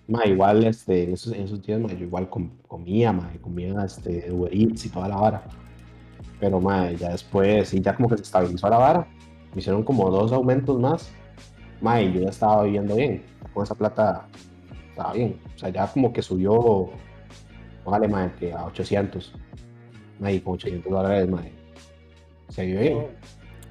[0.09, 3.83] mae, igual, este, en esos, en esos días, mae, yo igual com- comía, mae, comía,
[3.85, 5.43] este, Uber Eats y toda la vara.
[6.39, 9.07] Pero, mae, ya después, sí, ya como que se estabilizó la vara,
[9.53, 11.11] me hicieron como dos aumentos más,
[11.81, 13.23] mae, y yo ya estaba viviendo bien,
[13.53, 14.27] con esa plata
[14.89, 16.89] estaba bien, o sea, ya como que subió,
[17.83, 19.33] póngale, mae, que a 800,
[20.19, 21.51] mae, y con 800 dólares, mae,
[22.49, 23.07] se vive bien.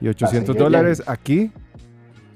[0.01, 1.51] Y 800 seguir dólares aquí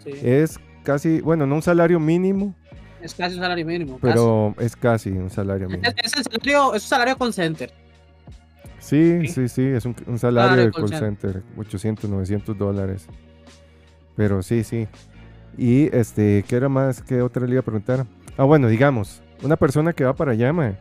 [0.02, 2.54] Sí, es casi, bueno, no un salario mínimo,
[3.02, 3.98] es casi un salario mínimo.
[4.00, 5.88] pero es casi un salario mínimo.
[6.02, 7.72] Es, es el salario, es un salario call center.
[8.78, 9.28] Sí, Sí.
[9.28, 13.06] sí, sí, es un, un salario de call center, 800, 900 dólares.
[14.16, 14.88] Pero sí, sí.
[15.56, 17.02] Y este, ¿qué era más?
[17.02, 18.06] ¿Qué otra le iba a preguntar?
[18.36, 20.76] Ah, bueno, digamos, una persona que va para allá, mae,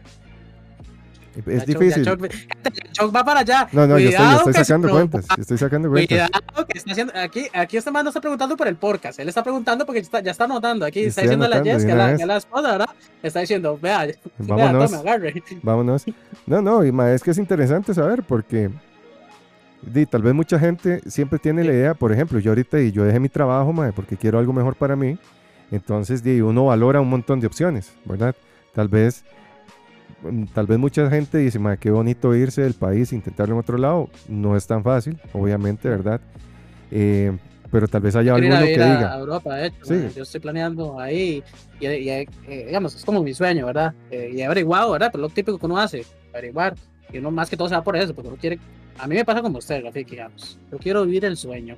[1.34, 2.06] Es Choc- ya difícil.
[2.06, 3.68] Choc- ya Choc va para allá.
[3.72, 5.26] No, no, yo estoy, yo Cuidado estoy se sacando cuentas.
[5.36, 6.30] yo estoy sacando cuentas.
[6.30, 7.14] Cuidado que está haciendo.
[7.16, 9.20] Aquí, aquí este man no está preguntando por el podcast.
[9.20, 10.86] Él está preguntando porque está- ya está anotando.
[10.86, 12.90] Aquí está Estoy diciendo a la Jess, que la, que la esposa, ¿verdad?
[13.24, 14.92] Está diciendo, vea, vea, Vámonos.
[14.92, 15.44] tome, agarre.
[15.64, 16.06] Vámonos.
[16.46, 18.70] No, no, y ma, es que es interesante saber porque
[19.82, 23.04] di, tal vez mucha gente siempre tiene la idea, por ejemplo, yo ahorita y yo
[23.04, 25.18] dejé mi trabajo, ma, porque quiero algo mejor para mí.
[25.72, 28.36] Entonces, di, uno valora un montón de opciones, ¿verdad?
[28.74, 29.24] Tal vez
[30.54, 34.10] tal vez mucha gente dice, ma, qué bonito irse del país, intentarlo en otro lado.
[34.28, 36.22] No es tan fácil, obviamente, ¿verdad?
[36.92, 37.36] Eh,
[37.72, 39.78] pero tal vez haya alguno que a- diga, a Europa, de hecho.
[39.86, 39.94] Sí.
[39.94, 40.10] man.
[40.16, 41.42] Yo estoy planeando ahí.
[41.80, 42.28] Y, y, eh,
[42.68, 43.94] digamos, es como mi sueño, ¿verdad?
[44.10, 45.10] Eh, y he averiguado, ¿verdad?
[45.12, 46.76] Pero lo típico que uno hace, averiguar.
[47.14, 48.60] Y uno más que todo se va por eso, porque uno quiere.
[49.00, 50.60] A mí me pasa como usted, Rafiki, digamos.
[50.72, 51.78] Yo quiero vivir el sueño.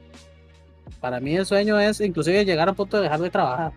[0.99, 3.72] Para mí el sueño es inclusive llegar a un punto de dejar de trabajar.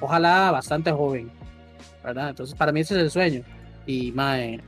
[0.00, 1.30] Ojalá bastante joven,
[2.04, 2.30] ¿verdad?
[2.30, 3.42] Entonces para mí ese es el sueño.
[3.86, 4.60] Y, mae,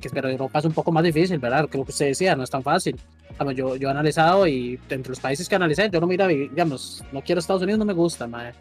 [0.00, 1.62] que, pero Europa es un poco más difícil, ¿verdad?
[1.62, 2.96] Lo que usted decía, no es tan fácil.
[3.30, 7.04] Digamos, yo, yo he analizado y entre los países que analicé, yo no mira, digamos,
[7.12, 8.52] no quiero Estados Unidos, no me gusta, mae.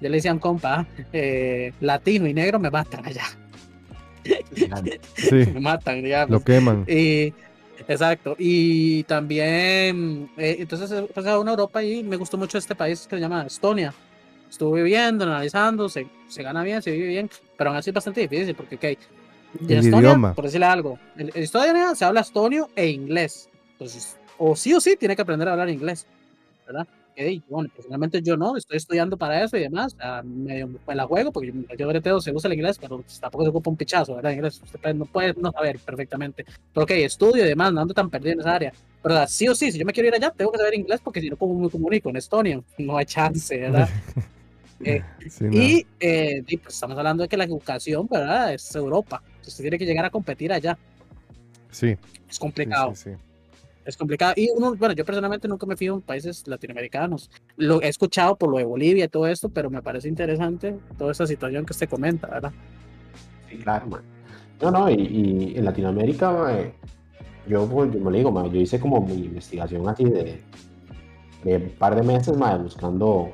[0.00, 3.24] Yo le decía a un compa, eh, latino y negro me matan allá,
[5.16, 6.30] sí, me matan, digamos.
[6.30, 6.84] lo queman.
[6.88, 7.32] Y,
[7.88, 8.36] exacto.
[8.38, 13.06] Y también, eh, entonces, he pasado a una Europa y me gustó mucho este país
[13.08, 13.92] que se llama Estonia.
[14.48, 18.20] Estuve viviendo, analizando, se, se gana bien, se vive bien, pero aún así es bastante
[18.20, 18.98] difícil porque, ok,
[19.60, 20.34] en El Estonia, idioma.
[20.34, 23.48] por decirle algo, en Estonia se habla estonio e inglés.
[23.72, 26.06] Entonces, o sí o sí tiene que aprender a hablar inglés,
[26.66, 26.86] ¿verdad?
[27.12, 31.04] Ok, bueno, personalmente yo no, estoy estudiando para eso y demás, ah, medio me la
[31.04, 34.14] juego porque yo, breteo, se usa el inglés, pero pues, tampoco se ocupa un pichazo,
[34.14, 34.30] ¿verdad?
[34.30, 36.46] Inglés, usted puede- no puede no saber perfectamente.
[36.72, 38.72] Pero ok, estudio y demás, no ando tan perdido en esa área.
[39.02, 41.00] Pero ah, sí o sí, si yo me quiero ir allá, tengo que saber inglés
[41.04, 42.62] porque si no, ¿cómo me comunico en Estonia?
[42.78, 43.88] No hay chance, ¿verdad?
[44.84, 45.52] Eh, Sí, no.
[45.52, 48.52] y eh, y, pues, estamos hablando de que la educación, ¿verdad?
[48.54, 49.22] Es Europa.
[49.42, 50.78] Entonces, usted tiene que llegar a competir allá.
[51.70, 51.98] Sí, Es
[52.36, 52.94] sí, complicado.
[52.94, 53.16] sí, sí.
[53.84, 54.34] Es complicado.
[54.36, 57.28] Y uno, bueno, yo personalmente nunca me fío en países latinoamericanos.
[57.56, 61.10] Lo he escuchado por lo de Bolivia y todo esto, pero me parece interesante toda
[61.10, 62.52] esa situación que usted comenta, ¿verdad?
[63.50, 64.02] Sí, claro, man.
[64.60, 66.30] No, no, y, y en Latinoamérica,
[67.48, 70.40] yo, pues, yo me lo digo, mae, yo hice como mi investigación así de,
[71.42, 73.32] de un par de meses, mae, buscando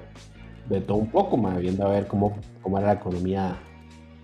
[0.71, 3.59] de todo un poco, mae, viendo a ver cómo, cómo era la economía,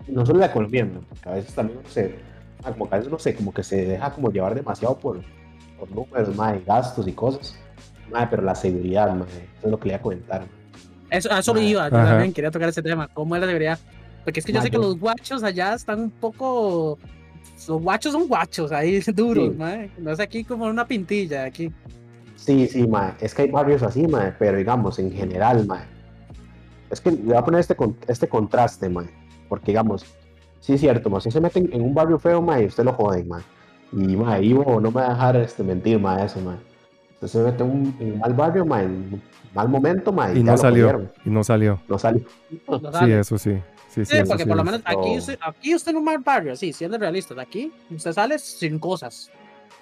[0.07, 2.15] no solo la mae, porque a veces también uno se,
[2.63, 5.21] mae, como que a veces no sé, como que se deja como llevar demasiado por,
[5.79, 7.55] por números, mae, gastos y cosas,
[8.11, 10.43] mae, pero la seguridad, mae, eso es lo que le iba a comentar.
[11.09, 11.61] Eso, a eso Ajá.
[11.61, 12.09] iba, yo Ajá.
[12.09, 13.07] también quería tocar ese tema.
[13.07, 13.79] ¿Cómo es la seguridad?
[14.23, 16.97] Porque es que yo sé que los guachos allá están un poco.
[17.67, 19.91] Los guachos son guachos ahí, duros, Sí.
[19.99, 21.71] No es aquí como una pintilla, aquí.
[22.35, 23.13] Sí, sí, mae.
[23.21, 25.83] Es que hay barrios así, mae, pero digamos, en general, mae.
[26.89, 29.07] Es que le voy a poner este, con- este contraste, mae.
[29.49, 30.05] Porque, digamos,
[30.59, 33.27] sí es cierto, mae, si se meten en un barrio feo, mae, usted lo joden,
[33.27, 33.43] mae.
[33.91, 36.57] Y, mae, Ivo no me va a dejar este, mentir, mae, eso, mae.
[37.13, 39.21] Usted se mete en un, en un mal barrio, mae, en un
[39.53, 40.33] mal momento, mae.
[40.33, 41.11] Y ya no lo salió, jodieron.
[41.25, 41.79] y no salió.
[41.87, 42.21] No salió.
[42.67, 43.19] No Sí, sale.
[43.19, 43.57] eso sí.
[43.89, 44.65] Sí, sí, Sí, porque sí por lo es.
[44.65, 48.37] menos aquí, usted, aquí usted en un mal barrio, sí, siendo realistas, aquí usted sale
[48.39, 49.31] sin cosas,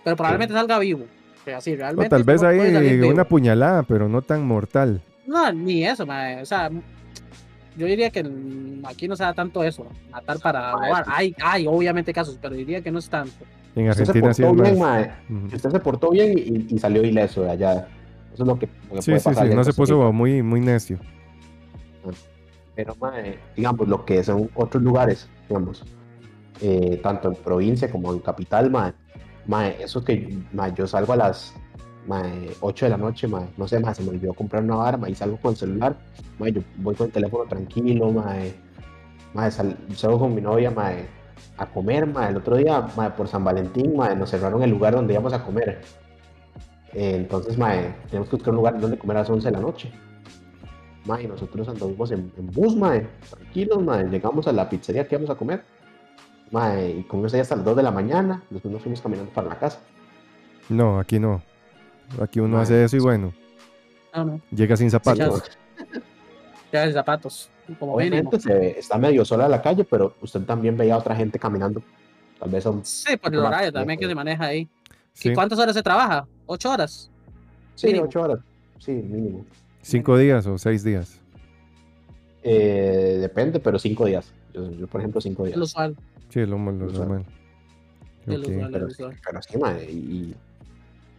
[0.04, 1.06] pero probablemente salga vivo.
[1.60, 2.10] Sí, O realmente.
[2.10, 5.02] tal vez no puede salir hay una puñalada, pero no tan mortal.
[5.26, 6.70] No, ni eso, mae, o sea,
[7.78, 8.20] yo diría que
[8.86, 11.06] aquí no se da tanto eso, matar para Mae, robar.
[11.08, 13.46] Hay, hay obviamente casos, pero diría que no es tanto.
[13.76, 15.46] En Usted se Argentina sí es portó bien.
[15.54, 17.88] Usted se portó bien y, y salió ileso de allá.
[18.34, 20.42] Eso es lo que, lo que Sí, puede sí, pasar sí, no se puso muy,
[20.42, 21.00] muy necio.
[22.76, 25.84] Pero, mae, digamos, lo que son otros lugares, digamos,
[26.62, 28.94] eh, tanto en provincia como en capital, mae,
[29.48, 31.54] mae, eso que mae, yo salgo a las
[32.08, 35.10] mae, 8 de la noche, mae, no sé, mae, se me olvidó comprar una arma
[35.10, 35.96] y salgo con el celular,
[36.40, 38.54] mae, yo voy con el teléfono tranquilo, mae,
[39.34, 41.08] mae, sal- salgo con mi novia, mae,
[41.58, 44.94] a comer, mae, el otro día, mae, por San Valentín, mae, nos cerraron el lugar
[44.96, 45.82] donde íbamos a comer.
[46.94, 49.60] Eh, entonces, mae, tenemos que buscar un lugar donde comer a las 11 de la
[49.62, 49.92] noche.
[51.06, 54.04] Mae, nosotros anduvimos en, en bus, mae, tranquilos, mae.
[54.06, 55.64] Llegamos a la pizzería que íbamos a comer.
[56.52, 58.44] Mae, y comimos ahí hasta las 2 de la mañana.
[58.50, 59.80] Después nos fuimos caminando para la casa.
[60.70, 61.42] No, aquí no.
[62.22, 63.34] Aquí uno hace eso y bueno,
[64.16, 65.44] No, no, llega sin zapatos.
[66.72, 67.50] ya de zapatos,
[67.80, 67.96] como.
[67.96, 71.40] Obviamente se ve- está medio sola la calle, pero usted también veía a otra gente
[71.40, 71.82] caminando.
[72.40, 72.84] Tal vez son.
[72.86, 74.68] Sí, por el horario también que se maneja ahí.
[75.14, 75.30] Sí.
[75.30, 76.28] ¿Y cuántas horas se trabaja?
[76.46, 77.10] ¿Ocho horas?
[77.76, 78.06] Sí, Mínimo.
[78.06, 78.40] 8 horas.
[78.80, 79.46] sí, mínimo.
[79.82, 81.20] ¿Cinco días o seis días?
[82.44, 84.32] Eh, depende, pero cinco días.
[84.54, 85.58] Yo, yo, por ejemplo, cinco días.
[85.58, 85.96] Lo usual.
[86.30, 87.26] Sí, lo, lo normal.
[88.26, 88.42] Lo Ok.
[88.48, 90.36] usual, es pero, pero sí, y, y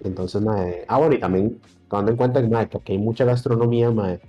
[0.04, 3.90] entonces, mae, ah, bueno, y también tomando en cuenta mae, que aquí hay mucha gastronomía,
[3.90, 4.20] mae,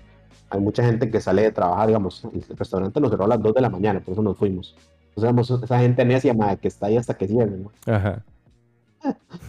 [0.49, 3.53] hay mucha gente que sale de trabajar, digamos, el restaurante nos cerró a las 2
[3.53, 4.75] de la mañana, por eso nos fuimos.
[5.09, 7.67] Entonces, digamos, esa gente necia, mae, que está ahí hasta que cierren.
[7.85, 8.23] Ajá,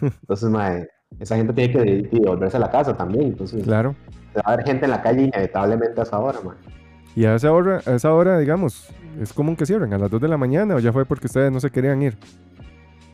[0.00, 0.88] Entonces, mae,
[1.20, 3.94] esa gente tiene que y volverse a la casa también, entonces claro.
[4.36, 6.56] va a haber gente en la calle inevitablemente a esa hora, mae.
[7.14, 8.90] Y a esa hora, a esa hora, digamos,
[9.20, 11.50] es común que cierren a las 2 de la mañana o ya fue porque ustedes
[11.50, 12.18] no se querían ir.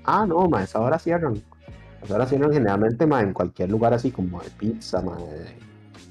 [0.05, 1.41] Ah, no, mae, a esa hora cierran.
[2.09, 5.57] Hora cierran generalmente, mae, en cualquier lugar así como de pizza, mae.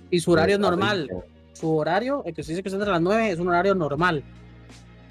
[0.09, 1.09] Y su horario es de normal.
[1.53, 4.23] Su horario, el que se dice que es entre las 9, es un horario normal.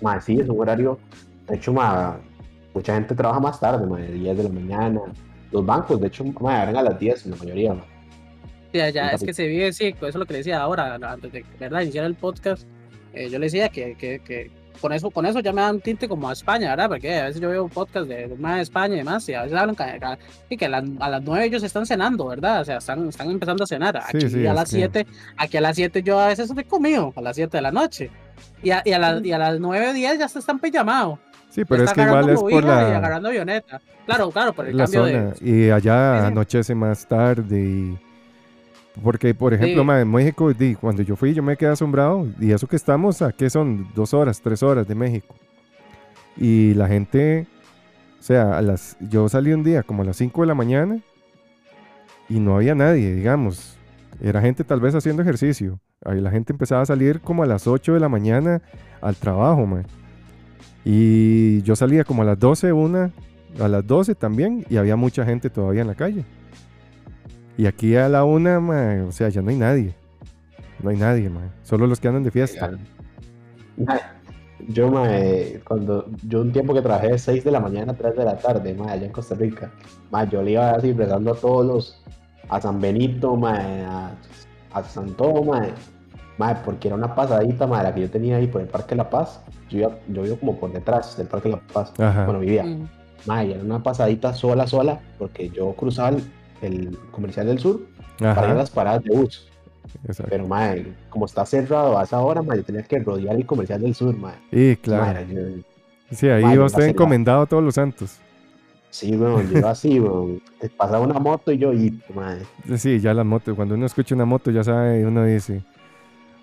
[0.01, 0.99] Mae, sí, es un horario.
[1.47, 2.15] De hecho, mae,
[2.75, 5.01] mucha gente trabaja más tarde, mae, 10 de la mañana.
[5.53, 7.75] Los bancos, de hecho, mae, abren a las 10 la mayoría.
[8.73, 10.95] Ya, ya, Un es que se vive, sí, eso es lo que le decía ahora,
[10.95, 11.81] antes de ¿verdad?
[11.83, 12.67] iniciar el podcast.
[13.13, 14.51] eh, yo le decía que, que, que
[14.81, 16.89] con eso con eso ya me dan un tinte como a España, ¿verdad?
[16.89, 19.43] Porque a veces yo veo un podcast de, más de España y demás, y a
[19.43, 22.61] veces hablan ca- y que a las, a las 9 ellos están cenando, ¿verdad?
[22.63, 24.01] O sea, están, están empezando a cenar.
[24.11, 26.49] Sí, Aquí sí, a es las que- 7, aquí a las 7 yo a veces
[26.49, 28.11] estoy comido, a las 7 de la noche.
[28.63, 31.19] Y a, y a, las, y a las 9 o 10 ya se están pijamados.
[31.51, 32.59] Sí, pero es que igual es por movida
[32.89, 33.81] y la, agarrando avioneta.
[34.07, 35.31] Claro, claro, por el la cambio zona.
[35.33, 35.35] de.
[35.67, 36.27] Y allá Sí, sí.
[36.27, 37.99] anochece más tarde y...
[39.03, 39.87] Porque, por ejemplo, Sí.
[39.87, 42.27] ma, en México, di, cuando yo fui, yo me quedé asombrado.
[42.41, 43.89] Y eso que estamos, ¿a qué son?
[43.95, 45.35] Dos horas, tres horas de México.
[46.37, 47.47] Y la gente,
[48.19, 51.01] o sea, a las, yo salí un día como a las 5 de la mañana
[52.29, 53.77] y no había nadie, digamos.
[54.21, 55.79] Era gente tal vez haciendo ejercicio.
[56.05, 58.61] Ahí la gente empezaba a salir como a las 8 de la mañana
[59.01, 59.87] al trabajo, man.
[60.85, 63.11] Y yo salía como a las 12, una,
[63.61, 66.25] a las 12 también, y había mucha gente todavía en la calle.
[67.57, 69.95] Y aquí a la una, ma, o sea, ya no hay nadie.
[70.83, 71.43] No hay nadie, ma.
[71.63, 72.71] Solo los que andan de fiesta.
[74.69, 78.15] Yo, mae, cuando yo un tiempo que trabajé de 6 de la mañana a 3
[78.17, 79.71] de la tarde, mae, allá en Costa Rica,
[80.11, 82.03] mae, yo le iba así rezando a todos los,
[82.49, 84.13] a San Benito, mae, a,
[84.73, 85.73] a San Todo, mae,
[86.39, 89.09] mae, porque era una pasadita, mae, la que yo tenía ahí por el Parque La
[89.09, 89.41] Paz,
[89.71, 92.25] yo iba, yo vivo como por detrás del Parque La Paz, Ajá.
[92.27, 92.87] bueno, vivía, Mm.
[93.27, 96.23] mae, era una pasadita sola, sola, porque yo cruzaba el,
[96.63, 97.81] el comercial del sur
[98.19, 99.49] para ir a las paradas de bus,
[100.07, 100.29] exacto.
[100.31, 103.81] pero, mae, como está cerrado a esa hora, mae, yo tenía que rodear el comercial
[103.81, 104.35] del sur, mae.
[104.53, 105.21] Y claro.
[105.29, 105.63] Yo-
[106.13, 108.19] Sí, ahí va usted encomendado a todos los santos.
[108.91, 110.43] Sí, weón, yo iba así, weón.
[110.77, 112.43] Pasaba una moto y yo, y, madre.
[112.77, 113.55] Sí, ya las motos.
[113.55, 115.63] Cuando uno escucha una moto, ya sabe, uno dice,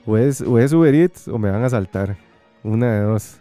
[0.06, 2.16] o es, o es Uber Eats o me van a saltar.
[2.64, 3.38] Una de dos.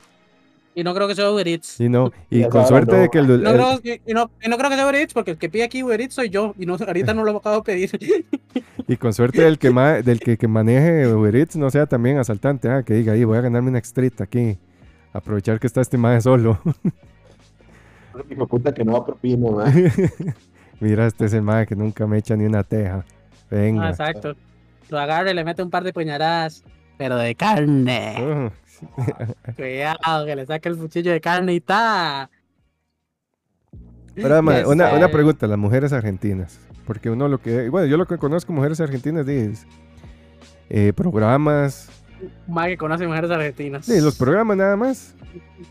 [0.78, 1.80] Y no creo que sea Uber Eats.
[1.80, 3.00] Y no, y con suerte no.
[3.00, 4.94] de que el, No el- creo, que- y, no, y no creo que sea Uber
[4.94, 7.36] Eats porque el que pide aquí Uber Eats soy yo y no, ahorita no lo
[7.38, 8.26] acabo de pedir.
[8.86, 12.18] y con suerte del que ma- del que, que maneje Uber Eats no sea también
[12.18, 14.58] asaltante, ah, que diga ahí voy a ganarme una extrita aquí.
[15.14, 16.60] Aprovechar que está este mae solo.
[18.30, 19.04] Hijo puta que no
[19.52, 19.92] madre.
[20.80, 23.04] Mira, este es el mae que nunca me echa ni una teja.
[23.06, 23.88] Ah, Venga.
[23.90, 24.34] exacto.
[24.88, 26.64] Lo agarra y le mete un par de puñaladas,
[26.98, 28.14] pero de carne.
[28.20, 28.50] Oh,
[29.56, 32.30] Cuidado, que le saque el cuchillo de carne y ta.
[34.14, 36.58] Pero, Ya una, una pregunta, las mujeres argentinas.
[36.86, 37.68] Porque uno lo que...
[37.68, 39.66] Bueno, yo lo que conozco mujeres argentinas es
[40.70, 41.88] eh, programas.
[42.46, 43.84] Más que conoce mujeres argentinas.
[43.84, 45.14] Sí, los programas nada más.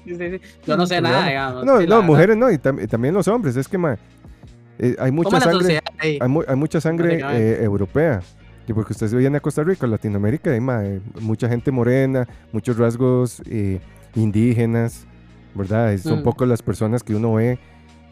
[0.06, 0.42] Sí, sí, sí.
[0.68, 1.66] Yo no sé nada, digamos.
[1.66, 3.56] No, no, mujeres no, y, tam- y también los hombres.
[3.56, 5.82] Es que, eh, hay ¿Cómo mucha sangre...
[5.98, 8.22] Hay, hay mucha sangre eh, europea.
[8.68, 12.28] Y porque usted se viene a Costa Rica, Latinoamérica, hay ma- eh, mucha gente morena,
[12.52, 13.80] muchos rasgos eh,
[14.16, 15.06] indígenas,
[15.54, 15.96] ¿verdad?
[16.00, 16.24] Son Mm.
[16.24, 17.60] pocos las personas que uno ve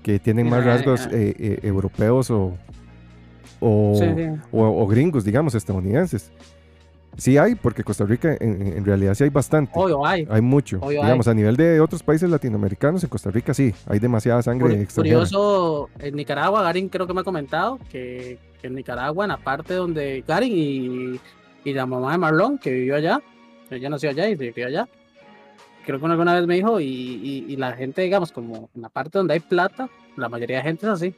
[0.04, 2.54] que tienen más Ya, rasgos eh, eh, europeos o,
[3.60, 4.30] o, Sí, sí.
[4.52, 6.32] o- o gringos, digamos, estadounidenses.
[7.18, 9.72] Sí hay, porque Costa Rica en, en- realidad sí hay bastante.
[9.76, 10.28] Obvio, hay.
[10.30, 10.78] Hay mucho.
[10.82, 11.06] Obvio hay.
[11.06, 15.18] digamos, a nivel de otros países latinoamericanos, en Costa Rica sí, hay demasiada sangre extranjera.
[15.20, 19.38] Curioso, en Nicaragua, Garin creo que me ha comentado que, que en Nicaragua, en la
[19.38, 21.20] parte donde Garin y,
[21.70, 23.22] y la mamá de Marlon, que vivió allá,
[23.70, 24.88] ella nació allá y vivió allá,
[25.86, 28.90] creo que alguna vez me dijo, y, y, y la gente, digamos, como en la
[28.90, 31.16] parte donde hay plata, la mayoría de gente es así.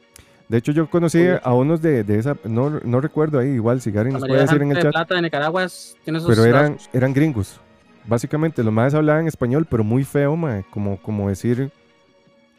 [0.48, 3.90] De hecho, yo conocí a unos de, de esa, no, no recuerdo ahí, igual si
[3.90, 6.28] Gary nos puede de decir en el de chat, plata de Nicaragua es- tiene esos
[6.30, 6.90] pero eran, rasgos.
[6.92, 7.60] eran gringos.
[8.06, 11.72] Básicamente, los más hablaban español, pero muy feo, mae, como, como decir,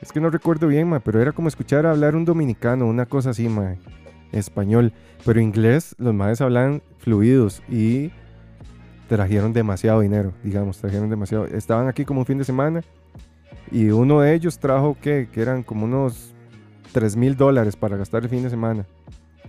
[0.02, 3.30] es que no recuerdo bien, mae, pero era como escuchar hablar un dominicano, una cosa
[3.30, 3.78] así, mae,
[4.34, 4.92] español.
[5.26, 8.12] Pero inglés, los más hablaban fluidos y
[9.08, 11.46] trajeron demasiado dinero, digamos, trajeron demasiado.
[11.46, 12.84] Estaban aquí como un fin de semana
[13.72, 16.34] y uno de ellos trajo que, que eran como unos
[17.00, 18.86] 3 mil dólares para gastar el fin de semana.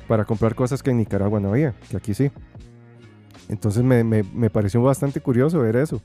[0.07, 2.31] para comprar cosas que en Nicaragua no había, que aquí sí.
[3.49, 6.01] Entonces me, me, me pareció bastante curioso ver eso.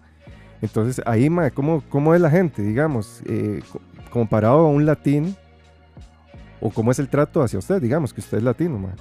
[0.61, 5.35] Entonces ahí, mae, ¿cómo, cómo es la gente, digamos, eh, co- comparado a un latín?
[6.61, 8.93] ¿O cómo es el trato hacia usted, digamos, que usted es latino, mae?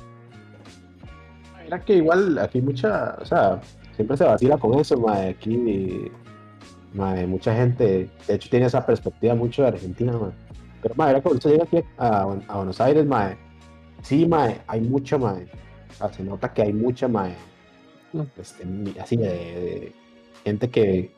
[1.64, 3.60] Mira que igual aquí mucha, o sea,
[3.94, 5.30] siempre se vacila con eso, mae.
[5.30, 6.10] Aquí,
[6.94, 10.32] mae, mucha gente, de hecho, tiene esa perspectiva mucho de Argentina, mae.
[10.82, 13.36] Pero, mae, mira que cuando usted llega aquí a, a Buenos Aires, mae,
[14.02, 15.46] sí, mae, hay mucha, mae.
[15.90, 17.34] O sea, se nota que hay mucha, mae,
[18.14, 18.20] Mm.
[18.38, 18.66] este,
[19.00, 19.92] así de, de
[20.44, 21.10] gente que,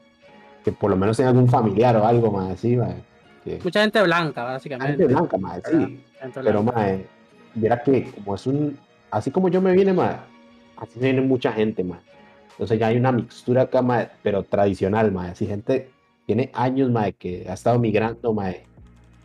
[0.65, 3.03] que por lo menos tiene algún familiar o algo, mae, así, mae.
[3.43, 4.93] Que, Mucha gente blanca, básicamente.
[4.97, 5.63] gente blanca, ¿verdad?
[5.71, 6.01] sí.
[6.21, 6.79] Gente Pero, blanca.
[6.81, 7.07] mae,
[7.57, 8.79] mira que como es un.
[9.11, 10.17] Así como yo me vine, mae,
[10.77, 11.99] así viene mucha gente, mae.
[12.53, 15.31] Entonces ya hay una mixtura acá, mae, pero tradicional, mae.
[15.33, 15.91] Así gente
[16.27, 18.67] tiene años, mae, que ha estado migrando, mae.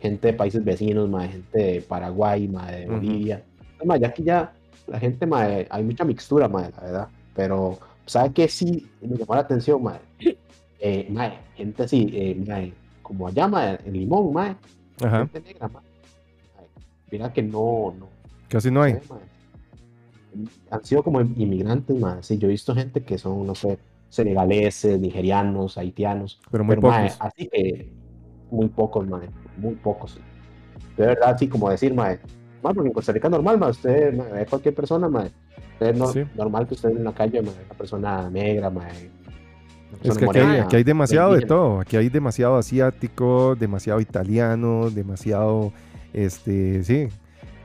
[0.00, 2.86] Gente de países vecinos, mae, gente de Paraguay, mae, de.
[2.86, 3.44] Bolivia.
[3.84, 4.52] Mae, ya aquí ya
[4.86, 7.08] la gente, mae, hay mucha mixtura, mae, la verdad.
[7.34, 10.00] Pero, ¿sabe qué sí me llamó la atención, mae?
[10.82, 12.72] Eh, mae, gente así, eh, mae,
[13.02, 15.68] como allá, en Limón, Ajá, gente negra.
[15.68, 15.82] Mae,
[17.10, 18.08] Mira que no, no,
[18.48, 18.94] casi no hay.
[18.94, 19.00] sé.
[20.70, 22.24] Han sido como inmigrantes, más.
[22.24, 23.78] Sí, yo he visto gente que son, no sé,
[24.08, 26.40] senegaleses, nigerianos, haitianos.
[26.50, 27.16] Pero muy mae, pocos.
[27.20, 27.92] así que
[28.50, 29.28] muy pocos, mae,
[29.60, 30.18] muy pocos.
[30.96, 32.18] De verdad, así como decir, mae,
[32.62, 35.30] mae, porque en Costa Rica normal, mae, usted mae, cualquier persona, mae.
[35.78, 36.24] Es no- Sí.
[36.36, 39.10] normal que usted en la calle, mae, una persona negra, mae.
[40.02, 41.80] Es que aquí hay, aquí hay demasiado de todo.
[41.80, 45.72] Aquí hay demasiado asiático, demasiado italiano, demasiado,
[46.12, 47.08] este, sí,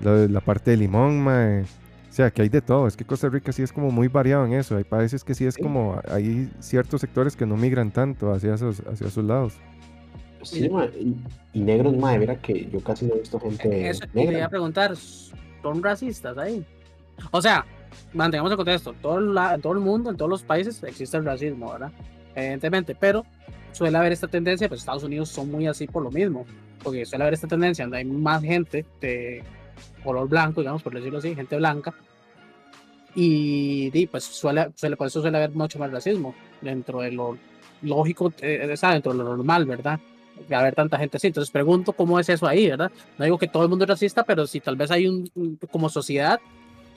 [0.01, 1.61] la, la parte de limón, mae.
[1.61, 2.88] O sea, que hay de todo.
[2.88, 4.77] Es que Costa Rica sí es como muy variado en eso.
[4.77, 8.80] Hay países que sí es como, hay ciertos sectores que no migran tanto hacia esos,
[8.88, 9.53] hacia esos lados.
[10.49, 11.15] Sí, mae, y,
[11.53, 14.34] y negros, mae, mira que yo casi no he visto gente Eso te iba a
[14.34, 14.49] negra.
[14.49, 16.63] preguntar, ¿son racistas ahí?
[17.31, 17.65] O sea,
[18.13, 21.72] mantengamos el contexto, todo la- todo el mundo, en todos los países existe el racismo,
[21.72, 21.91] ¿verdad?
[22.35, 23.26] Evidentemente, pero
[23.72, 26.45] suele haber esta tendencia, pues Estados Unidos son muy así por lo mismo,
[26.84, 29.43] porque suele haber esta tendencia donde hay más gente de
[30.03, 31.93] color blanco, digamos, por decirlo así, gente blanca,
[33.15, 37.38] y, di, pues suele, suele, por eso suele haber mucho más racismo dentro de lo
[37.81, 39.99] lógico, eh, sea, dentro de lo normal, ¿verdad?
[40.48, 41.28] De haber tanta gente así.
[41.28, 42.91] Entonces pregunto cómo es eso ahí, ¿verdad?
[43.18, 45.30] No digo que todo el mundo es racista, pero si tal vez hay un,
[45.72, 46.40] como sociedad,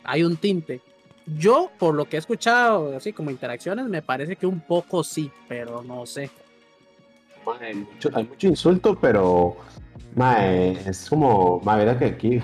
[0.04, 0.80] hay un tinte.
[1.26, 5.30] Yo, por lo que he escuchado, así como interacciones, me parece que un poco sí,
[5.46, 6.30] pero no sé.
[7.60, 9.56] Hay mucho, insulto, pero
[10.14, 12.42] mae, es como, mae, verdad que aquí,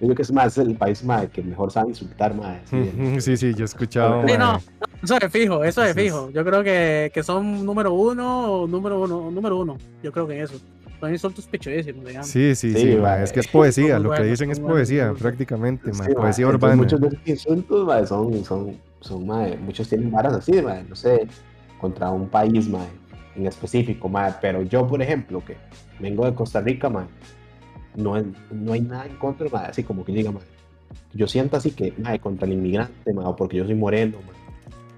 [0.00, 2.60] yo creo que es más el país mae, que mejor sabe insultar, mae.
[2.70, 4.26] sí, Sí, sí, yo he escuchado.
[4.26, 4.60] Sí, no,
[5.02, 6.30] eso de fijo, eso de Entonces- fijo.
[6.30, 9.76] Yo creo que, que son número uno o número uno, número uno.
[10.02, 10.54] Yo creo que eso.
[10.98, 12.26] Son insultos pichudísimos, digamos.
[12.28, 13.22] Sí, sí, sí, Sí, mae.
[13.22, 15.18] Es que es poesía, Muy lo que bueno, dicen muy es poesía, bueno.
[15.18, 16.76] prácticamente, Sí, mae, poesía entonces urbana.
[16.76, 19.26] Muchos de esos insultos son, son, son
[19.62, 20.52] muchos tienen varas así,
[20.88, 21.26] no sé,
[21.78, 22.66] contra un país
[23.36, 24.10] en específico,
[24.40, 25.56] pero yo, por ejemplo, que
[26.00, 26.88] vengo de Costa Rica,
[27.96, 28.14] no,
[28.50, 30.42] no hay nada en contra, mae, así como que diga, mae,
[31.14, 34.36] yo siento así que, mae, contra el inmigrante, mae, o porque yo soy moreno, mae,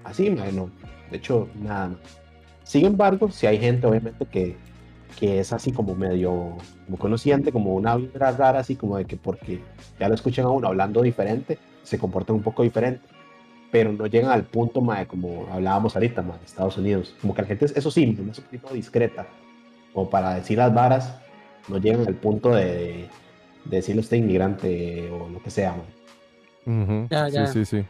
[0.03, 0.69] así, mae, no,
[1.11, 1.91] de hecho, nada.
[2.63, 4.55] Sin embargo, si hay gente, obviamente, que,
[5.19, 6.55] que es así como medio,
[6.99, 9.59] como siente como una vibra rara, así como de que porque
[9.99, 13.01] ya lo escuchan a uno hablando diferente, se comportan un poco diferente,
[13.71, 17.15] pero no llegan al punto, mae, como hablábamos ahorita, mae, Estados Unidos.
[17.21, 19.27] Como que la gente, es- eso sí, es un poquito discreta,
[19.95, 21.15] o para decir las varas,
[21.69, 23.07] no llegan al punto de,
[23.65, 25.85] de decirle usted inmigrante o lo que sea, mae.
[26.83, 27.47] Ujú, Ya, ya.
[27.47, 27.85] Sí, sí, sí.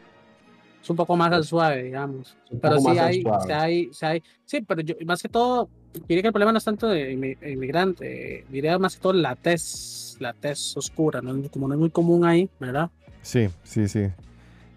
[0.82, 2.36] Es un poco más al suave, digamos.
[2.60, 3.44] Pero sí hay, suave.
[3.46, 5.68] sí hay, sí hay, sí, pero yo, más que todo,
[6.08, 9.36] diría que el problema no es tanto de inmi- inmigrante, diría más que todo la
[9.36, 11.34] tez, la tez oscura, ¿no?
[11.50, 12.90] como no es muy común ahí, ¿verdad?
[13.20, 14.08] Sí, sí, sí.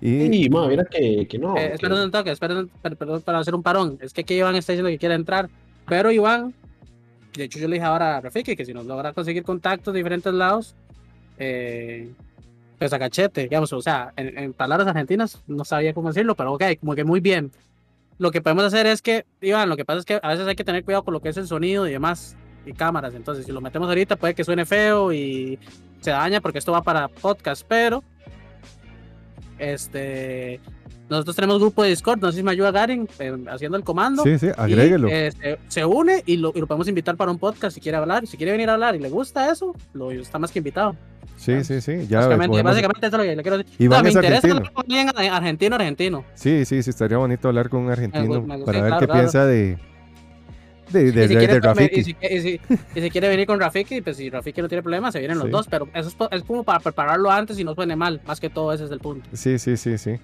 [0.01, 1.55] Y Y, mae, mira que, que no.
[1.55, 3.97] Eh, que- espera un toque, espera, perdón para hacer un parón.
[4.01, 5.49] Es que aquí Iván está diciendo que quiere entrar,
[5.87, 6.53] pero Iván,
[7.35, 9.99] de hecho yo le dije ahora a Rafiki que si nos logra conseguir contactos de
[9.99, 10.75] diferentes lados,
[11.37, 12.11] eh,
[12.77, 16.53] pues a cachete, digamos, o sea, en, en palabras argentinas no sabía cómo decirlo, pero
[16.53, 17.51] ok, como que muy bien.
[18.19, 20.55] Lo que podemos hacer es que, Iván, lo que pasa es que a veces hay
[20.55, 22.35] que tener cuidado con lo que es el sonido y demás,
[22.65, 25.59] y cámaras, entonces si lo metemos ahorita puede que suene feo y
[25.99, 28.03] se daña porque esto va para podcast, pero
[29.59, 30.59] este
[31.17, 34.23] nosotros tenemos grupo de Discord, no sé si me ayuda Garen eh, haciendo el comando.
[34.23, 35.07] sí, sí, y, agréguelo.
[35.09, 37.97] eh, se, se une y lo, y lo podemos invitar para un podcast si quiere
[37.97, 38.27] hablar.
[38.27, 40.95] Si quiere venir a hablar y le gusta eso, lo está más que invitado.
[41.37, 42.05] Sí, sí, sí.
[42.07, 43.89] Ya básicamente, podemos- básicamente eso es lo que le quiero decir.
[43.89, 46.25] No, me es interesa hablar con alguien eh, argentino, argentino.
[46.35, 49.05] Sí, sí, sí, estaría bonito hablar con un argentino me gusta, para ver claro, qué
[49.07, 49.19] claro.
[49.19, 49.77] piensa de,
[50.91, 52.61] De, de, y, si de- quiere, de y, si, y si-
[52.95, 55.47] y si quiere venir con Rafiki, pues si Rafiki no tiene problema, se vienen los
[55.47, 55.51] Sí.
[55.51, 55.67] dos.
[55.67, 58.21] Pero eso es, es como para prepararlo antes y no suene mal.
[58.27, 59.27] Más que todo, ese es el punto.
[59.33, 60.15] Sí, sí, sí, sí.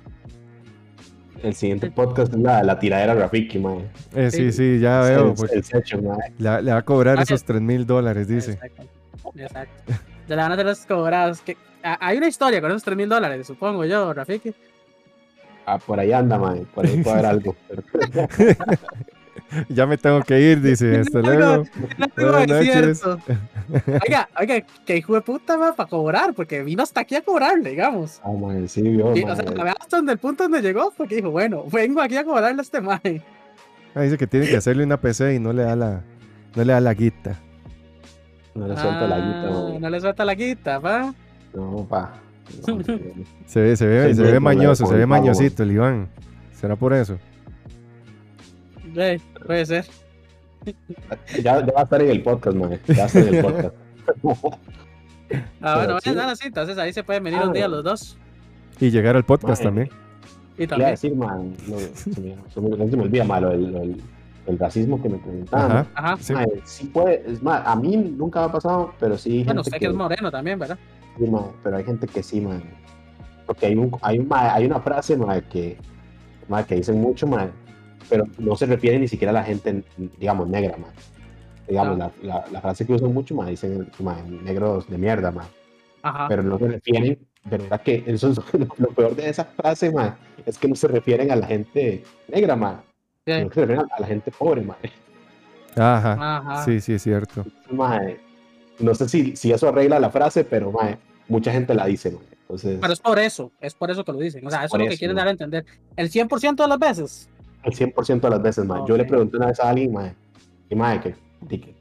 [1.44, 3.80] El siguiente podcast es la, la tiradera Rafiki, mae.
[4.16, 4.76] Eh, sí, Sí.
[4.76, 5.28] sí, ya Es veo.
[5.30, 6.34] el, pues, el session, mae.
[6.38, 8.54] le, le va a cobrar Ah, esos 3 mil dólares, dice.
[8.54, 8.84] Exacto.
[9.36, 9.94] Exacto.
[10.28, 11.42] Se le van a hacer los cobrados.
[11.42, 14.54] Que, a- hay una historia con esos 3 mil dólares, supongo yo, Rafiki.
[15.66, 16.62] Ah, por ahí anda, mae.
[16.74, 17.56] Por ahí puede haber algo.
[19.70, 21.00] Ya me tengo que ir, dice.
[21.02, 21.64] Hasta luego.
[22.16, 23.02] Buenas noches.
[24.08, 27.70] Oiga, oiga, que hijo de puta va para cobrar, porque vino hasta aquí a cobrarle,
[27.70, 28.20] digamos.
[28.24, 28.32] Ah,
[28.68, 29.32] sí, vio, Y, mae.
[29.32, 32.24] o sea, la hasta donde el punto donde llegó, porque dijo, bueno, vengo aquí a
[32.24, 33.22] cobrarle a este mae.
[33.94, 36.02] Ah, dice que tiene que hacerle una PC y no le da la,
[36.56, 37.40] no le da la guita.
[38.56, 39.80] No le suelta la Ah, guita, mae.
[39.80, 41.14] no le suelta la guita, pa.
[41.54, 42.14] No, pa.
[42.68, 42.80] No.
[43.46, 46.08] Se ve, se ve, se sí, ve por mañoso, se ve mañosito el Iván.
[46.54, 47.20] ¿Será por eso?
[48.94, 49.86] Puede ser.
[51.42, 52.80] ya, ya va a estar en el podcast, mae.
[52.88, 53.76] Ya va a estar en el podcast.
[55.62, 56.10] Ah, bueno, sí.
[56.12, 57.84] bueno, sí, entonces ahí se pueden venir Ah, un día bueno.
[57.84, 58.18] los dos.
[58.80, 59.68] Y llegar al podcast Mae.
[59.68, 59.90] también.
[60.58, 60.92] Y ¿Qué le iba a también.
[60.92, 61.54] decir, man?
[61.68, 62.22] No, se
[62.62, 64.02] me, se me- olvida, malo, el, el,
[64.48, 65.72] el racismo que me preguntaban.
[65.72, 65.88] Ajá.
[65.94, 66.18] Ajá.
[66.66, 66.86] Sí.
[66.88, 69.86] Puede, es más, a mí nunca me ha pasado, pero sí Bueno, gente usted que
[69.86, 70.80] es moreno también, ¿verdad?
[71.20, 72.64] sí, mae, pero hay gente que sí, man.
[73.46, 75.78] Porque hay, un, hay, un, hay una frase, mae, que,
[76.48, 77.50] mae, que dicen mucho, mae,
[78.10, 79.84] pero no se refiere ni siquiera a la gente,
[80.18, 80.92] digamos, negra, mae.
[81.68, 85.34] Digamos, la, la, la frase que usan mucho, mae, dicen, mae, negros de mierda.
[86.02, 86.28] Ajá.
[86.30, 89.92] pero no se refieren, de verdad que eso es lo, lo peor de esa frase,
[89.92, 90.16] man,
[90.46, 92.82] es que no se refieren a la gente negra, man,
[93.26, 93.34] Sí.
[93.34, 94.78] que se refieren a la gente pobre, man.
[95.76, 96.38] Ajá.
[96.38, 96.66] Ajá.
[96.66, 97.46] Sí, sí, es cierto.
[97.70, 98.16] Man,
[98.80, 100.98] no sé si, si eso arregla la frase, pero man,
[101.28, 102.24] mucha gente la dice, man.
[102.42, 104.46] Entonces, Pero es por eso, es por eso que lo dicen.
[104.48, 105.20] O sea, eso es lo que eso, quieren ¿no?
[105.20, 105.66] dar a entender.
[105.96, 107.30] El 100% de las veces.
[107.64, 108.86] El 100% de las veces, man.
[108.88, 110.14] Yo le pregunté una vez a alguien, man,
[110.70, 111.16] y man, que,
[111.48, 111.76] que- que-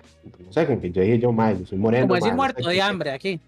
[0.45, 2.07] no sé, como que yo dije yo, man, yo soy moreno.
[2.07, 3.41] Como decir no sé muerto de hambre aquí.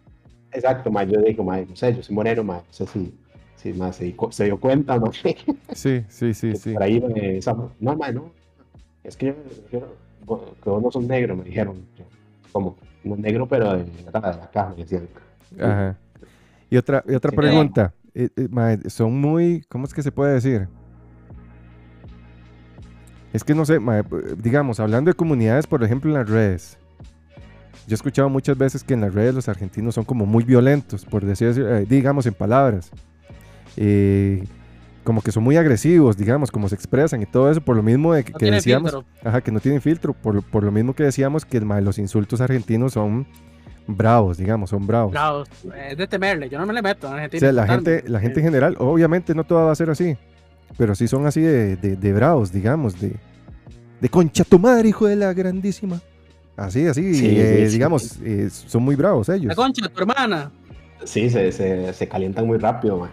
[0.53, 3.15] Exacto, man, yo dije, man, no sé, yo soy moreno, man, no sé si,
[3.57, 4.05] si man, se,
[4.45, 5.13] dio cuenta, man.
[5.73, 6.73] Sí, sí, sí, sí.
[6.73, 8.31] Por ahí me esa- no, ma, no.
[9.05, 9.35] Es que yo,
[9.73, 9.95] yo-
[10.25, 11.77] vos- que vos no sos negro, me dijeron.
[11.99, 12.05] Yo,
[12.53, 12.77] ¿Cómo?
[13.05, 15.09] No negro, pero de, de acá, me decían.
[15.59, 15.97] Ajá.
[16.69, 17.37] Y otra, y otra Sí.
[17.37, 17.95] pregunta.
[18.15, 20.69] Eh, eh, mae, son muy, ¿cómo es que se puede decir?
[23.33, 24.03] Es que no sé, eh,
[24.39, 26.79] digamos, hablando de comunidades, por ejemplo, en las redes.
[27.87, 31.05] Yo he escuchado muchas veces que en las redes los argentinos son como muy violentos,
[31.05, 32.91] por decir, eh, digamos, en palabras.
[33.77, 34.45] Eh,
[35.05, 38.13] como que son muy agresivos, digamos, como se expresan y todo eso, por lo mismo
[38.13, 39.09] de que, No que decíamos, filtro.
[39.25, 42.41] ajá, que no tienen filtro, por, por lo mismo que decíamos que mae, los insultos
[42.41, 43.27] argentinos son
[43.87, 45.13] bravos, digamos, son bravos.
[45.13, 45.45] Bravo,
[45.89, 46.49] es de temerle.
[46.49, 47.41] Yo no me le meto a O Argentina.
[47.41, 50.17] sea, la gente, la gente en general, obviamente no toda va a ser así,
[50.77, 53.13] pero sí son así de, de, de bravos, digamos, de,
[54.01, 56.01] de concha tu madre, hijo de la grandísima.
[56.57, 57.73] Así, así, Sí, eh, sí, sí.
[57.73, 59.47] digamos, eh, son muy bravos ellos.
[59.47, 60.51] La concha tu hermana.
[61.05, 63.11] Sí, se, se, se calientan muy rápido, ma.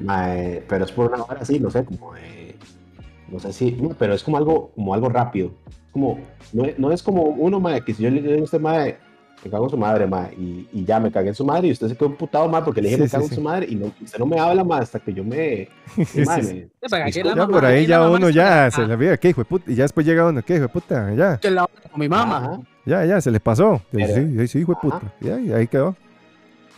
[0.00, 2.14] Ma, eh, pero es por una hora así, no sé, como.
[2.16, 2.54] eh,
[3.30, 3.72] no sé si.
[3.72, 5.52] no, pero es como algo, como algo rápido.
[5.92, 6.18] Como,
[6.52, 8.84] no, es- no es como uno, ma, que si yo le digo a usted, ma,
[9.46, 11.72] me cago en su madre, ma, y, y ya me cagué en su madre, y
[11.72, 13.32] usted se quedó emputado, ma, porque le dije Sí, me sí, cago sí.
[13.32, 15.68] en su madre, y no, usted no me habla, ma, hasta que yo me.
[16.06, 16.68] Sí, ma, sí, me- sí.
[17.12, 19.70] Sí, Ya mamá- por ahí ya uno ya se le olvida, ¿qué hijo de puta?
[19.70, 21.14] Y ya después llega uno, ¿qué hijo de puta?
[21.14, 22.36] Ya, Que la con mi mamá.
[22.38, 22.60] Ajá.
[22.84, 23.80] ya, ya, se le pasó.
[23.90, 25.02] Pero- sí, sí, sí, hijo de puta.
[25.20, 25.96] Ya, y ahí quedó.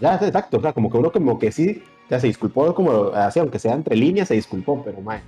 [0.00, 3.40] Ya, exacto, o sea, como que uno como que sí, ya se disculpó, como así,
[3.40, 5.20] aunque sea entre líneas, se disculpó, pero mae,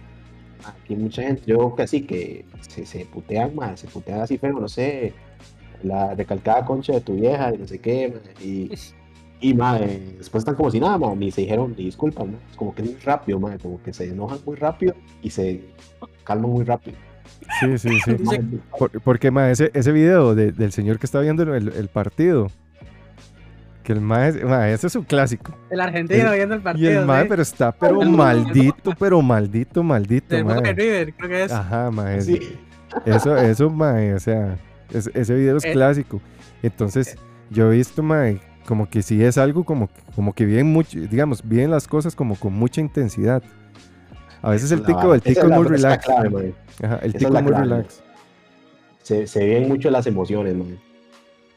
[0.64, 4.38] aquí mucha gente, yo creo que así, que se, se putean, mae, se putean así
[4.38, 5.12] feo, no sé,
[5.82, 8.70] la recalcada concha de tu vieja y no sé qué, mae, y,
[9.40, 12.38] y mae, después están como si nada, mae, ni se dijeron ni disculpan, ¿no?
[12.50, 15.64] Es como que es muy rápido, mae, como que se enojan muy rápido y se
[16.24, 16.96] calman muy rápido.
[17.60, 18.16] Sí, sí, sí.
[18.24, 18.42] Mae,
[18.78, 22.48] Por- porque, ma, ese, ese video de- del señor que está viendo el, el partido,
[23.82, 25.56] que el ma, es- ma, ese es un clásico.
[25.70, 27.00] El argentino El- viendo el Y partido.
[27.00, 27.28] el mae, ¿sí?
[27.30, 30.72] pero está, pero El- maldito, pero maldito, maldito, Boca mae.
[30.74, 31.52] River, creo que es.
[31.52, 32.20] Ajá, mae.
[32.20, 32.58] sí.
[33.06, 34.58] Eso, eso, mae, o sea,
[34.92, 35.72] es- ese video es Eh.
[35.72, 36.20] clásico.
[36.62, 37.16] Entonces,
[37.50, 41.46] yo he visto, mae, como que sí es algo como, como que bien mucho, digamos,
[41.46, 43.42] bien las cosas como con mucha intensidad.
[44.42, 46.04] A veces el La- tico, el es muy relax.
[46.04, 46.54] clave, mae.
[46.82, 47.64] Ajá, el es tico es muy clave.
[47.64, 48.02] relax.
[49.02, 50.78] Se, se ven mucho las emociones, mae.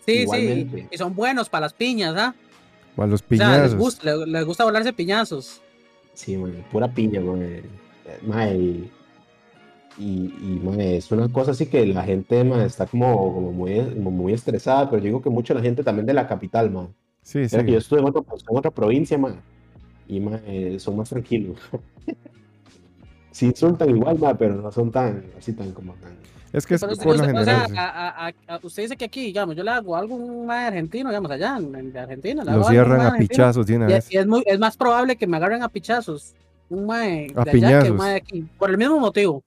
[0.06, 0.82] Sí, igualmente.
[0.82, 0.88] sí.
[0.92, 2.36] Y son buenos para las piñas, ¿ah?
[2.96, 3.76] O a los O sea, les piñazos.
[3.76, 5.62] gusta, les, les gusta volarse piñazos.
[6.14, 7.60] Sí, mae, pura piña, mae.
[8.06, 8.84] Eh, mae,
[9.98, 13.80] y, y, mae, es una cosa así que la gente mae, está como, como muy,
[13.96, 16.88] como muy estresada, pero yo digo que mucho la gente también de la capital, mae.
[17.22, 17.58] Sí, sí.
[17.64, 19.36] Que yo estuve en otra, en otra provincia, mae,
[20.08, 21.58] y mae, son más tranquilos.
[23.32, 26.16] sí insultan igual, mae, pero no son tan, así tan como tan...
[26.52, 27.78] Es que es Pero por lo usted- o sea, general.
[27.80, 31.10] a- a- a- usted dice que aquí, digamos, yo le hago algo a un argentino,
[31.10, 32.44] digamos, allá en, en Argentina.
[32.44, 35.26] le hago Lo cierran a pichazos una Y, y es, muy, es más probable que
[35.26, 36.36] me agarren a pichazos
[36.70, 38.46] un mae de A allá que un mae de aquí.
[38.60, 39.44] Por el mismo motivo.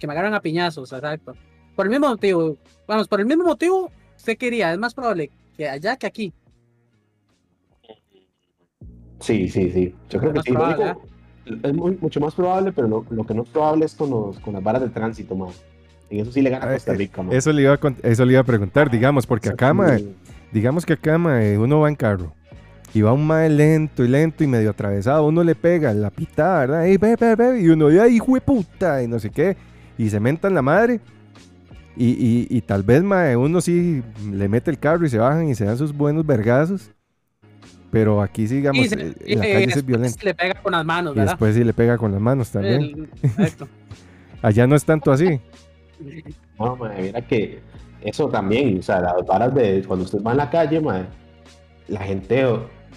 [0.00, 1.34] Que me agarren a piñazos, exacto.
[1.76, 2.56] Por el mismo motivo.
[2.88, 6.32] Vamos, por el mismo motivo, usted quería, es más probable que allá que aquí.
[9.20, 9.94] Sí, sí, sí.
[10.08, 10.52] Yo creo que Más sí.
[10.52, 11.02] Lo único-
[11.68, 14.38] es muy- mucho más probable, pero lo, lo que no es probable es con, los,
[14.40, 15.50] con las varas de tránsito, man.
[16.08, 17.34] En eso sí le gana Ah, Costa eh, Rica, man.
[17.34, 20.14] Eso le, iba a, eso le iba a preguntar, digamos, porque acá, Sí.
[20.52, 22.32] digamos que acá, mae, uno va en carro
[22.94, 26.60] y va un mae lento y lento y medio atravesado, uno le pega la pitada,
[26.60, 26.86] ¿verdad?
[26.86, 29.56] Ey, ve, ve, ve, y uno, ay, hijo de puta, y no sé qué,
[30.04, 31.00] y se mentan la madre.
[31.96, 34.02] Y, y, y tal vez, mae, uno sí
[34.32, 36.90] le mete el carro y se bajan y se dan sus buenos vergazos.
[37.90, 40.24] Pero aquí, sí, digamos, Y se- eh, y, la calle es después violenta.
[40.24, 41.32] le pega con las manos, Y ¿verdad?
[41.32, 42.82] después sí le pega con las manos también.
[42.82, 43.68] El- exacto.
[44.42, 45.40] Allá no es tanto así.
[46.58, 47.60] No, mae, mira que
[48.00, 51.04] eso también, o sea, las varas de cuando usted va en la calle, mae,
[51.88, 52.46] la gente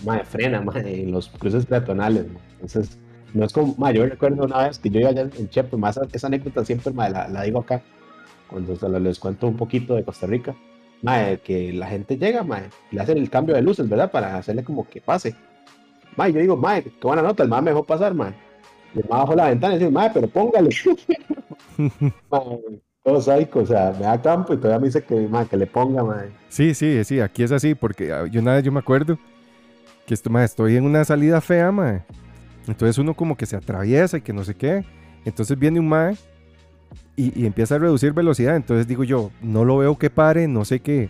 [0.06, 2.26] mae, frena mae, en los cruces peatonales.
[2.54, 2.98] Entonces,
[3.34, 6.00] no es como, mae, yo recuerdo una vez que yo iba allá en Chepe, más
[6.12, 7.82] esa anécdota siempre la, la digo acá,
[8.48, 10.56] cuando se lo- les cuento un poquito de Costa Rica,
[11.02, 14.12] mae, que la gente llega, mae, le hacen el cambio de luces, ¿verdad?
[14.12, 15.36] Para hacerle como que pase.
[16.16, 18.34] Mae, yo digo, mae, qué buena nota, el mae me dejó pasar, mae.
[18.94, 20.70] Y el bajó la ventana y dice, mae, pero póngale.
[22.30, 22.60] Mae,
[23.04, 25.68] todo sádico, o sea, me da campo y todavía me dice que, mae, que le
[25.68, 26.30] ponga, mae.
[26.50, 29.18] Sí, sí, sí, aquí es así, porque ah, yo una vez yo me acuerdo
[30.06, 32.04] que esto, mae, estoy en una salida fea, mae.
[32.68, 34.86] Entonces uno como que se atraviesa y que no sé qué.
[35.26, 36.16] Entonces viene un mae
[37.16, 38.56] y, y empieza a reducir velocidad.
[38.56, 41.10] Entonces digo yo, no lo veo que pare, no sé qué,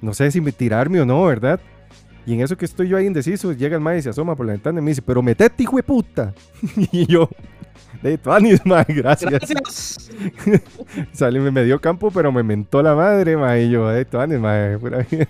[0.00, 1.60] no sé si me tirarme o no, ¿verdad?
[2.26, 4.46] Y en eso que estoy yo ahí indeciso, llega el mae y se asoma por
[4.46, 6.34] la ventana y me dice, pero metete, hijo de puta.
[6.92, 7.28] y yo,
[8.02, 9.30] de tuanis, mae, gracias.
[9.30, 10.10] Gracias.
[11.12, 14.76] Salí, me, dio campo, pero me mentó la madre, ma, y yo, de tuanes, ma,
[14.80, 15.28] pura vida".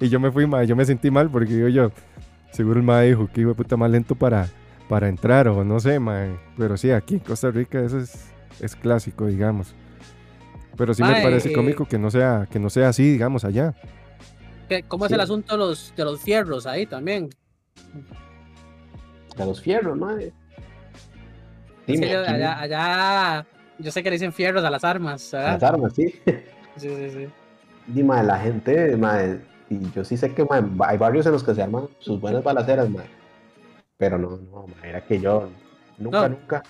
[0.00, 1.90] Y yo me fui, ma, yo me sentí mal porque digo yo,
[2.54, 4.46] seguro el ma dijo que iba puta más lento para,
[4.88, 6.26] para entrar o no sé, ma.
[6.56, 9.74] Pero sí, aquí en Costa Rica eso es, es clásico, digamos.
[10.76, 13.44] Pero sí me Mae, parece eh, cómico que no sea, que no sea así, digamos,
[13.44, 13.74] allá.
[14.68, 15.14] ¿Qué- ¿Cómo es Sí.
[15.14, 17.28] el asunto de los, de los fierros ahí también?
[19.38, 20.32] A los fierros, mae.
[21.86, 23.46] Dime, aquí, allá, allá,
[23.78, 25.52] yo sé que le dicen fierros a las armas, a ¿verdad?
[25.54, 26.14] las armas, sí.
[26.76, 27.28] Sí, sí, sí.
[27.86, 29.38] Dime, la gente, mae,
[29.82, 32.42] y yo sí sé que, mae, hay barrios en los que se arman sus buenas
[32.44, 33.06] balaceras, mae.
[33.96, 35.48] Pero no, no, mae, era que yo
[35.98, 36.36] nunca, No.
[36.36, 36.62] nunca,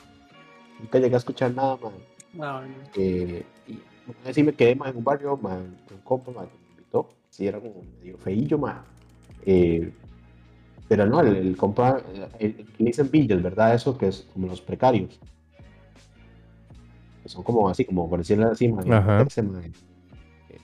[0.80, 1.92] nunca llegué a escuchar nada, mae.
[2.34, 2.68] No, no.
[2.96, 3.72] Eh, y
[4.08, 6.70] una vez sí me quedé más en un barrio, más un compa más que me
[6.72, 8.76] invitó, sí era como medio feillo más.
[9.46, 9.92] Eh,
[10.88, 13.74] pero no, el, el compa, eh, el, que dicen villas, ¿verdad?
[13.74, 15.18] Eso que es como los precarios.
[17.22, 18.84] Que son como así, como por decirlo así, más.
[18.84, 18.90] Eh,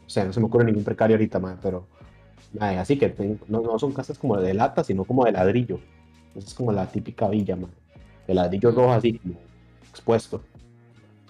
[0.07, 1.87] O sea, no se me ocurre ningún precario ahorita más, pero
[2.59, 5.79] mae, así que ten- no, no son casas como de lata, sino como de ladrillo.
[6.35, 7.71] Esa es como la típica villa, más.
[8.27, 9.35] De ladrillo rojo así, como
[9.91, 10.43] expuesto.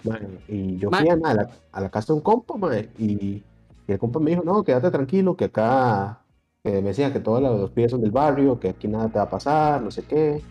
[0.03, 3.13] Mae, y yo fui a, a la, a la casa de un compa, mae, y,
[3.13, 3.43] y
[3.87, 6.21] el compa me dijo, no, quédate tranquilo, que acá,
[6.63, 9.25] que me decía que todos los, pibes son del barrio, que aquí nada te va
[9.25, 10.41] a pasar, no sé qué,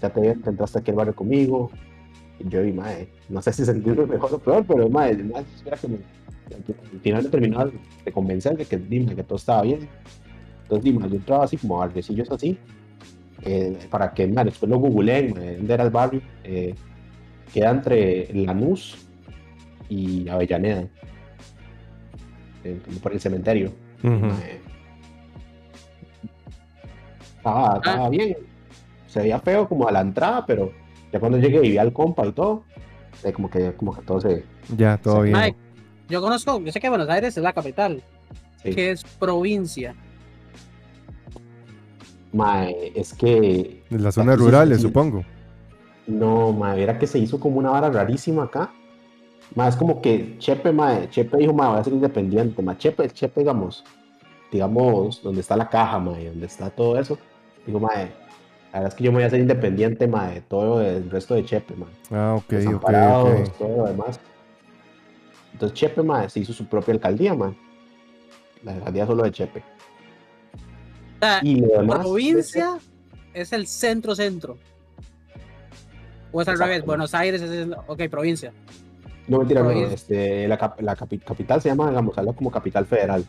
[0.00, 1.70] ya te entraste aquí al barrio conmigo,
[2.48, 5.88] yo y mae, no sé si sentirme mejor o peor, pero mae, mae, espera que
[5.88, 5.98] me,
[6.50, 9.88] al final terminó de convencer de que, dime, que todo estaba bien,
[10.62, 12.58] entonces dime, yo entraba así como a barriocillos así,
[13.42, 16.74] eh, para que mae, después lo googleen, mae, dónde era el barrio, eh,
[17.52, 19.06] queda entre Lanús
[19.88, 20.86] y Avellaneda,
[22.64, 23.72] eh, como por el cementerio.
[27.36, 28.36] Estaba, estaba bien,
[29.06, 30.72] se veía feo como a la entrada, pero
[31.12, 32.64] ya cuando llegué y vi al compa y todo,
[33.24, 34.44] eh, como que como que todo se...
[34.76, 35.36] Ya, todo bien.
[35.36, 35.58] Mike,
[36.08, 38.02] yo conozco, yo sé que Buenos Aires es la capital,
[38.62, 38.74] sí.
[38.74, 39.94] que es provincia.
[42.32, 44.82] Mae, es que En las zonas rurales, sí.
[44.84, 45.24] supongo.
[46.06, 48.72] No, mae, era que se hizo como una vara rarísima acá.
[49.54, 52.62] Mae, es como que Chepe, mae, Chepe dijo, mae, voy a ser independiente.
[52.62, 53.84] Mae, Chepe, Chepe, digamos,
[54.52, 57.18] digamos, donde está la caja, mae, donde está todo eso.
[57.66, 58.12] Digo, mae,
[58.72, 61.34] la verdad es que yo me voy a hacer independiente, mae, de todo el resto
[61.34, 61.88] de Chepe, mae.
[62.10, 63.58] Ah, ok, ok, Desamparados, ok.
[63.58, 64.20] todo lo demás.
[65.52, 67.52] Entonces Chepe, mae, se hizo su propia alcaldía, mae.
[68.62, 69.62] La alcaldía solo de Chepe.
[71.16, 72.78] O sea, Y lo demás de provincia
[73.34, 74.56] es el centro-centro.
[76.32, 76.70] O es al Exacto.
[76.72, 78.52] revés, Buenos Aires es el, ok, provincia.
[79.26, 79.70] No, mentira, no.
[79.70, 83.24] Este, la, cap- la capi- capital se llama, digamos, algo como capital federal,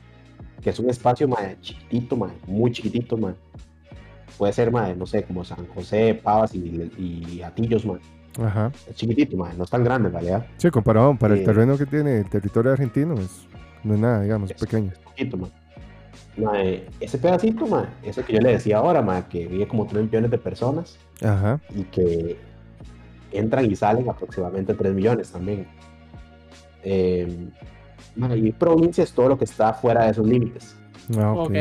[0.61, 3.33] que es un espacio mae, chiquitito, mae, muy chiquitito, mae.
[4.37, 7.99] Puede ser, mae, no sé, como San José, Pavas y, y Atillos, mae.
[8.41, 8.71] Ajá.
[8.89, 10.45] Es chiquitito, mae, no es tan grande en realidad.
[10.57, 13.45] Sí, comparado para el Eh, terreno que tiene el territorio argentino, es-
[13.83, 14.91] no es nada, digamos, Es- pequeño.
[14.91, 15.37] Es poquito.
[16.37, 20.03] Mae, ese pedacito, mae, eso que yo le decía ahora, mae, que vive como 3
[20.05, 21.59] millones de personas Ajá.
[21.75, 22.37] y que
[23.33, 25.67] entran y salen aproximadamente 3 millones también.
[26.83, 27.47] Eh,
[28.15, 30.75] mae, y provincia es todo lo que está fuera de esos límites.
[31.17, 31.47] Ah, ok.
[31.49, 31.55] Ok.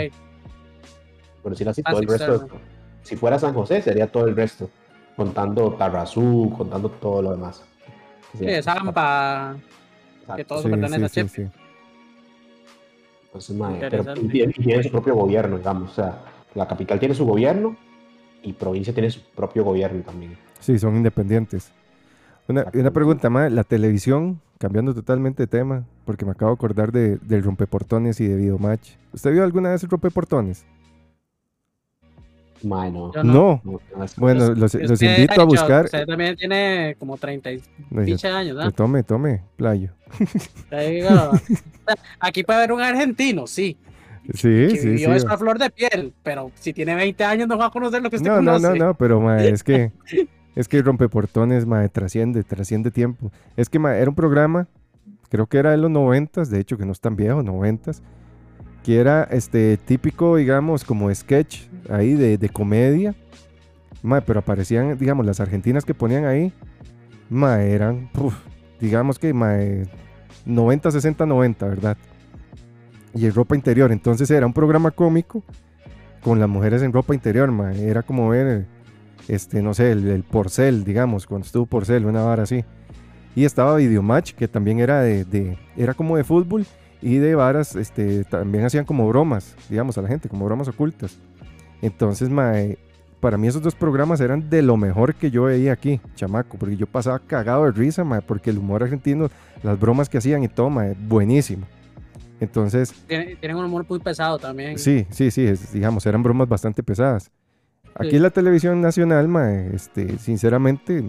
[1.42, 2.34] Por decirlo así, Más todo el resto.
[2.34, 2.60] externo.
[3.02, 4.68] Si fuera San José, sería todo el resto.
[5.16, 7.62] Contando Tarrazú, contando todo lo demás.
[8.38, 9.56] Sí, Zampa,
[10.36, 11.50] que todo Sí, pertenece sí, a sí, sí.
[13.26, 15.92] Entonces, mae, pero tiene, su propio gobierno, digamos.
[15.92, 16.18] O sea,
[16.54, 17.76] la capital tiene su gobierno
[18.42, 20.36] y provincia tiene su propio gobierno también.
[20.58, 21.72] Sí, son independientes.
[22.48, 27.18] Una pregunta más, la televisión, cambiando totalmente de tema, porque me acabo de acordar de,
[27.18, 28.90] del rompeportones y de Videomatch.
[29.12, 30.64] ¿Usted vio alguna vez el rompeportones?
[32.62, 33.12] No.
[33.12, 33.60] Yo No.
[33.64, 35.84] no, no es- Bueno, Pues, los, es los invito a buscar.
[35.86, 38.70] Usted también tiene como 30 y No, yo- años, ¿no?
[38.72, 39.90] tome, tome, playo.
[40.68, 41.08] Te digo,
[42.20, 43.76] Aquí puede haber un argentino, sí,
[44.34, 45.16] Sí, que sí, vivió sí.
[45.16, 48.10] eso a flor de piel, pero si tiene 20 años no va a conocer lo
[48.10, 48.78] que usted No, no, conoce.
[48.78, 49.90] no, no, pero ma, es que
[50.54, 53.32] es que rompeportones, ma, trasciende, trasciende tiempo.
[53.56, 54.68] Es que ma, era un programa,
[55.30, 58.02] creo que era de los noventas, de hecho que no es tan viejo, noventas,
[58.84, 63.14] que era este típico, digamos, como sketch ahí de, de comedia.
[64.02, 66.52] Ma, pero aparecían, digamos, las argentinas que ponían ahí,
[67.28, 68.08] ma, eran,
[68.80, 69.86] digamos que ma, eh,
[70.46, 71.96] 90, 60, 90, ¿verdad?
[73.14, 75.42] Y en ropa interior, entonces era un programa cómico
[76.22, 77.72] con las mujeres en ropa interior, ma.
[77.74, 78.66] Era como ver,
[79.28, 82.64] este, no sé, el, el Porcel, digamos, cuando estuvo Porcel, una vara así.
[83.36, 86.64] Y estaba Videomatch, que también era de, de- era como de fútbol
[87.02, 91.18] y de varas, este, también hacían como bromas, digamos, a la gente, como bromas ocultas.
[91.82, 92.78] Entonces, ma, eh,
[93.20, 96.76] para mí esos dos programas eran de lo mejor que yo veía aquí, chamaco, porque
[96.76, 99.28] yo pasaba cagado de risa, ma, porque el humor argentino,
[99.62, 101.66] las bromas que hacían y todo, ma, buenísimo.
[102.40, 104.78] Entonces, Tiene- Tienen un humor muy pesado también.
[104.78, 107.30] Sí, sí, sí, es- digamos, eran bromas bastante pesadas.
[107.94, 108.18] Aquí Sí.
[108.18, 111.04] la televisión nacional, mae, este, sinceramente,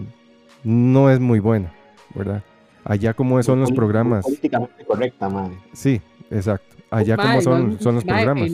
[0.63, 1.71] no es muy buena,
[2.13, 2.43] ¿verdad?
[2.83, 4.23] Allá como son los programas.
[4.25, 5.51] Políticamente correcta, mae.
[5.73, 6.75] Sí, exacto.
[6.89, 8.51] Allá Mae, como son, son los mae, programas.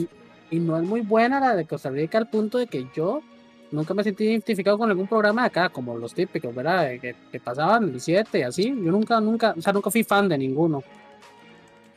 [0.50, 3.22] Y no es muy buena la de Costa Rica al punto de que yo
[3.70, 6.90] nunca me sentí identificado con algún programa de acá, como los típicos, ¿verdad?
[7.00, 8.68] Que, que pasaban el 7 y así.
[8.68, 10.82] Yo nunca, nunca, o sea, nunca fui fan de ninguno.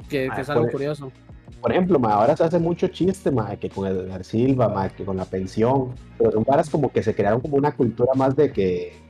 [0.09, 1.11] Que, que Ah, es algo pues, curioso.
[1.61, 5.05] Por ejemplo, mae, ahora se hace mucho chiste, mae, que con Edgar Silva, mae, que
[5.05, 5.93] con la pensión.
[6.17, 9.00] Pero son varas como que se crearon como una cultura más de que.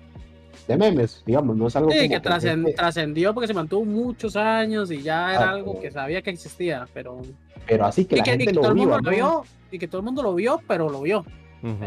[0.72, 4.35] De memes, digamos, no es algo Sí, como que gente- trascendió porque se mantuvo muchos
[4.35, 7.22] años y ya era Ah, algo pero- que sabía que existía, pero...
[7.68, 9.11] Pero así que y la que, y gente que lo todo el mundo viva, lo
[9.11, 9.15] ¿no?
[9.41, 11.23] vio, y que todo el mundo lo vio, pero lo vio.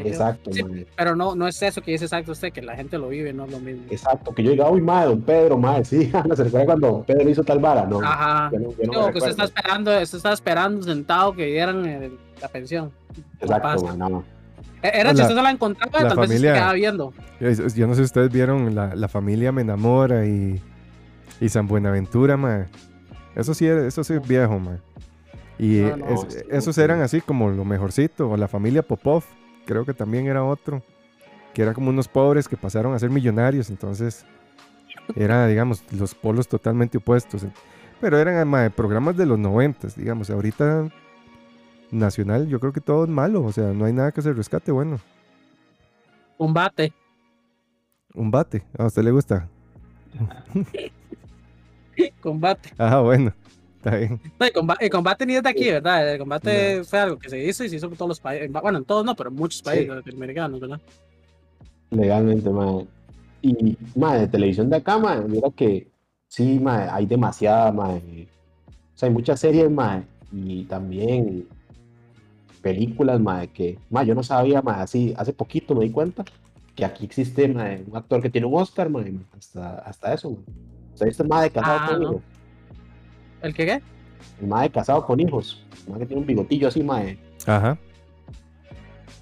[0.04, 0.62] Exacto, Sí.
[0.96, 3.44] Pero no, no es eso que dice exacto usted, que la gente lo vive, no
[3.44, 3.82] es lo mismo.
[3.90, 7.28] Exacto, que yo diga, uy, madre, don Pedro, madre, sí, no se recuerda cuando Pedro
[7.28, 8.00] hizo tal vara, no.
[8.00, 8.50] Ajá.
[8.52, 11.46] yo no- yo no me Digo, que usted está esperando, usted está esperando sentado que
[11.46, 12.92] dieran el- la pensión.
[13.40, 14.24] Exacto, no.
[14.82, 17.14] Eh, Era La- se la encontraba, la tal vez se familia- quedaba viendo.
[17.40, 20.60] Es- Yo no sé si ustedes vieron la, la familia Me Enamora y,
[21.40, 22.66] y San Buenaventura, mae.
[23.34, 24.78] Eso sí, eso sí es viejo, mae.
[25.58, 28.28] Y No, no, es- esos eran así como lo mejorcito.
[28.30, 29.24] O la familia Popov,
[29.64, 30.82] creo que también era otro.
[31.54, 33.70] Que era como unos pobres que pasaron a ser millonarios.
[33.70, 34.26] Entonces,
[35.16, 37.46] era, digamos, los polos totalmente opuestos.
[38.00, 40.28] Pero eran mae, programas de los noventas, digamos.
[40.30, 40.88] Ahorita,
[41.90, 43.44] nacional, yo creo que todo es malo.
[43.44, 44.98] O sea, no hay nada que se rescate, bueno.
[46.36, 46.92] Combate.
[48.14, 48.62] Un bate.
[48.78, 49.48] ¿A usted le gusta?
[52.20, 52.70] Combate.
[52.78, 53.32] Ah, bueno.
[53.76, 54.20] Está bien.
[54.40, 54.46] No,
[54.80, 56.12] el combate ni es de aquí, ¿verdad?
[56.12, 58.50] El combate fue algo que se hizo y se hizo por todos los países.
[58.50, 59.90] Bueno, en todos no, pero en muchos países Sí.
[59.94, 60.80] latinoamericanos, ¿verdad?
[61.90, 62.86] legalmente, mae.
[63.42, 65.86] Y, mae, de televisión de acá, mae, mira que
[66.26, 68.26] sí, mae, hay demasiada, mae.
[68.66, 70.02] O sea, hay muchas series, mae,
[70.32, 71.46] y también
[72.64, 76.24] películas, mae, que, mae, yo no sabía, mae, así, hace poquito me di cuenta
[76.74, 80.40] que aquí existe, mae, un actor que tiene un Oscar, mae, hasta, hasta eso, mae.
[80.94, 82.10] O sea, este mae de casado Ah, con no.
[82.10, 82.22] hijos.
[83.42, 83.82] ¿El que qué?
[84.40, 85.62] El mae de casado con hijos.
[85.86, 87.18] El mae que tiene un bigotillo así, mae.
[87.46, 87.76] Ajá.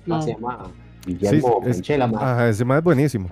[0.05, 0.23] ¿Cómo No.
[0.23, 0.71] se llama?
[1.05, 2.15] Guillermo es- mae.
[2.25, 3.29] Ajá, ese más es buenísimo.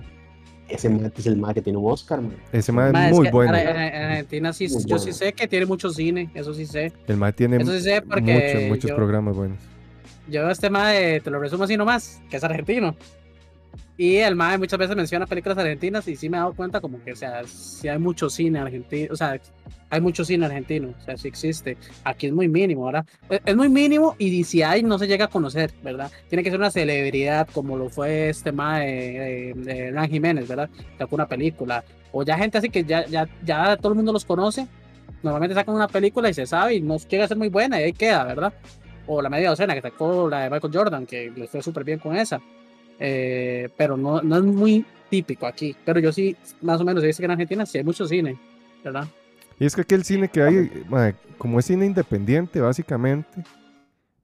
[0.67, 2.31] Ese mae es el mae que tiene un Oscar, mae.
[2.51, 3.55] Ese más Ma, es es muy que bueno.
[3.55, 6.65] En, en- en Argentina sí, Muy yo sí sé que tiene mucho cine, eso sí
[6.65, 6.91] sé.
[7.07, 9.57] El más tiene sí muchos, muchos yo- programas buenos.
[10.27, 12.95] Yo este mae, te lo resumo así nomás, que es argentino.
[13.97, 17.03] Y el MAE muchas veces menciona películas argentinas y sí me he dado cuenta como
[17.03, 17.43] que, o sea,
[17.83, 19.39] hay mucho cine argentino, o sea,
[19.91, 21.77] hay mucho cine argentino, o sea, sí existe.
[22.03, 23.05] Aquí es muy mínimo, ¿verdad?
[23.29, 26.11] Es, es muy mínimo y si hay no se llega a conocer, ¿verdad?
[26.29, 30.69] Tiene que ser una celebridad como lo fue este MAE de Hernán Jiménez, ¿verdad?
[30.97, 31.83] Sacó una película.
[32.11, 34.67] O ya gente así que ya, ya, ya todo el mundo los conoce.
[35.21, 37.83] Normalmente sacan una película y se sabe y no llega a ser muy buena y
[37.83, 38.53] ahí queda, ¿verdad?
[39.07, 41.99] O la media docena que sacó la de Michael Jordan, que le fue súper bien
[41.99, 42.41] con esa.
[42.99, 45.75] Eh, pero no, no es muy típico aquí.
[45.83, 48.37] Pero yo sí, más o menos, dice que en Argentina sí hay mucho cine,
[48.83, 49.07] ¿verdad?
[49.59, 50.71] Y es que aquí el cine que hay,
[51.37, 53.43] como es cine independiente, básicamente,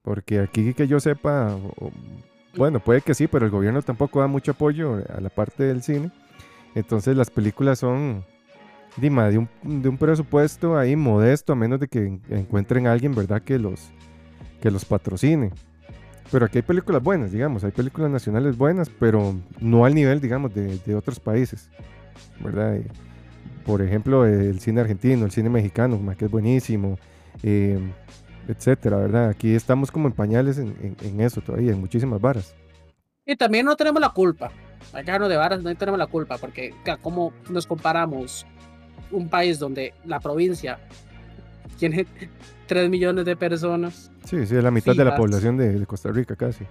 [0.02, 1.56] porque aquí que yo sepa,
[2.56, 5.84] bueno, puede que sí, pero el gobierno tampoco da mucho apoyo a la parte del
[5.84, 6.12] cine.
[6.76, 8.24] Entonces las películas son
[8.96, 12.92] dima, de, un, de un presupuesto ahí modesto, a menos de que en- encuentren a
[12.94, 13.92] alguien, ¿verdad?, que los,
[14.62, 15.52] que los patrocine.
[16.32, 20.54] Pero aquí hay películas buenas, digamos, hay películas nacionales buenas, pero no al nivel, digamos,
[20.54, 21.70] de, de otros países,
[22.42, 22.76] ¿verdad?
[22.76, 22.88] Eh,
[23.66, 26.98] por ejemplo, el cine argentino, el cine mexicano, que es buenísimo,
[27.44, 27.80] eh,
[28.50, 29.30] etcétera, ¿verdad?
[29.30, 32.54] Aquí estamos como en pañales en, en- en eso todavía, en muchísimas varas.
[33.26, 34.52] Y también no tenemos la culpa.
[34.94, 38.46] Dejarnos de varas, no tenemos la culpa, porque como nos comparamos
[39.12, 40.80] un país donde la provincia
[41.78, 42.06] tiene
[42.68, 45.18] 3 millones de personas, Sí, sí, es la mitad de la Fijas.
[45.20, 46.66] población de, de Costa Rica casi.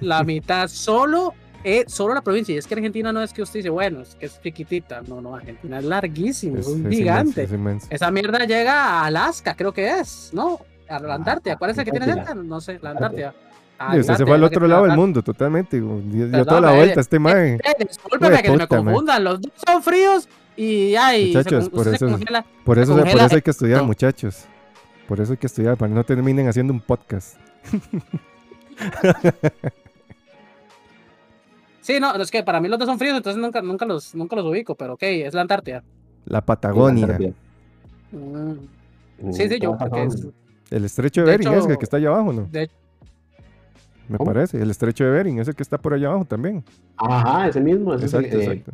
[0.00, 1.32] la mitad solo
[1.64, 2.54] es solo la provincia.
[2.54, 5.02] Y es que Argentina no es que usted dice, bueno, es que es chiquitita.
[5.08, 7.30] No, no, Argentina es larguísimo, es, Es, un es gigante.
[7.30, 7.86] inmenso, es inmenso.
[7.90, 10.60] Esa mierda llega a Alaska, creo que es, ¿no?
[10.88, 11.56] A la Ah, Antártida.
[11.56, 12.34] ¿Cuál es el que tiene Antártida.
[12.34, 12.42] cerca?
[12.48, 13.34] No sé, la Antártida.
[13.80, 15.80] Ah, Y usted se fue al otro lado del mundo totalmente.
[15.80, 17.54] Dio, toda la eh, vuelta este mae.
[17.54, 19.24] Eh, discúlpeme que se me confundan.
[19.24, 20.28] Los dos son fríos
[20.58, 22.44] y ay, Muchachos, se, por se eso- congela.
[22.64, 24.44] Por eso, por congela eso hay que estudiar, muchachos.
[25.06, 27.36] Por eso hay que estudiar, para que no terminen haciendo un podcast.
[31.80, 34.36] Sí, no, es que para mí los dos son fríos, entonces nunca, nunca, los, nunca
[34.36, 35.82] los ubico, pero ok, es la Antártida.
[36.26, 37.04] La Patagonia.
[37.04, 37.32] Antártida.
[38.12, 40.26] Mm, Sí, sí, yo, porque es,
[40.70, 42.42] El estrecho de, De Bering es el que está allá abajo, ¿no?
[42.52, 42.70] de,
[44.06, 44.32] Me ¿Cómo?
[44.32, 44.60] parece.
[44.62, 46.62] El estrecho de Bering es el que está por allá abajo también.
[46.98, 48.72] Ajá, ese mismo, ese es el, Exacto, eh, exacto.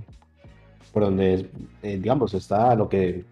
[0.94, 1.50] Por donde,
[1.82, 3.24] eh, digamos, está lo que...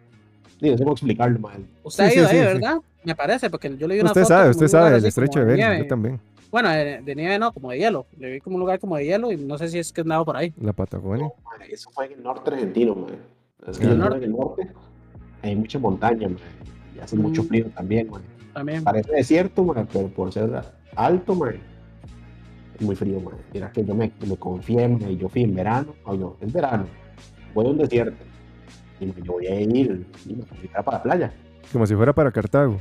[0.61, 1.67] Sí, no sé cómo explicarlo, man.
[1.83, 2.47] usted Sí, ha ido sí, ahí, sí.
[2.55, 2.77] ¿verdad?
[3.05, 5.45] Me parece, porque yo le vi una Usted foto sabe, usted sabe así estrecho de
[5.47, 5.79] Bering.
[5.79, 6.21] Yo también.
[6.51, 8.07] Bueno, de, de nieve no, como de hielo.
[8.19, 10.25] Le vi como un lugar como de hielo y no sé si es que andaba
[10.25, 10.53] por ahí.
[10.61, 11.25] La Patagonia.
[11.25, 13.15] No, man, eso fue en el norte argentino, man.
[13.67, 14.69] Es que En el vivo en el norte,
[15.43, 16.39] hay mucha montaña, man.
[16.97, 17.47] Y hace mucho Mm.
[17.47, 18.23] frío también, man.
[18.53, 18.85] También.
[18.85, 20.51] Parece desierto, man, pero por ser
[20.95, 21.55] alto, man,
[22.79, 23.35] es muy frío, man.
[23.53, 26.53] Mira que yo me, me confié, man, y yo fui en verano, o yo, es
[26.53, 26.85] verano,
[27.55, 28.25] voy a un desierto,
[29.01, 31.33] y man, yo voy a ir, y me voy a ir para la playa.
[31.73, 32.79] Como si fuera para Cartago.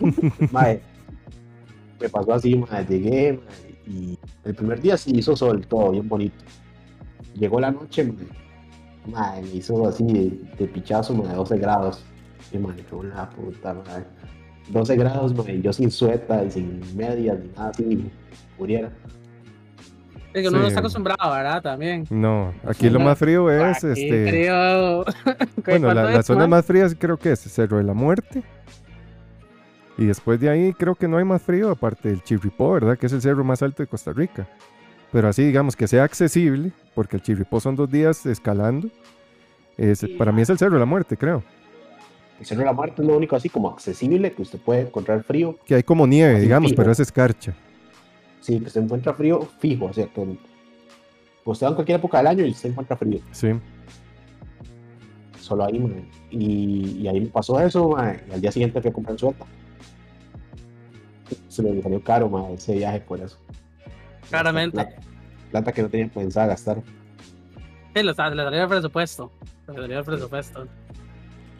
[0.52, 0.80] Mae,
[2.00, 6.08] me pasó así, mae, llegué, mae, y el primer día sí hizo sol, todo bien
[6.08, 6.44] bonito.
[7.34, 8.26] Llegó la noche, mae,
[9.10, 12.04] mae, me hizo así de, de pichazo, mae, 12 grados.
[12.52, 14.04] Y mae, qué la puta, mae.
[14.68, 18.10] 12 grados, mae, yo sin sueta y sin medias ni nada así,
[18.58, 18.92] muriera.
[20.36, 20.68] Es que uno no Sí.
[20.68, 21.62] está acostumbrado, ¿verdad?
[21.62, 22.04] También.
[22.10, 24.28] No, aquí lo más frío es Aquí, este.
[24.28, 25.04] frío.
[25.64, 26.50] Bueno, la, ¿Cuánto las es, zonas man?
[26.50, 28.42] más frías creo que es Cerro de la Muerte.
[29.98, 32.98] Y después de ahí creo que no hay más frío aparte del Chirripó, ¿verdad?
[32.98, 34.46] Que es el cerro más alto de Costa Rica.
[35.10, 38.88] Pero así, digamos, que sea accesible, porque el Chirripó son dos días escalando.
[39.78, 40.06] es- Sí.
[40.08, 41.42] para mí es el Cerro de la Muerte, creo.
[42.40, 45.22] El Cerro de la Muerte es lo único así como accesible que usted puede encontrar
[45.22, 45.56] frío.
[45.66, 47.54] Que hay como nieve, Así digamos, pero es escarcha.
[48.46, 50.20] Sí, que se encuentra frío fijo, o sea, que
[51.44, 53.18] usted va en cualquier época del año y se encuentra frío.
[53.32, 53.48] Sí.
[55.40, 56.04] solo ahí, mae.
[56.30, 59.44] Y, y ahí me pasó eso, mae, y al día siguiente fui a comprar suelta.
[61.48, 63.36] Se me salió caro, mae, ese viaje por eso.
[64.28, 64.76] Claramente.
[64.76, 64.96] Plata,
[65.50, 66.80] plata que no tenía pensada gastar.
[67.96, 69.32] Sí, le, sa- le salió el presupuesto.
[69.68, 70.68] Le salió el presupuesto.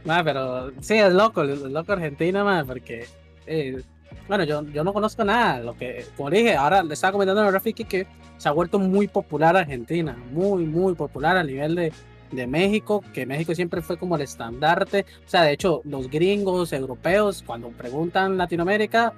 [0.04, 3.06] Ma, pero sí, es loco, es loco Argentina, ma, porque.
[3.46, 3.82] eh,
[4.28, 5.60] bueno, yo, yo no conozco nada.
[5.60, 8.06] Lo que, como dije, ahora le estaba comentando a Rafiki que
[8.38, 10.16] se ha vuelto muy popular Argentina.
[10.32, 11.92] Muy, muy popular a nivel de,
[12.32, 15.06] de México, que México siempre fue como el estandarte.
[15.26, 19.12] O sea, de hecho, los gringos, europeos, cuando preguntan Latinoamérica,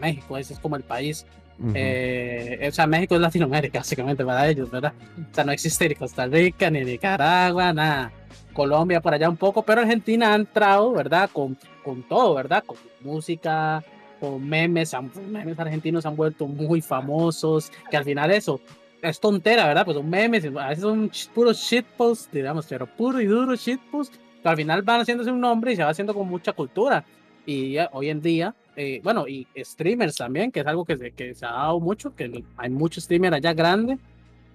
[0.00, 1.26] México, ese es como el país.
[1.58, 1.72] Ujú.
[1.74, 4.92] Eh, o sea, México es Latinoamérica, básicamente, para ellos, ¿verdad?
[5.30, 8.12] O sea, no existe ni Costa Rica, ni Nicaragua, nada.
[8.52, 11.30] Colombia por allá un poco, pero Argentina ha entrado, ¿verdad?
[11.32, 12.64] Con, con todo, ¿verdad?
[12.66, 13.84] Con música,
[14.20, 14.94] con memes,
[15.30, 18.60] memes argentinos han vuelto muy famosos, que al final eso
[19.02, 19.84] es tontera, ¿verdad?
[19.84, 24.50] Pues son memes, a veces son puros shitposts, digamos, pero puro y duro shitposts, pero
[24.50, 27.04] al final van haciéndose un nombre y se va haciendo con mucha cultura.
[27.46, 31.34] Y hoy en día, eh, bueno, y streamers también, que es algo que se, que
[31.34, 33.98] se ha dado mucho, que hay muchos streamers allá grandes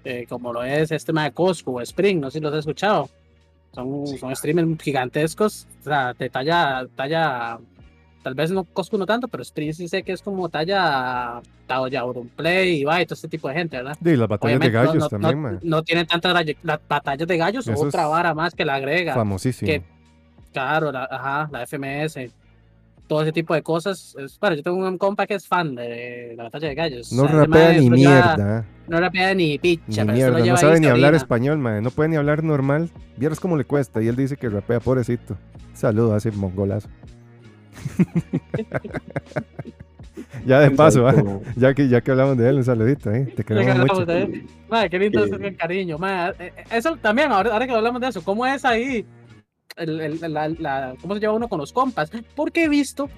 [0.06, 3.10] eh, como lo es este mae Costco o Spring, no sé si los has escuchado.
[3.74, 7.58] Son, Sí, son streamers gigantescos, o sea, de talla, talla,
[8.24, 12.00] tal vez no Costco no tanto, pero Spring sí sé que es como talla, talla
[12.00, 13.98] Auronplay y va, y todo este tipo de gente, ¿verdad?
[14.04, 17.38] Y las batallas de Obviamente gallos no, también, no, no tienen tantas las batallas de
[17.38, 19.14] gallos, Eso otra vara más que la agrega.
[19.14, 19.68] Famosísimo.
[19.72, 19.84] que-
[20.54, 22.30] Claro, la, ajá, la FMS,
[23.08, 24.16] todo ese tipo de cosas.
[24.20, 27.12] Es, bueno, yo tengo un compa que es fan de la batalla de gallos.
[27.12, 28.66] No o sea, ese rapea ni mierda.
[28.88, 30.40] no rapea ni picha, Ni mierda.
[30.46, 31.82] No sabe ni hablar español, mae.
[31.82, 32.90] No puede ni hablar normal.
[33.18, 34.02] Vieras cómo le cuesta.
[34.02, 35.36] Y él dice que rapea, pobrecito.
[35.74, 36.88] Saludos ese mongolazo.
[40.46, 43.32] ya de paso, Como- ya que, ya que hablamos de él, un saludito, ¿eh?
[43.36, 44.06] Te queremos mucho.
[44.06, 44.48] de él.
[44.70, 45.30] Mae, qué lindo Eh.
[45.42, 45.98] el cariño.
[45.98, 46.32] mae.
[46.40, 49.06] Eh, eh, Eso también, ahora, ahora que hablamos de eso, ¿cómo es ahí?
[49.76, 52.12] El, el- la- la- ¿Cómo se lleva uno con los compas?
[52.36, 53.10] Porque he visto,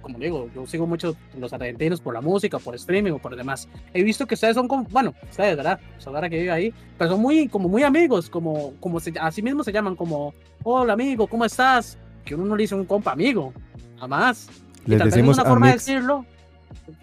[0.00, 3.68] como digo, yo sigo mucho los argentinos por la música, por streaming o por demás.
[3.92, 5.78] He visto que ustedes son como, bueno, ustedes, ¿verdad?
[5.98, 9.62] Sodara que vive ahí, pero son muy, como muy amigos, como, como se, así mismo
[9.64, 10.32] se llaman, como,
[10.62, 11.98] hola amigo, ¿cómo estás?
[12.24, 13.52] Que uno no le dice un compa amigo,
[13.98, 14.48] jamás.
[14.86, 15.86] Y Les tal vez decimos es una forma de amix.
[15.86, 16.26] decirlo.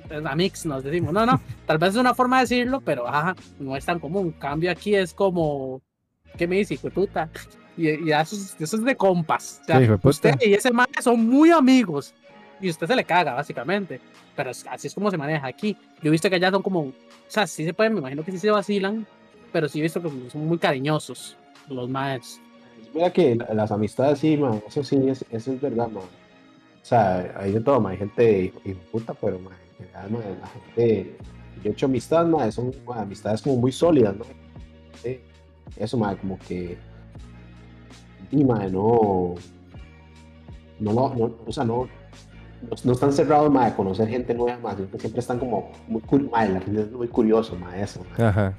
[0.09, 3.35] eh, Amix nos decimos, no, no, tal vez es una forma de decirlo, pero ajá,
[3.59, 4.31] no es tan común.
[4.37, 5.81] Cambio aquí es como,
[6.37, 7.29] ¿qué me dice, hijo de puta?
[7.77, 9.59] Y, y eso, es, eso es de compas.
[9.61, 12.13] O sea, Sí, de usted y ese man son muy amigos.
[12.59, 13.99] Y usted se le caga, básicamente.
[14.35, 15.75] Pero así es como se maneja aquí.
[16.01, 16.93] Yo he visto que allá son como, o
[17.27, 19.07] sea, sí se pueden, me imagino que sí se vacilan,
[19.51, 21.37] pero sí he visto que son muy cariñosos
[21.67, 22.39] los maes.
[22.93, 26.03] Mira que la- las amistades, sí, man, eso sí, es, eso es verdad, man.
[26.81, 29.43] O sea, hay de todo, hay gente de puta, pero, en
[29.77, 31.15] general, la gente,
[31.63, 34.25] yo he hecho amistades, son amistades como muy sólidas, ¿no?
[35.03, 35.19] Sí,
[35.77, 36.77] Eso, man, como que,
[38.31, 39.35] y, no, no,
[40.79, 41.87] no, no, o sea, no,
[42.63, 46.29] no, no están cerrados, man, a conocer gente nueva, man, siempre, están como muy, cur-
[46.31, 48.55] man, la gente es muy curioso, man, eso, Ajá.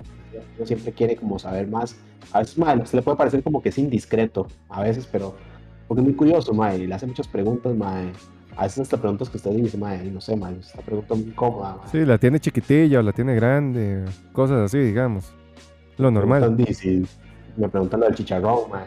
[0.57, 1.97] uno siempre quiere como saber más.
[2.33, 5.35] A veces, a usted le puede parecer como que es indiscreto, a veces, pero
[5.93, 8.11] porque es muy curioso, mae, y le hace muchas preguntas, mae.
[8.57, 11.77] A veces hasta preguntas que usted dice, mae, no sé, mae, esta pregunta muy incómoda,
[11.77, 11.89] mae.
[11.91, 15.35] Sí, la tiene chiquitilla o la tiene grande, cosas así, digamos.
[15.99, 16.55] Lo normal.
[16.57, 17.09] Preguntan,
[17.59, 18.87] me preguntan lo del chicharrón, mae.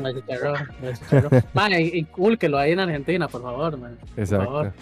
[0.00, 1.44] No hay chicharrón, no hay chicharrón.
[1.52, 3.98] Mae, y, cool que lo hay en Argentina, por favor, man.
[4.16, 4.46] Exacto.
[4.46, 4.72] favor.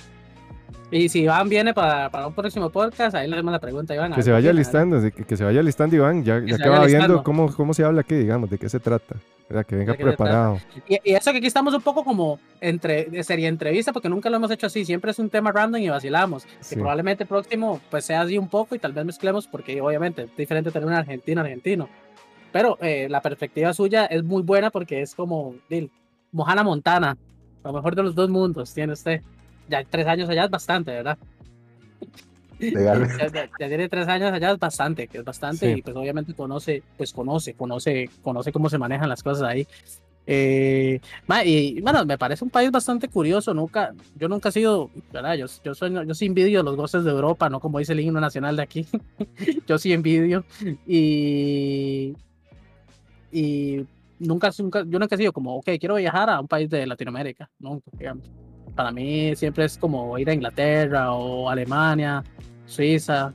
[0.91, 4.13] Y si Iván viene para, para un próximo podcast, ahí le hacemos la pregunta Iván.
[4.13, 6.85] Que se vaya listando, que, que se vaya listando Iván, ya, ya se que va
[6.85, 9.17] viendo cómo, cómo se habla aquí, digamos, de qué se trata.
[9.49, 9.67] ¿verdad?
[9.67, 10.61] Que venga preparado.
[10.89, 14.37] Y, y eso que aquí estamos un poco como entre serie entrevista, porque nunca lo
[14.37, 16.47] hemos hecho así, siempre es un tema random y vacilamos.
[16.61, 16.75] Sí.
[16.75, 20.23] Y probablemente el próximo pues sea así un poco y tal vez mezclemos, porque obviamente
[20.23, 21.89] es diferente tener un argentino argentino.
[22.53, 25.91] Pero eh, la perspectiva suya es muy buena porque es como, Dil,
[26.33, 27.17] Mojana Montana,
[27.65, 29.23] lo mejor de los dos mundos tiene usted.
[29.69, 31.19] Ya tres años allá es bastante, ¿verdad?
[32.59, 33.09] Legal.
[33.19, 35.79] ya, ya- ya tiene tres años allá es bastante, que es bastante Sí.
[35.79, 39.67] y pues obviamente conoce, pues conoce, conoce, conoce cómo se manejan las cosas ahí.
[40.25, 41.01] Eh,
[41.45, 45.35] y bueno, me parece un país bastante curioso, nunca, yo nunca he sido, ¿verdad?
[45.35, 48.21] Yo, yo soy, yo sí envidio los goces de Europa, no como dice el himno
[48.21, 48.87] nacional de aquí,
[49.67, 50.45] yo sí envidio
[50.87, 52.15] y,
[53.33, 53.85] y
[54.21, 57.51] nunca, nunca, yo nunca he sido como, ok, quiero viajar a un país de Latinoamérica,
[57.59, 58.25] nunca, digamos.
[58.75, 62.23] Para mí siempre es como ir a Inglaterra o Alemania,
[62.67, 63.33] Suiza,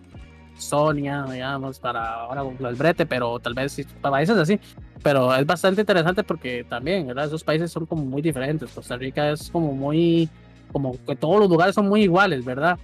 [0.55, 4.59] Sonia, digamos, para ahora con el brete, pero tal vez para países así.
[5.03, 7.25] Pero es bastante interesante porque también, ¿verdad?
[7.25, 8.71] Esos países son como muy diferentes.
[8.71, 10.27] Costa Rica es como muy,
[10.71, 12.77] como que todos los lugares son muy iguales, ¿verdad?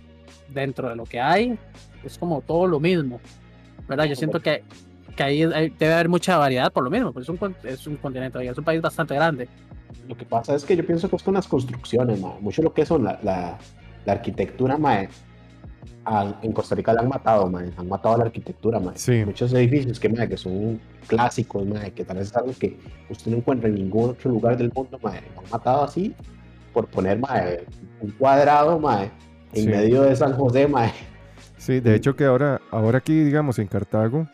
[0.50, 1.58] Dentro de lo que hay,
[2.04, 3.20] es como todo lo mismo,
[3.88, 4.06] ¿verdad?
[4.06, 4.64] Yo siento que,
[5.16, 8.48] que ahí debe haber mucha variedad por lo mismo, porque es un, es un continente,
[8.48, 9.48] es un país bastante grande.
[10.08, 12.40] Lo que pasa es que yo pienso que es con las construcciones, mae.
[12.42, 13.58] Mucho lo que son la, la,
[14.06, 15.10] la arquitectura, mae.
[16.06, 17.72] a- en Costa Rica la han matado, mae.
[17.78, 18.98] Han matado la arquitectura, mae.
[18.98, 19.24] Sí.
[19.26, 22.78] Muchos edificios que, mae, que son clásicos, mae, que tal vez es algo que
[23.10, 25.00] usted no encuentra en ningún otro lugar del mundo.
[25.02, 25.22] Lo han
[25.52, 26.14] matado así
[26.74, 27.66] por poner, mae,
[28.02, 29.12] un cuadrado, mae,
[29.54, 29.68] en Sí.
[29.70, 30.92] medio de San José, mae.
[31.58, 34.28] Sí, de hecho que ahora, ahora aquí, digamos, en Cartago,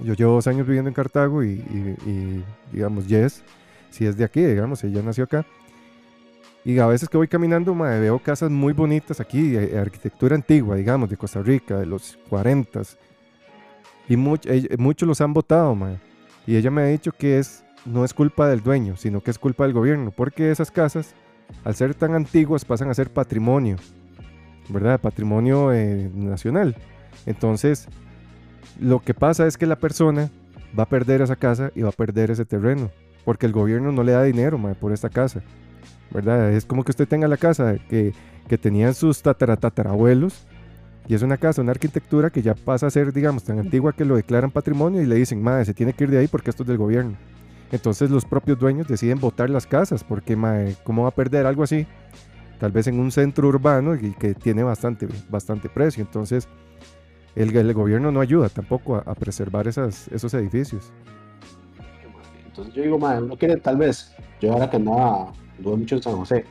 [0.00, 3.42] yo llevo dos años viviendo en Cartago y, y- y, digamos, Jess,
[3.92, 5.46] si es de aquí, digamos, ella nació acá.
[6.64, 10.76] Y a veces que voy caminando, mae, veo casas muy bonitas aquí, eh, arquitectura antigua,
[10.76, 12.82] digamos, de Costa Rica, de los 40
[14.08, 15.98] Y muchos los han votado, mae.
[16.46, 19.38] Y ella me ha dicho que es, no es culpa del dueño, sino que es
[19.38, 21.14] culpa del gobierno, porque esas casas,
[21.64, 23.76] al ser tan antiguas, pasan a ser patrimonio.
[24.68, 25.00] ¿verdad?
[25.00, 26.76] Patrimonio eh, nacional.
[27.26, 27.88] Entonces,
[28.80, 30.30] lo que pasa es que la persona
[30.78, 32.90] va a perder esa casa y va a perder ese terreno,
[33.24, 35.42] porque el gobierno no le da dinero por esta casa,
[36.10, 36.52] ¿verdad?
[36.52, 38.12] Es como que usted tenga la casa que,
[38.48, 40.46] que tenían sus tatara- tatarabuelos
[41.08, 44.04] Y es una casa, una arquitectura que ya pasa a ser, digamos, tan antigua que
[44.04, 46.62] lo declaran patrimonio y le dicen, madre, se tiene que ir de ahí porque esto
[46.62, 47.16] es del gobierno.
[47.72, 51.62] Entonces los propios dueños deciden botar las casas porque, madre, ¿cómo va a perder algo
[51.62, 51.86] así?
[52.60, 56.04] Tal vez en un centro urbano y que tiene bastante, bastante precio.
[56.04, 56.48] Entonces
[57.34, 60.92] el, gobierno no ayuda tampoco a, preservar esos edificios.
[62.52, 66.02] Entonces yo digo, madre, uno quiere tal vez, yo ahora que andaba, anduve mucho en
[66.02, 66.44] San José,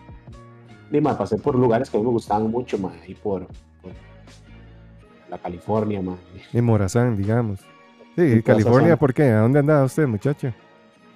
[0.92, 3.46] y madre, pasé por lugares que a mí me gustaban mucho, madre, ahí por,
[3.84, 3.92] por
[5.30, 6.20] la California, madre.
[6.52, 7.60] En Morazán, digamos.
[8.16, 8.98] Sí, California.
[8.98, 9.26] ¿por qué?
[9.26, 10.52] ¿A dónde andaba usted, muchacho?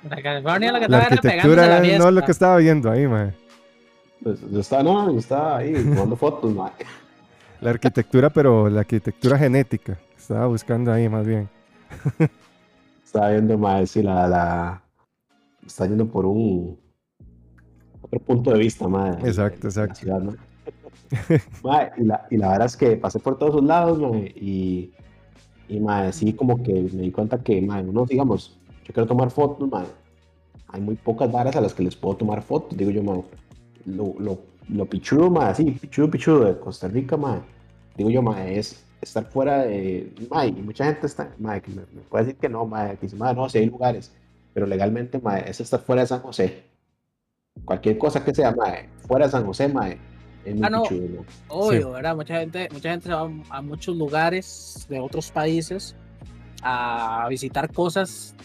[0.08, 2.58] La California lo que La estaba era pegándose a arquitectura la no lo que estaba
[2.58, 3.34] viendo ahí, mae.
[4.22, 6.86] Pues yo estaba, no, yo estaba ahí tomando fotos, madre.
[7.60, 9.98] La arquitectura, pero la arquitectura genética.
[10.16, 11.50] Estaba buscando ahí más bien.
[13.16, 14.84] Estaba viendo, madre, si la, la,
[15.66, 16.78] está yendo por un
[18.02, 19.26] otro punto de vista, madre.
[19.26, 19.96] Exacto, exacto.
[19.96, 20.34] ciudad, ¿no?
[21.64, 24.92] Mae, y, la, y la verdad es que pasé por todos sus lados, mae, y,
[25.70, 29.32] y mae, sí, como que me di cuenta que, mae, uno, digamos, yo quiero tomar
[29.32, 29.86] fotos, mae,
[30.68, 33.24] hay muy pocas varas a las que les puedo tomar fotos, digo yo, mae,
[33.86, 37.40] lo, lo, lo pichudo, mae, sí, pichudo, pichudo de Costa Rica, mae,
[37.96, 41.82] digo yo, mae, es estar fuera de, mae, y mucha gente está, mae, que me,
[41.94, 44.12] me puede decir que no, mae, que dice, mae, no, sí hay lugares,
[44.54, 46.64] pero legalmente, mae, es estar fuera de San José,
[47.64, 49.98] cualquier cosa que sea, mae, fuera de San José, mae,
[50.44, 50.84] es muy Ah, no.
[50.84, 51.26] pichudo, ¿no?
[51.48, 52.16] Obvio, ¿verdad?
[52.16, 55.96] Mucha gente, mucha gente se va a muchos lugares de otros países
[56.62, 58.36] a visitar cosas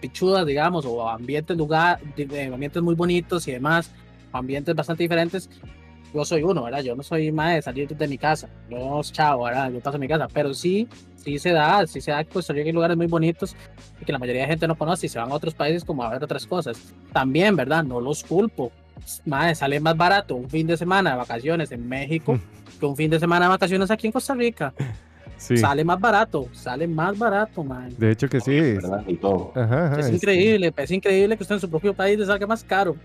[0.00, 3.90] pichudas, digamos, o ambientes, lugar, de ambientes muy bonitos y demás,
[4.32, 5.48] ambientes bastante diferentes.
[6.12, 6.82] Yo soy uno, ¿verdad?
[6.82, 8.48] Yo no soy más de salir de mi casa.
[8.68, 9.70] Yo, chao, ¿verdad?
[9.70, 10.26] Yo paso en mi casa.
[10.32, 13.54] Pero sí, sí se da, sí se da que Costa Rica hay lugares muy bonitos
[14.00, 16.02] y que la mayoría de gente no conoce y se van a otros países como
[16.02, 16.78] a ver otras cosas.
[17.12, 17.84] También, ¿verdad?
[17.84, 18.72] No los culpo.
[19.24, 22.38] Madre, sale más barato un fin de semana de vacaciones en México
[22.80, 24.74] que un fin de semana de vacaciones aquí en Costa Rica.
[25.36, 25.56] Sí.
[25.56, 27.88] Sale más barato, sale más barato, man.
[27.96, 28.76] De hecho que sí.
[29.20, 29.52] todo.
[29.54, 32.46] Ajá, ajá, Es este, increíble, es increíble que usted en su propio país le salga
[32.46, 32.96] más caro.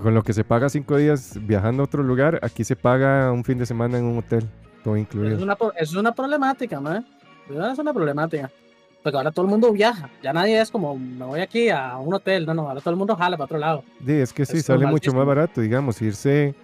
[0.00, 3.44] Con lo que se paga cinco días viajando a otro lugar, aquí se paga un
[3.44, 4.48] fin de semana en un hotel,
[4.82, 5.36] todo Eso incluido.
[5.36, 7.06] es una, es una problemática, man.
[7.48, 8.50] Es una problemática.
[9.02, 10.08] Porque ahora todo el mundo viaja.
[10.22, 12.46] Ya nadie es como, me voy aquí a un hotel.
[12.46, 13.84] No, no, ahora todo el mundo jala para otro lado.
[14.06, 16.54] Sí, es que sí, es sale mucho más barato, digamos, irse...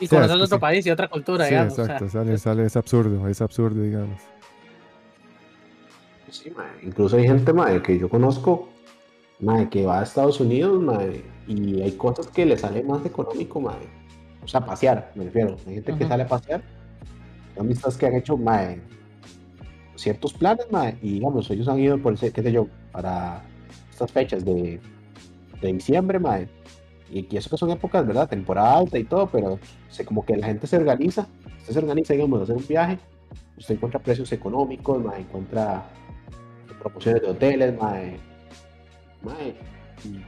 [0.00, 0.60] Y conocer es que otro sí.
[0.60, 1.72] país y otra cultura, Sí, digamos.
[1.72, 4.20] o sea, exacto, sale, sale, es absurdo, es absurdo, digamos.
[6.30, 6.66] Sí, mae.
[6.82, 8.68] Incluso hay gente mae, que yo conozco
[9.40, 13.60] mae, que va a Estados Unidos mae, y hay cosas que le sale más económico.
[13.60, 13.74] Mae.
[14.42, 15.56] O sea, pasear, me refiero.
[15.66, 16.62] Hay gente que sale a pasear.
[17.58, 18.80] Amistades que han hecho mae,
[19.94, 23.42] ciertos planes mae, y digamos, ellos han ido por, ese- qué sé yo, para
[23.90, 24.78] estas fechas de,
[25.62, 26.18] de diciembre.
[26.18, 26.48] Mae,
[27.10, 28.28] y, y eso que son épocas, ¿verdad?
[28.28, 29.58] Temporada alta y todo, pero
[29.88, 31.26] se, como que la gente se organiza.
[31.60, 32.98] Usted se organiza, digamos, a hacer un viaje.
[33.56, 35.86] Usted encuentra precios económicos, mae, encuentra
[36.80, 38.16] promociones de hoteles, mae.
[39.22, 39.56] Mae.
[40.04, 40.20] y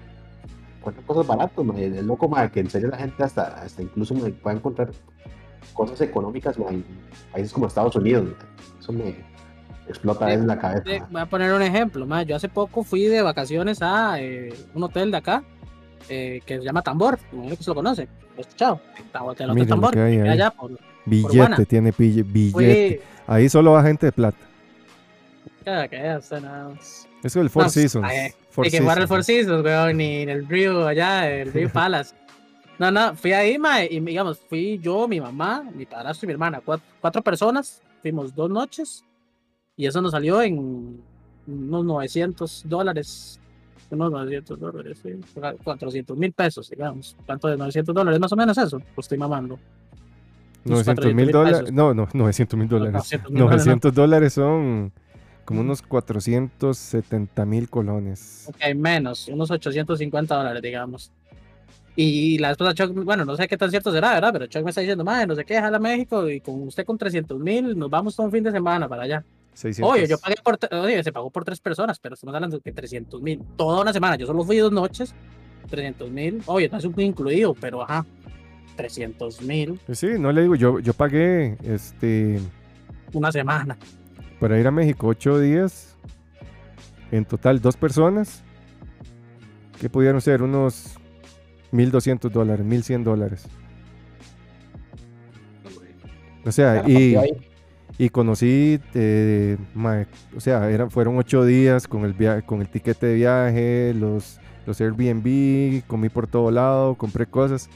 [0.91, 1.87] encuentra cosas baratas, mae.
[1.87, 4.91] Es loco, mae, que en serio la gente hasta, hasta incluso mae, puede encontrar
[5.73, 6.85] cosas económicas, mae, en
[7.33, 8.29] países como Estados Unidos.
[8.81, 9.15] Eso me
[9.89, 10.85] explota a veces la cabeza.
[10.85, 11.03] Mae.
[11.11, 12.23] Voy a poner un ejemplo, ma.
[12.23, 15.43] Yo hace poco fui de vacaciones a eh, un hotel de acá
[16.09, 17.19] eh, que se llama Tambor.
[17.33, 18.09] Me imagino que se lo conoce.
[18.35, 18.81] ¿Lo he escuchado?
[19.39, 19.93] El hotel Tambor.
[19.93, 20.29] que hay que ahí.
[20.29, 20.71] allá por,
[21.09, 21.65] Billete, Urbana.
[21.65, 22.51] tiene billete.
[22.51, 23.01] fui.
[23.27, 24.39] Ahí solo va gente de plata.
[25.65, 27.08] Cada que o sea, nada más.
[27.23, 28.07] Es el Four No, Seasons.
[28.09, 29.09] ay, Four Ni que fuera el.
[29.09, 32.15] Four Seasons, weón, ni en el río allá, el río Palace.
[32.79, 36.33] No, no, fui ahí, ma, y digamos, fui yo, mi mamá, mi padrastro y mi
[36.35, 39.05] hermana, cuatro, cuatro personas, fuimos dos noches,
[39.77, 41.03] y eso nos salió en
[41.49, 43.41] unos 900 dólares,
[43.91, 45.11] unos 900 dólares, sí,
[45.65, 47.17] 400 mil pesos, digamos.
[47.27, 48.21] ¿Cuánto de 900 dólares?
[48.21, 49.59] Más o menos eso, pues estoy mamando.
[50.65, 51.73] unos 900 mil 400.000 dólares.
[51.73, 52.93] No, no, 900 mil dólares.
[52.93, 54.93] 900 mil dólares, 900 dólares son
[55.49, 58.45] como unos 470 mil colones.
[58.49, 61.11] Ok, menos, unos 850 dólares, digamos.
[61.97, 64.31] Y la esposa de Chuck, bueno, no sé qué tan cierto será, ¿verdad?
[64.35, 66.85] Pero Chuck me está diciendo, madre, no sé qué, jala a México y con usted
[66.85, 69.25] con 300 mil nos vamos todo un fin de semana para allá.
[69.55, 69.91] 600.
[69.91, 73.23] Oye, yo pagué por, oye, se pagó por tres personas, pero estamos hablando de 300
[73.23, 74.17] mil, toda una semana.
[74.17, 75.15] Yo solo fui dos noches,
[75.71, 78.05] 300 mil, oye, no es un incluido, pero ajá,
[78.77, 82.39] 300 mil, Pues Sí, no le digo, yo, yo pagué este
[83.15, 83.79] una semana.
[84.41, 85.97] Para ir a México ocho días.
[87.11, 88.43] En total, dos personas.
[89.81, 90.97] Que pudieron ser unos
[91.73, 93.47] 1200 dólares, 1100 dólares.
[96.45, 97.17] O sea, y,
[97.99, 100.07] y conocí, eh, mae,
[100.37, 104.41] o sea, eran, fueron ocho días con el, via- con el tiquete de viaje, los,
[104.67, 107.69] los Airbnb, comí por todo lado, compré cosas.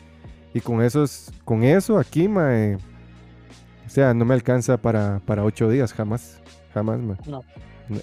[0.55, 2.79] Y con esos, con eso aquí, mae,
[3.87, 6.42] sea, no me alcanza para, para ocho días, jamás.
[6.75, 7.17] Jamás, ma.
[7.27, 7.43] No.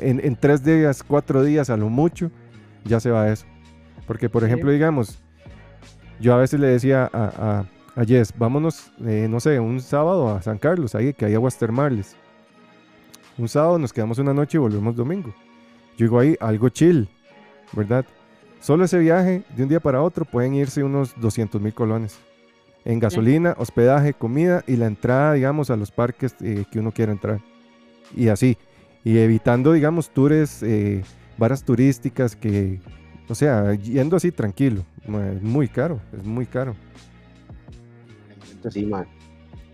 [0.01, 2.29] En, en tres días, cuatro días a lo mucho,
[2.85, 3.45] ya se va eso.
[4.05, 4.47] Porque, por Sí.
[4.47, 5.19] ejemplo, digamos,
[6.19, 7.65] yo a veces le decía a,
[7.95, 11.33] a, a Jess, vámonos, eh, no sé, un sábado a San Carlos, ahí que hay
[11.35, 12.15] aguas termales.
[13.37, 15.29] Un sábado nos quedamos una noche y volvemos domingo.
[15.97, 17.07] Yo digo ahí, algo chill,
[17.73, 18.05] ¿verdad?
[18.59, 22.19] Solo ese viaje, de un día para otro, pueden irse unos 200 mil colones.
[22.85, 27.11] En gasolina, hospedaje, comida y la entrada, digamos, a los parques eh, que uno quiera
[27.11, 27.39] entrar.
[28.15, 28.57] Y así.
[29.03, 31.03] Y evitando, digamos, tours, eh,
[31.37, 32.79] varas turísticas que,
[33.29, 34.83] o sea, yendo así tranquilo.
[35.03, 36.75] Es muy caro, es muy caro.
[38.27, 39.07] Realmente sí, man.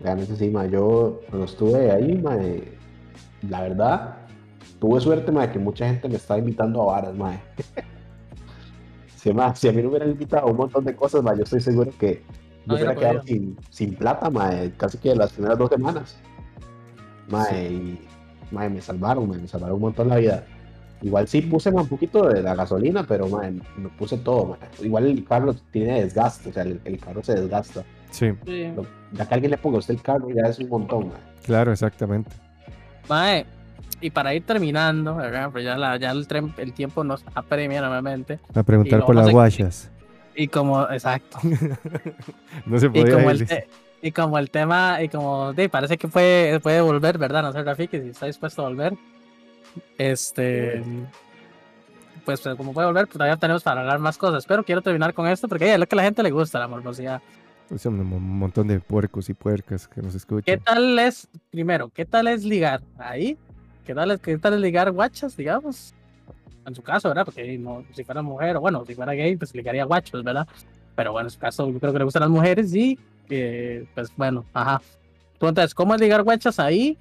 [0.00, 0.70] Realmente sí, man.
[0.70, 2.72] Yo cuando estuve ahí, man, eh,
[3.48, 4.16] la verdad,
[4.78, 7.40] tuve suerte, man, de que mucha gente me estaba invitando a varas, man.
[9.16, 11.36] si, ma, si a mí no me hubieran invitado a un montón de cosas, man,
[11.36, 12.22] yo estoy seguro que
[12.64, 16.16] No yo hubiera hubiera quedado sin, sin plata, man, casi que las primeras dos semanas.
[17.28, 17.98] Man, y,
[18.50, 20.44] man, me salvaron, man, me salvaron un montón la vida.
[21.02, 24.46] Igual sí puse un poquito de la gasolina, pero man, me puse todo.
[24.46, 24.58] man.
[24.82, 27.82] Igual el carro tiene desgaste, o sea, el, el carro se desgasta.
[28.10, 28.72] Sí, Sí.
[28.74, 31.08] Lo- Ya que alguien le ponga a usted el carro, ya es un montón.
[31.08, 31.18] man.
[31.44, 32.30] claro, exactamente.
[33.08, 33.46] Mae,
[34.00, 35.50] y para ir terminando, ¿verdad?
[35.52, 38.40] Pues ya, la, ya el, tren- el tiempo nos apremia nuevamente.
[38.54, 39.90] A preguntar Y por las guachas.
[40.34, 41.38] Y como, exacto.
[42.66, 43.46] No se Y podía como, el
[44.02, 47.42] y como el tema, y como de, parece que puede, puede volver, ¿verdad?
[47.42, 48.94] No sé, Rafiki, si está dispuesto a volver.
[49.98, 50.82] Este.
[52.24, 54.44] Pues, pues, como puede volver, pues todavía tenemos para hablar más cosas.
[54.46, 56.68] Pero quiero terminar con esto porque es lo que a la gente le gusta, la
[56.68, 57.22] morbosidad.
[57.70, 60.60] O sea, un montón de puercos y puercas que nos ¿Qué escuchan.
[60.60, 63.36] tal es, primero, qué tal es ligar ahí?
[63.84, 65.94] ¿Qué tal es, qué tal es ligar guachas, digamos?
[66.64, 67.24] En su caso, ¿verdad?
[67.24, 70.46] Porque no, si fuera mujer, o bueno, si fuera gay, pues ligaría guachos, ¿verdad?
[70.94, 72.98] Pero bueno, en su caso, yo creo que le gustan las mujeres y,
[73.30, 74.80] eh, pues bueno, ajá.
[75.34, 76.96] Entonces, ¿cómo es ligar guachas ahí?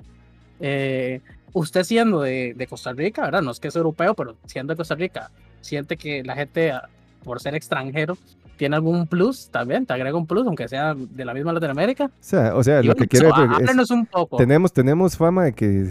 [0.60, 1.22] Eh,
[1.54, 3.42] usted siendo de, de Costa Rica, ¿verdad?
[3.42, 5.32] No es que es europeo, pero siendo de Costa Rica,
[5.62, 6.90] siente que la gente, ah,
[7.24, 8.18] por ser extranjero,
[8.58, 12.06] tiene algún plus también, te agrega un plus, aunque sea de la misma Latinoamérica.
[12.06, 14.38] O sea, o sea Y lo que quiere so, es- un poco.
[14.38, 15.90] tenemos, tenemos fama de que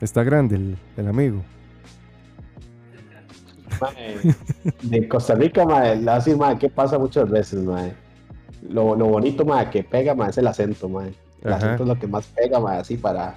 [0.00, 1.42] está grande el, el amigo.
[3.80, 4.16] Mae,
[4.82, 7.94] de Costa Rica, mae, la así, mae, ¿qué pasa muchas veces, mae?
[8.68, 11.12] Lo, lo bonito, mae, que pega, mae, es el acento, mae.
[11.42, 11.56] El Ajá.
[11.66, 13.34] acento es lo que más pega, mae, así para,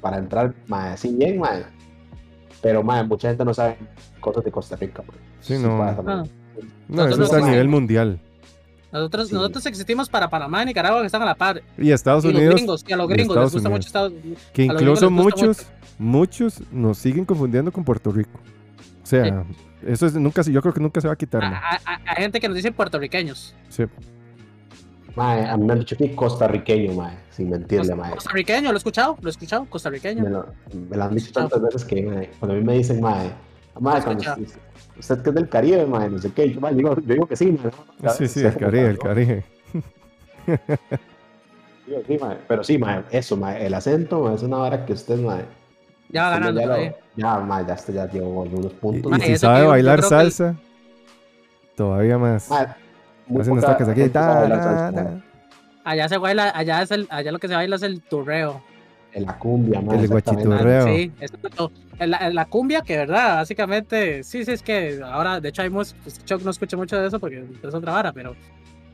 [0.00, 1.64] para entrar, mae, así bien, mae.
[2.62, 3.76] Pero, mae, mucha gente no sabe
[4.20, 5.16] cosas de Costa Rica, mae.
[5.40, 5.78] Sí, no.
[5.78, 6.02] pasa.
[6.06, 6.24] Ah.
[6.88, 8.20] No, eso es a no- nivel mundial.
[8.92, 9.34] Nosotros, Sí.
[9.34, 11.62] nosotros existimos para Panamá y Nicaragua que están a la par.
[11.78, 13.70] Y Estados y los Unidos, gringos, y a los gringos les gusta Unidos.
[13.70, 14.12] mucho Estados
[14.52, 15.66] que a los gringos incluso les gusta muchos,
[15.98, 18.40] muchos nos siguen confundiendo con Puerto Rico.
[19.00, 19.44] O sea,
[19.86, 21.42] eso es nunca, yo creo que nunca se va a quitar.
[21.44, 23.54] Hay- hay gente que nos dice puertorriqueños.
[23.68, 23.84] Sí.
[25.16, 28.12] Mae, a mí me han dicho que costarriqueño, mae, sin mentirle, mae.
[28.12, 30.22] Costarriqueño, lo he escuchado, lo he escuchado, costarriqueño.
[30.22, 30.46] Me lo,
[30.88, 33.30] me lo han dicho tantas veces que, mae, cuando a mí me dicen, mae,
[33.78, 34.46] mae, cuando usted,
[34.98, 37.36] usted que es del Caribe, mae, no sé qué, yo, mae, digo, yo digo que
[37.36, 37.58] sí,
[38.00, 38.12] mae.
[38.14, 39.44] Sí, sí, el Caribe, el Caribe.
[41.86, 44.92] Digo, sí, mae, Pero sí, mae, eso, mae, el acento mae, es una hora que
[44.92, 45.44] usted, mae,
[46.08, 49.18] Ya va ganando ya, lo- ya, mae, ya, llevó algunos puntos.
[49.18, 50.54] y si sabe bailar salsa,
[51.74, 52.48] todavía más.
[52.48, 52.66] Mae,
[53.30, 54.08] muy Hacen toques aquí.
[54.08, 55.20] ta, ta, ta.
[55.84, 58.62] Allá se baila, allá es el, allá lo que se baila es el turreo.
[59.14, 60.86] La cumbia, El guachiturreo.
[60.86, 61.32] Sí, es
[61.98, 65.98] la, la cumbia, que verdad, básicamente, sí, sí, es que ahora, de hecho, hay música,
[66.04, 68.36] pues, Chuck no escucha mucho de eso porque es otra vara, pero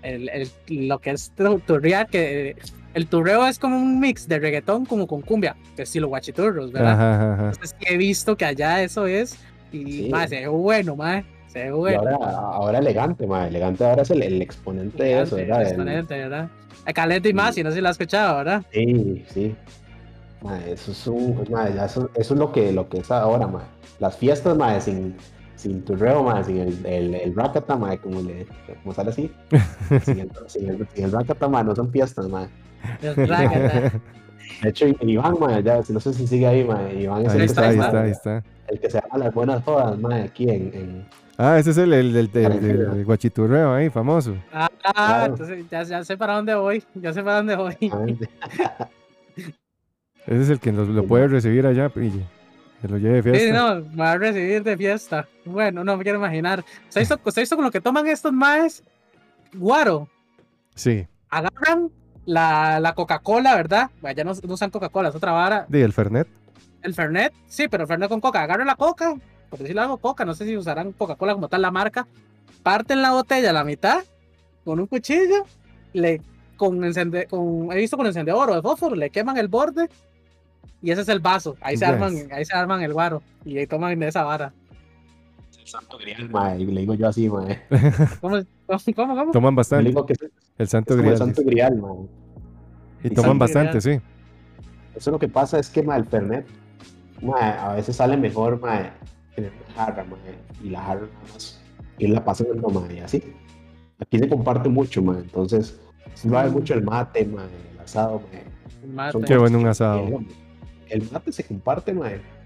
[0.03, 2.57] el, el- lo que es tu- turrear, que
[2.95, 6.93] el turreo es como un mix de reggaetón como con cumbia, de estilo guachiturros, ¿verdad?
[6.93, 7.49] Ajá, ajá.
[7.51, 9.37] Entonces, he visto que allá eso es,
[9.71, 10.13] y Sí.
[10.29, 11.27] se ve bueno, mae,
[11.57, 11.99] se ve Y bueno.
[12.01, 12.17] ahora,
[12.57, 15.61] ahora elegante, mae, elegante ahora es el, el exponente de eso, Elegante, ¿verdad?
[15.63, 16.49] El- exponente, ¿verdad?
[16.85, 18.63] A Caliente y más, si no sé si lo has escuchado, ¿verdad?
[18.73, 19.55] Sí, sí.
[20.43, 23.65] Mae, eso es un, ya eso, eso es lo que, lo que es ahora, mae.
[23.99, 25.17] Las fiestas, mae, sin,
[25.57, 28.47] sin turreo, mae, sin el, el, el rakata, mae, como, le,
[28.83, 29.31] como sale así.
[30.05, 32.47] sin, el, sin, el, sin el rakata, mae, no son fiestas, mae.
[33.03, 33.93] El rácata.
[34.63, 37.03] De hecho, Iván, mae, ya, no sé si sigue ahí, mae.
[37.03, 38.43] Iván es Ahí el, que está, se ahí llama- está, ahí está.
[38.69, 40.71] el que se llama Las Buenas Jodas, mae, aquí en...
[40.75, 41.07] en
[41.39, 42.93] Ah, ese es el, el, el, el- Parecido.
[42.93, 44.37] el guachiturreo ahí, famoso.
[44.53, 45.33] Ah, Claro.
[45.33, 47.77] entonces ya, ya sé para dónde voy, ya sé para dónde voy.
[50.27, 52.11] Ese es el que lo, lo puede recibir allá y
[52.81, 53.75] que lo lleve de Sí, fiesta.
[53.75, 55.29] no, me va a recibir de fiesta.
[55.45, 56.65] Bueno, no me quiero imaginar.
[56.89, 58.83] ¿Se ha visto, se visto con lo que toman estos maes?
[59.55, 60.09] Guaro.
[60.75, 61.91] Sí, Agarran
[62.25, 63.91] la, la Coca-Cola, ¿verdad?
[64.17, 65.67] Ya no, no usan Coca-Cola, es otra vara.
[65.69, 66.29] de el Fernet.
[66.83, 68.43] El Fernet, sí, pero el Fernet con Coca.
[68.43, 69.15] Agarran la Coca,
[69.49, 70.25] por decirlo algo, Coca.
[70.25, 72.07] No sé si usarán Coca-Cola como tal la marca.
[72.63, 74.03] Parten la botella a la mitad
[74.65, 75.45] con un cuchillo,
[75.93, 76.21] le
[76.57, 79.89] con encende, con, he visto con encendedor o de fósforo, le queman el borde
[80.83, 81.57] y ese es el vaso.
[81.61, 81.95] Ahí se Yes.
[81.95, 84.53] arman, ahí se arman el guaro y ahí toman de esa vara.
[85.61, 87.61] El santo grial, mae, y le digo yo así, mae.
[88.21, 88.39] ¿Cómo?
[88.67, 89.15] ¿Cómo?
[89.17, 89.31] ¿Cómo?
[89.33, 89.89] Toman Yo le bastante.
[89.89, 91.19] digo que es, es El santo el grial.
[91.19, 91.51] santo dice.
[91.51, 91.93] grial, mae.
[93.05, 94.01] Y el toman santo bastante, sí.
[94.95, 96.47] Eso lo que pasa es que, mae, el Fernet,
[97.23, 98.91] mae, a veces sale mejor, mae,
[99.37, 100.19] tener una jarra, mae,
[100.65, 101.61] y la jarra nada más,
[101.99, 103.23] y la pasa en mae, y así.
[104.01, 105.79] Aquí se comparte mucho, mae, entonces,
[106.15, 107.37] se va a ver mucho el mate, el
[107.79, 108.45] asado, mae.
[108.93, 109.13] Mate.
[109.13, 110.21] Son Qué bueno un asado.
[110.89, 111.95] El mate se comparte,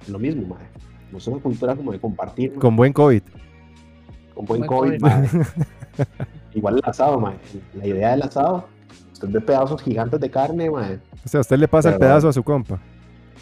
[0.08, 0.66] lo mismo, mae.
[1.10, 3.22] No es una cultura como de compartir, Con buen COVID.
[4.34, 5.04] con buen buen COVID.
[6.54, 7.32] Igual el asado.
[7.74, 8.68] La idea del asado,
[9.12, 10.68] usted ve pedazos gigantes de carne.
[10.68, 10.78] O
[11.24, 12.80] sea, usted le pasa el pedazo a su compa.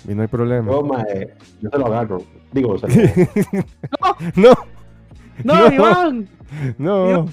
[0.06, 0.70] Y no hay problema.
[0.70, 2.22] Yo, mae, yo se lo agarro.
[2.52, 2.94] Digo, se lo,
[4.36, 4.54] No,
[5.44, 5.72] ¡No, No.
[5.72, 6.28] Iván!
[6.78, 7.10] no.
[7.10, 7.28] ¡Iván!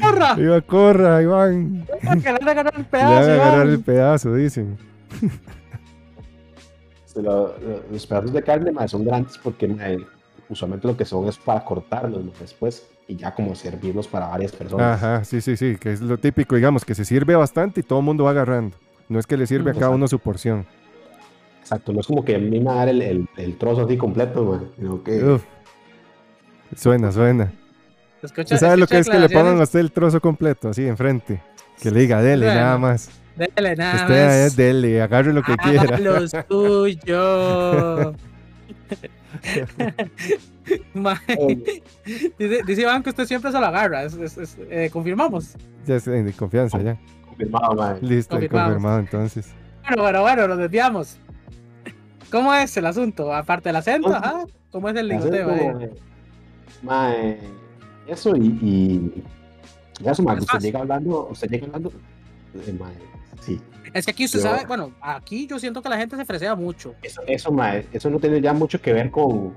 [0.00, 0.34] ¡Corra!
[0.38, 1.86] Iba, corra, Iván.
[2.22, 3.68] ¡Que le van a ganar el Le van pedazo, a agarrar Iván!
[3.68, 4.78] el pedazo, dicen.
[7.04, 9.98] se lo- lo- los pedazos de carne, mae, son grandes porque mae,
[10.48, 14.52] usualmente lo que son es para cortarlos mae, después y ya como servirlos para varias
[14.52, 15.00] personas.
[15.02, 15.76] Ajá, sí, sí, sí.
[15.78, 18.76] Que es lo típico, digamos, que se sirve bastante y todo el mundo va agarrando.
[19.08, 20.66] No es que le sirve a cada uno su porción.
[21.66, 23.82] Exacto, no es como que a mí me va a dar el, el, el trozo
[23.86, 25.42] así completo, mae, sino que Uf.
[26.76, 27.52] Suena, suena.
[28.22, 30.86] Escucha, ¿Usted sabe lo que es que le pongan a usted el trozo completo, así
[30.86, 31.42] enfrente?
[31.82, 33.10] Que le diga, dele, Bueno, nada más.
[33.36, 34.34] Dele nada usted más.
[34.34, 35.62] es dele, agarre lo que Haga
[35.96, 35.98] quiera.
[35.98, 38.14] lo suyo.
[42.38, 44.04] Dice, dice Iván que usted siempre se lo agarra.
[44.04, 45.54] es- es- es- eh, confirmamos.
[45.86, 46.96] Ya es de confianza, ya.
[47.26, 47.98] confirmado, mae.
[48.02, 49.48] Listo, confirmado entonces.
[49.86, 51.18] Bueno, bueno, bueno, nos desviamos.
[52.36, 53.32] ¿Cómo es el asunto?
[53.34, 54.44] Aparte del acento, ajá.
[54.70, 55.48] ¿Cómo es el ligoteo?
[55.48, 55.88] como,
[56.82, 57.38] mae,
[58.06, 59.24] eso y, y
[60.04, 61.90] y eso, mae, usted llega hablando, usted llega hablando,
[62.54, 62.92] eh, mae,
[63.40, 63.58] sí,
[63.94, 66.54] Es que aquí usted Yo- sabe, bueno, aquí yo siento que la gente se fresea
[66.54, 66.94] mucho.
[67.02, 69.54] eso, eso, mae, eso no tiene ya mucho que ver con,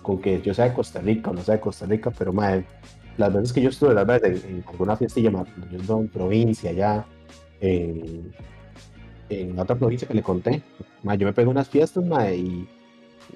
[0.00, 2.64] con que yo sea de Costa Rica o no sea de Costa Rica, pero mae,
[3.18, 6.08] las veces que yo estuve, las veces en, en alguna fiestilla, mae, yo ando en
[6.08, 7.04] provincia ya,
[7.60, 8.32] en,
[9.42, 10.62] en otra provincia que le conté,
[11.02, 12.68] mae, yo me pegué unas fiestas, mae, y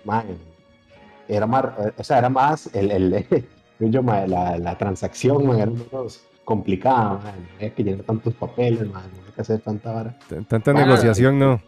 [0.05, 0.25] mae,
[1.29, 1.65] era más,
[1.97, 3.27] o sea, era más el, el
[3.81, 8.35] yo, mae, la, la transacción, mae, era menos complicada, mae, no había que llenar tantos
[8.35, 10.17] papeles, no había que hacer tanta vara.
[10.49, 11.61] Tanta Bueno, negociación, no.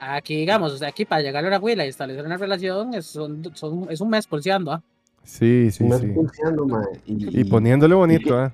[0.00, 3.06] Aquí, digamos, o sea, aquí para llegar a una huila y establecer una relación es,
[3.06, 4.82] son, son- es un mes pulseando, ¿ah?
[5.24, 6.06] Sí, sí, Me sí.
[6.06, 6.66] pulseando,
[7.04, 8.52] y, Y poniéndole bonito, ¿ah?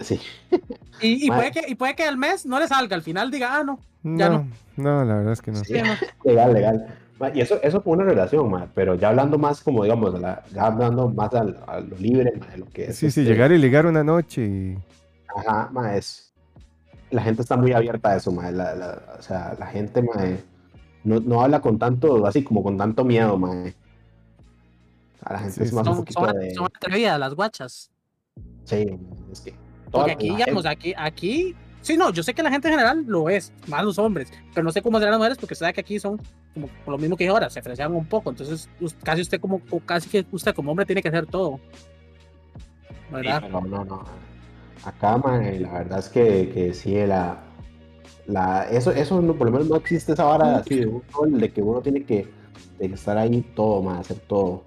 [0.00, 0.20] Sí.
[1.00, 3.62] Y, puede que, y puede que al mes no le salga, al final diga, ah,
[3.62, 3.78] no.
[4.02, 5.62] Ya No, no, la verdad es que no.
[5.64, 5.74] Sí.
[6.24, 6.98] Legal, legal.
[7.20, 10.42] Ma, Y eso, eso fue una relación, ma, pero ya hablando más como, digamos, la-
[10.52, 12.96] ya hablando más al- a, lo libre, ma, de lo que es.
[12.96, 14.78] Sí, sí, este, llegar y ligar una noche y...
[15.36, 16.32] Ajá, ma, es...
[17.12, 20.14] La gente está muy abierta a eso, ma, la, la- o sea, la gente, ma,
[21.04, 23.52] no, no habla con tanto, así como con tanto miedo, ma.
[25.22, 26.54] A la gente Sí, es más un poquito son, de...
[26.54, 27.90] son atrevidas las guachas.
[28.64, 28.98] Sí,
[29.30, 29.54] es que...
[29.90, 33.28] Porque aquí, digamos, aquí, aquí, sí, no, yo sé que la gente en general lo
[33.30, 35.98] es, más los hombres, pero no sé cómo serán las mujeres porque sabe que aquí
[35.98, 36.20] son
[36.54, 38.68] como lo mismo que ahora, se fresean un poco, entonces
[39.02, 41.60] casi usted como, o casi que usted como hombre tiene que hacer todo.
[43.10, 43.42] ¿Verdad?
[43.46, 44.04] pero no, no.
[44.84, 47.38] Acá, ma, eh, la verdad es que, que sí, la,
[48.26, 51.80] la, eso, eso no, por lo menos no existe esa vara así de, que uno
[51.80, 52.28] tiene que,
[52.78, 54.64] de que estar ahí todo, ma, hacer todo.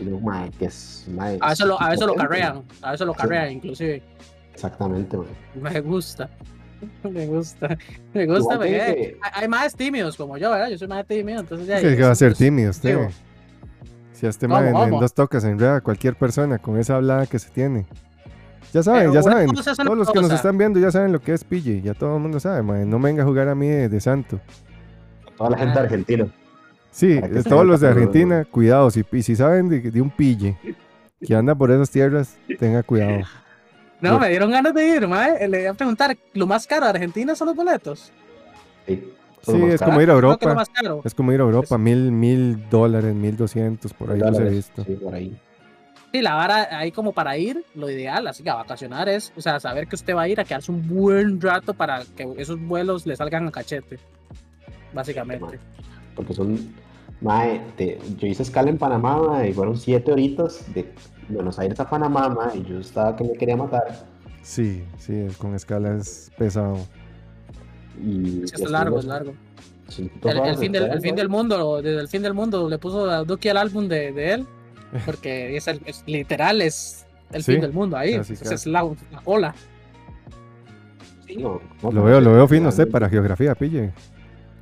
[0.00, 3.12] Sino, ma, que es, ma, A es veces lo, a lo carrean, a veces lo
[3.12, 3.18] Sí.
[3.20, 4.02] carrean inclusive.
[4.54, 5.24] Exactamente, ma.
[5.70, 6.28] Me gusta.
[7.04, 7.76] Me gusta.
[8.14, 8.54] Me gusta.
[8.56, 10.68] Porque tiene hay, que- hay más tímidos como yo, ¿verdad?
[10.70, 11.78] Yo soy más tímido, entonces ya.
[11.80, 12.98] ¿Qué eso- va a ser eso- tímido usted?
[14.12, 17.26] Si a este ¿Cómo, man en, dos tocas enreda a cualquier persona con esa hablada
[17.26, 17.86] que se tiene.
[18.72, 19.48] Ya saben, Pero ya saben.
[19.52, 21.80] cosa Todos los que nos están viendo ya saben lo que es pille.
[21.82, 22.88] Ya todo el mundo sabe, man.
[22.88, 24.38] No venga a jugar a mí de, de santo.
[25.36, 25.82] Toda la gente Ah.
[25.82, 26.26] argentina.
[26.90, 28.90] Sí, se todos los de Argentina, cuidado.
[28.90, 30.56] Si, y si saben de, de un pille
[31.24, 33.20] que anda por esas tierras, tenga cuidado.
[34.00, 35.46] No, me dieron ganas de ir, mae.
[35.48, 38.10] Le iba a preguntar, ¿lo más caro de Argentina son los boletos?
[38.86, 39.02] Sí,
[39.68, 39.92] es caro.
[39.92, 40.54] como ir a Creo que lo Europa.
[40.54, 41.02] más caro.
[41.04, 44.84] Es como ir a Europa, mil, mil dólares, mil doscientos, por ahí los he visto.
[44.84, 45.38] Sí, por ahí.
[46.12, 49.40] Sí, la vara ahí como para ir, lo ideal, así que a vacacionar es, o
[49.40, 52.60] sea, saber que usted va a ir a quedarse un buen rato para que esos
[52.60, 53.98] vuelos le salgan a cachete.
[54.92, 55.58] Básicamente.
[56.20, 56.58] Porque son,
[57.20, 60.92] mae, te- yo hice escala en Panamá, mae, y fueron siete horitas de
[61.28, 64.06] Buenos Aires a Panamá, mae, y yo estaba que me quería matar.
[64.42, 66.78] Sí, sí, con escala es pesado.
[68.02, 69.34] Y Es que es largo, es largo.
[69.98, 73.10] El, el fin del, el fin del mundo, desde el fin del mundo le puso
[73.10, 74.46] a Duki al álbum de, de él,
[75.04, 78.32] porque es, el, es literal, es el Sí, fin del mundo ahí, casi.
[78.34, 79.54] es la, la ola.
[81.26, 81.60] fino.
[81.82, 83.92] No, Lo no veo, sé, lo veo fino usted para geografía, pille.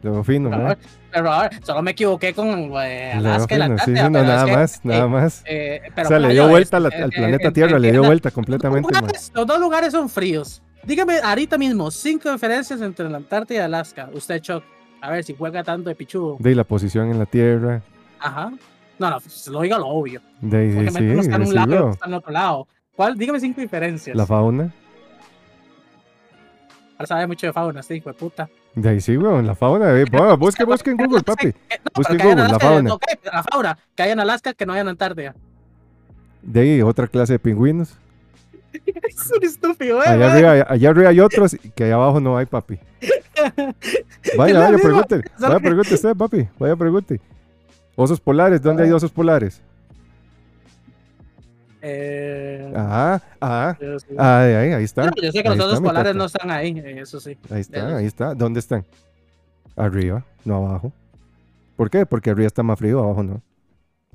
[0.03, 0.77] Lo fino, mae.
[1.13, 2.49] pero, a ver, solo me equivoqué con
[2.83, 3.97] eh, Alaska y la Antártida.
[3.97, 5.43] sí, no, pero es nada que, más, eh, nada más.
[5.47, 7.53] eh, O pero sea, le dio es, vuelta a la- eh, al eh, planeta eh,
[7.53, 10.63] Tierra, le dio vuelta completamente, lugares- los dos lugares son fríos.
[10.85, 14.09] Dígame ahorita mismo cinco diferencias entre la Antártida y Alaska.
[14.13, 14.63] Usted, Chuck.
[15.01, 16.37] A ver si juega tanto de pichudo.
[16.39, 17.83] De la posición en la Tierra.
[18.21, 18.53] Ajá.
[18.99, 20.21] No, no, pues, lo diga lo obvio.
[20.41, 22.67] De ahí, sí, sí, está en un lado está en otro lado.
[22.97, 23.17] ¿Cuál?
[23.17, 24.17] Dígame cinco diferencias.
[24.17, 24.73] La fauna.
[26.99, 28.49] Ahora sabe mucho de fauna, este hijo de puta.
[28.75, 29.97] De ahí sí, weón, la fauna.
[29.97, 31.47] eh, bueno, busque, busque en Google, papi.
[31.47, 31.53] No,
[31.95, 32.95] Busque en Google, la Alaska, fauna.
[32.95, 33.79] ok, la fauna.
[33.95, 35.35] Que haya en Alaska, que no haya en Antártida.
[36.43, 37.97] De ahí otra clase de pingüinos.
[38.85, 40.09] es un estúpido, eh.
[40.09, 42.79] Allá arriba, allá arriba hay otros que allá abajo no hay, papi.
[44.37, 45.23] Vaya, vaya, pregunte.
[45.39, 46.49] Vaya, pregunte usted, papi.
[46.59, 47.21] Vaya, pregunte.
[47.95, 49.63] Osos polares, ¿dónde hay osos polares?
[51.81, 53.79] Eh, Ajá, ajá.
[53.81, 54.07] yo sí.
[54.19, 55.07] Ah, de ahí, ahí está.
[55.07, 57.37] No, yo sé que Ahí los está, mi polares no están ahí, eh, eso sí.
[57.51, 58.35] Ahí está, ahí está.
[58.35, 58.85] ¿Dónde están?
[59.77, 60.93] Arriba, no abajo.
[61.77, 62.05] ¿Por qué?
[62.05, 63.43] Porque arriba está más frío, abajo no.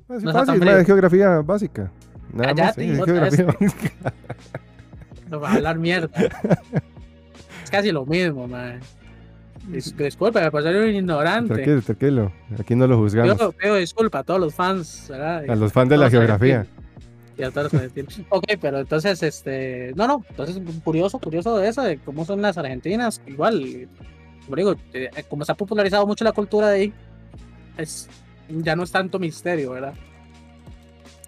[0.10, 1.90] Está tan fácil, ma, es geografía básica.
[2.34, 3.91] Nada más, sí, es geografía básica.
[5.30, 6.10] No va a hablar mierda.
[7.64, 8.80] es casi lo mismo, man.
[9.72, 11.53] Dis- Disculpe, por ser un ignorante.
[11.53, 12.31] Tranquilo, tranquilo.
[12.60, 13.35] Aquí no lo juzgamos.
[13.38, 15.49] Pido, pido disculpa a todos los fans, ¿verdad?
[15.49, 16.68] A los fans de la geografía.
[17.38, 18.22] Y a todos los argentinos.
[18.30, 19.91] Ok, pero entonces, este.
[19.95, 20.23] No, no.
[20.30, 23.22] Entonces, curioso, curioso de eso, de cómo son las argentinas.
[23.26, 23.88] Igual,
[24.45, 26.93] como digo, eh, como se ha popularizado mucho la cultura de ahí,
[27.77, 28.07] es,
[28.49, 29.93] ya no es tanto misterio, ¿verdad?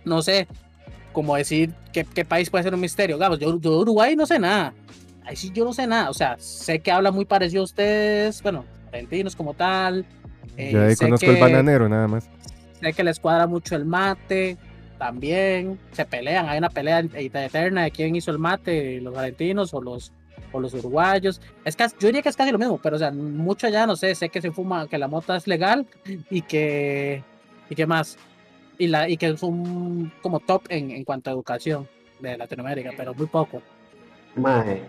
[0.04, 0.48] No sé
[1.12, 3.16] cómo decir qué, qué país puede ser un misterio.
[3.16, 4.74] Digamos, yo, yo de Uruguay no sé nada.
[5.24, 6.10] Ahí sí yo no sé nada.
[6.12, 10.06] O sea, sé que habla muy parecido a ustedes, bueno, argentinos como tal.
[10.58, 12.30] eh, Ya ahí sé conozco el bananero, nada más.
[12.80, 14.58] Sé que les cuadra mucho el mate,
[14.98, 19.82] también se pelean, hay una pelea eterna de quién hizo el mate, los argentinos o
[19.82, 20.12] los,
[20.52, 21.42] o los uruguayos.
[21.64, 23.96] Es casi, yo diría que es casi lo mismo, pero o sea, mucho allá, no
[23.96, 25.86] sé, sé que se fuma, que la mota es legal
[26.30, 27.24] y que,
[27.70, 28.18] y que más,
[28.78, 31.88] y, la, y que es un como top en, en cuanto a educación
[32.20, 33.62] de Latinoamérica, pero muy poco.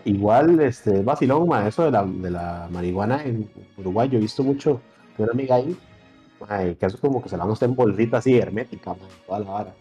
[0.05, 4.21] Igual, este, es vacilón, mae, eso de la, de la marihuana en Uruguay, yo he
[4.21, 4.81] visto mucho,
[5.17, 8.37] tengo una amiga ahí, que eso como que se la dan a en bolsita así,
[8.37, 8.97] hermética,
[9.27, 9.75] toda la vara.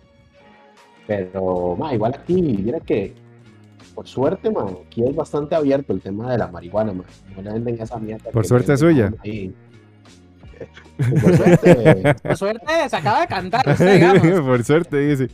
[1.07, 3.14] Pero, mae, igual aquí, mira que,
[3.94, 7.06] por suerte, mae, aquí es bastante abierto el tema de la marihuana, mae,
[7.36, 8.32] no le venden esa mierda.
[8.32, 9.14] Por suerte venden suya.
[9.23, 9.53] ahí.
[11.22, 14.41] Por suerte, Por suerte, se acaba de cantar, usted.
[14.45, 15.30] Por suerte, dice.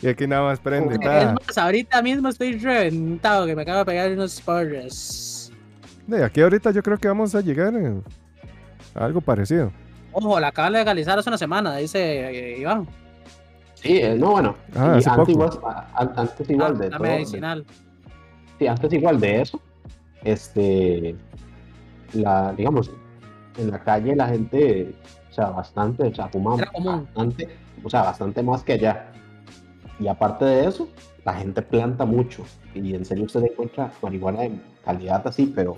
[0.00, 0.94] Y aquí nada más prende.
[0.94, 5.52] Es más, ahorita mismo estoy reventado que me acabo de pegar unos porres.
[6.06, 8.00] De aquí ahorita yo creo que vamos a llegar eh,
[8.94, 9.72] a algo parecido.
[10.12, 12.86] Ojo, la acaban de legalizar hace una semana, dice eh, Iván.
[13.86, 15.50] Sí, eh, no, bueno, Ah, y antes igual,
[15.94, 17.64] antes igual Ah, de todo, de- medicinal.
[18.58, 19.60] Sí, antes igual de eso,
[20.24, 21.14] este,
[22.14, 22.90] la, digamos,
[23.58, 24.94] en la calle la gente,
[25.30, 27.04] o sea, bastante, o sea, fuma Era común.
[27.04, 27.48] bastante,
[27.84, 29.06] o sea, bastante más que allá.
[29.98, 30.88] Y aparte de eso,
[31.24, 32.44] la gente planta mucho.
[32.74, 34.52] Y en serio usted encuentra marihuana de
[34.84, 35.76] calidad así, pero...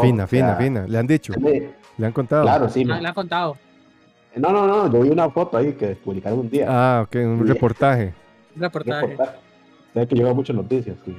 [0.00, 0.86] Fina, o fina, sea, fina.
[0.88, 1.32] Le han dicho,
[1.98, 2.42] le han contado.
[2.42, 2.84] Claro, sí.
[2.84, 3.56] Le ha contado.
[4.36, 6.66] No, no, no, yo vi una foto ahí que publicaron un día.
[6.68, 8.12] Ah, ok, un reportaje.
[8.56, 9.06] Un reportaje.
[9.08, 9.38] reportaje.
[9.92, 10.96] Sabe que lleva muchas noticias.
[11.04, 11.16] sí.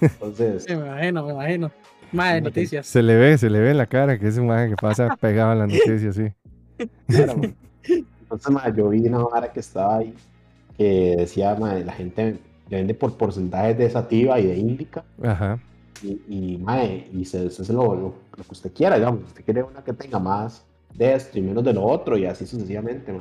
[0.00, 1.70] Entonces, Sí, me imagino, me imagino.
[2.12, 2.86] Más de noticias.
[2.86, 5.16] Se le ve, se le ve en la cara que es un maje que pasa
[5.20, 6.28] pegado a la noticia, sí.
[7.06, 7.40] Claro.
[7.88, 10.14] Entonces, ma, yo vi una vara que estaba ahí
[10.76, 12.38] que decía, ma, la gente
[12.68, 15.58] le vende por porcentajes de sativa y de índica Ajá.
[16.02, 19.22] y, y, ma, y se, se- se lo, lo- lo que usted quiera, digamos.
[19.24, 20.64] Usted quiere una que tenga más
[20.94, 23.20] de esto y menos de lo otro y así sucesivamente, ma.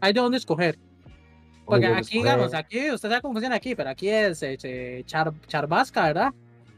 [0.00, 0.78] Hay de dónde escoger.
[1.64, 5.32] Porque Oye, aquí, digamos, aquí, usted sabe cómo funciona aquí, pero aquí es eh, char,
[5.46, 6.32] charbasca, ¿verdad?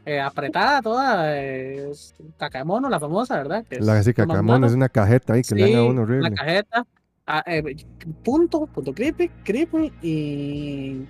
[0.05, 3.65] Eh, apretada toda, eh, es caca de mono, la famosa, ¿verdad?
[3.69, 4.65] Que La sí, malo.
[4.65, 6.27] es una cajeta ahí que le dan a Sí, uno horrible.
[6.29, 6.87] Una cajeta.
[7.25, 7.75] ah, eh,
[8.23, 11.05] punto, punto creepy, creepy y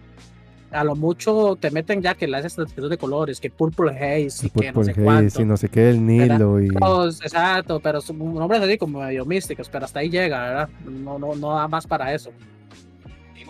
[0.71, 4.47] a lo mucho te meten ya que le haces transcripción de colores, que purple haze
[4.47, 5.41] y que no sé Haze cuánto.
[5.41, 6.67] y no sé qué, el Nilo y...
[6.69, 10.69] Todos, exacto, pero son nombres así como medio místicos, pero hasta ahí llega, ¿verdad?
[10.85, 12.31] No, no, no da más para eso.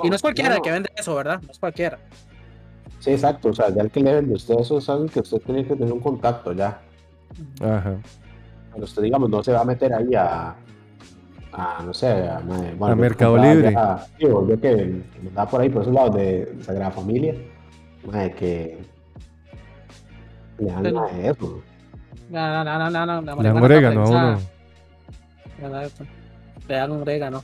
[0.03, 1.41] Y no es cualquiera el que vende eso, ¿verdad?
[1.41, 1.98] No es cualquiera.
[2.99, 3.49] Sí, exacto.
[3.49, 5.65] O sea, ya el que le vende a usted eso es algo que usted tiene
[5.65, 6.81] que tener un contacto ya.
[7.61, 7.95] Ajá.
[8.73, 10.56] Pero usted, digamos, no se va a meter ahí a,
[11.57, 13.71] a no sé, a, bueno, yo Mercado Libre.
[13.73, 17.34] ya- sí, o yo que, andaba por ahí, por esos lados de Sagrada Familia,
[18.05, 18.77] ma, que
[20.59, 21.63] le dan Pero- ma, eso.
[22.29, 24.39] No, no, no, no, no, no, Le dan orégano a uno.
[26.67, 27.43] Le dan un orégano.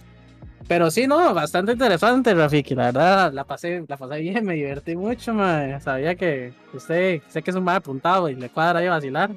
[0.68, 2.76] Pero sí, no, bastante interesante, Rafiki.
[2.76, 5.80] La verdad, la pasé, la pasé bien, me divertí mucho, mae.
[5.82, 9.32] Sabía que usted, sé que es un mal apuntado y le cuadra ahí a vacilar.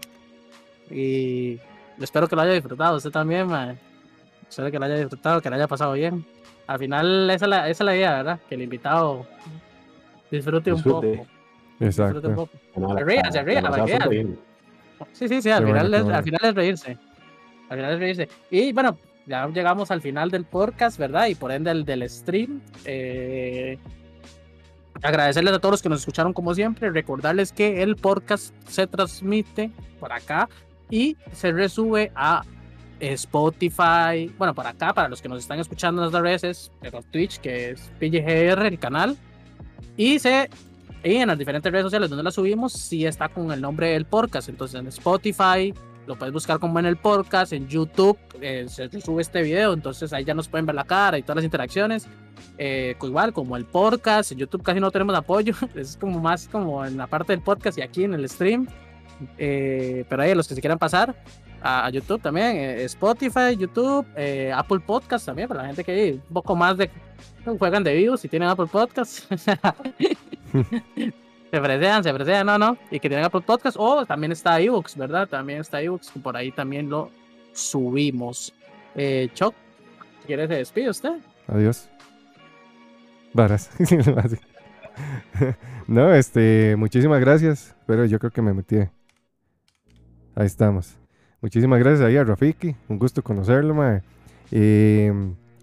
[0.91, 1.59] Y
[2.01, 3.77] espero que lo haya disfrutado, usted también, mae.
[4.49, 6.25] Espero que lo haya disfrutado, que lo haya pasado bien.
[6.67, 8.41] Al final, esa es la, esa es la idea, ¿verdad?
[8.49, 9.27] Que el invitado
[10.31, 11.09] disfrute un Disfrute.
[11.17, 11.27] poco.
[11.79, 12.35] Disfrute un Exacto.
[12.35, 12.51] poco.
[12.77, 14.39] No, la- Se ría, se ría, la- la- bien.
[15.13, 16.19] Sí, sí, sí, al final, bueno, qué es, bueno.
[16.19, 16.99] al final es reírse.
[17.69, 18.29] Al final es reírse.
[18.51, 21.27] Y bueno, ya llegamos al final del podcast, ¿verdad?
[21.27, 22.63] Y por ende del, del stream.
[22.85, 23.79] Eh,
[25.03, 26.91] agradecerles a todos los que nos escucharon como siempre.
[26.91, 29.71] Recordarles que el podcast se transmite
[30.01, 30.49] por acá
[30.91, 32.43] y se resube a
[33.01, 34.33] Spotify.
[34.39, 36.73] Bueno, por acá, para los que nos están escuchando en las redes, es
[37.11, 39.17] Twitch, que es PGR, el canal.
[39.97, 40.51] Y se
[41.03, 44.49] en las diferentes redes sociales donde la subimos, sí está con el nombre del podcast.
[44.49, 45.73] Entonces en Spotify,
[46.07, 50.13] lo puedes buscar como en el podcast, en YouTube eh, se sube este video, entonces
[50.13, 52.09] ahí ya nos pueden ver la cara y todas las interacciones.
[52.59, 56.85] Eh, igual como el podcast, en YouTube casi no tenemos apoyo, es como más como
[56.85, 58.67] en la parte del podcast y aquí en el stream.
[59.39, 61.15] Eh, pero ahí los que se quieran pasar
[61.63, 66.35] a, YouTube también, eh, Spotify, YouTube, eh, Apple Podcast también, para la gente que un
[66.35, 66.91] poco más de
[67.55, 69.29] juegan de views y tienen Apple Podcast.
[69.31, 69.57] se
[71.51, 72.77] fresean, se fresean, no, no.
[72.91, 73.77] Y que tienen Apple Podcast.
[73.79, 75.29] O también está iBooks, ¿verdad?
[75.29, 75.81] También está
[76.13, 77.11] que por ahí también lo
[77.53, 78.53] subimos.
[78.95, 79.55] Eh, Choc,
[80.27, 81.21] ¿quiere se despide usted?
[81.47, 81.89] Adiós.
[83.33, 83.71] Varas.
[85.87, 87.77] no, este, muchísimas gracias.
[87.87, 88.79] Pero yo creo que me metí.
[90.35, 90.99] Ahí estamos.
[91.43, 92.75] Muchísimas gracias ahí a Rafiki.
[92.89, 94.03] Un gusto conocerlo, mae.
[94.51, 95.13] Eh,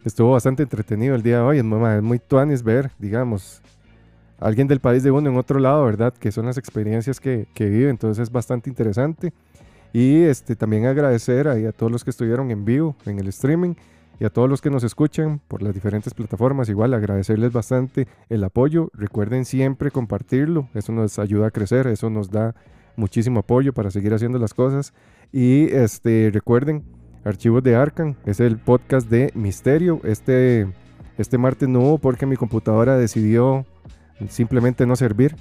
[0.05, 1.57] estuvo bastante entretenido el día de hoy.
[1.57, 3.61] Es muy, tuanis ver, digamos,
[4.39, 6.13] alguien del país de uno en otro lado, ¿verdad?
[6.13, 7.89] Que son las experiencias que, que vive.
[7.89, 9.33] Entonces es bastante interesante.
[9.93, 13.75] Y este, también agradecer ahí a todos los que estuvieron en vivo en el streaming
[14.19, 16.69] y a todos los que nos escuchan por las diferentes plataformas.
[16.69, 18.89] Igual agradecerles bastante el apoyo.
[18.93, 20.67] Recuerden siempre compartirlo.
[20.75, 21.87] Eso nos ayuda a crecer.
[21.87, 22.55] Eso nos da
[22.95, 24.93] muchísimo apoyo para seguir haciendo las cosas.
[25.31, 26.83] Y este, recuerden,
[27.23, 30.01] Archivos de Arcan es el podcast de Misterio.
[30.03, 30.67] Este,
[31.17, 33.65] este martes no hubo porque mi computadora decidió
[34.29, 35.35] simplemente no servir.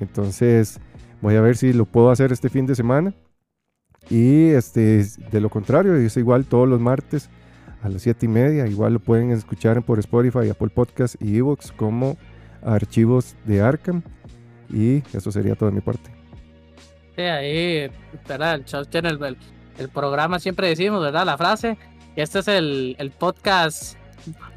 [0.00, 0.80] Entonces
[1.20, 3.14] voy a ver si lo puedo hacer este fin de semana.
[4.08, 7.28] Y este, de lo contrario, es igual todos los martes
[7.82, 8.66] a las 7 y media.
[8.66, 12.16] Igual lo pueden escuchar por Spotify, Apple Podcast y Evox como
[12.62, 14.02] archivos de Arkham.
[14.70, 16.15] Y eso sería todo de mi parte.
[17.16, 17.90] Sí, ahí,
[18.28, 18.54] ¿verdad?
[18.56, 19.36] El, show tiene el,
[19.78, 21.24] el- programa, siempre decimos, ¿verdad?
[21.26, 21.76] La frase.
[22.14, 23.96] Este es el, el podcast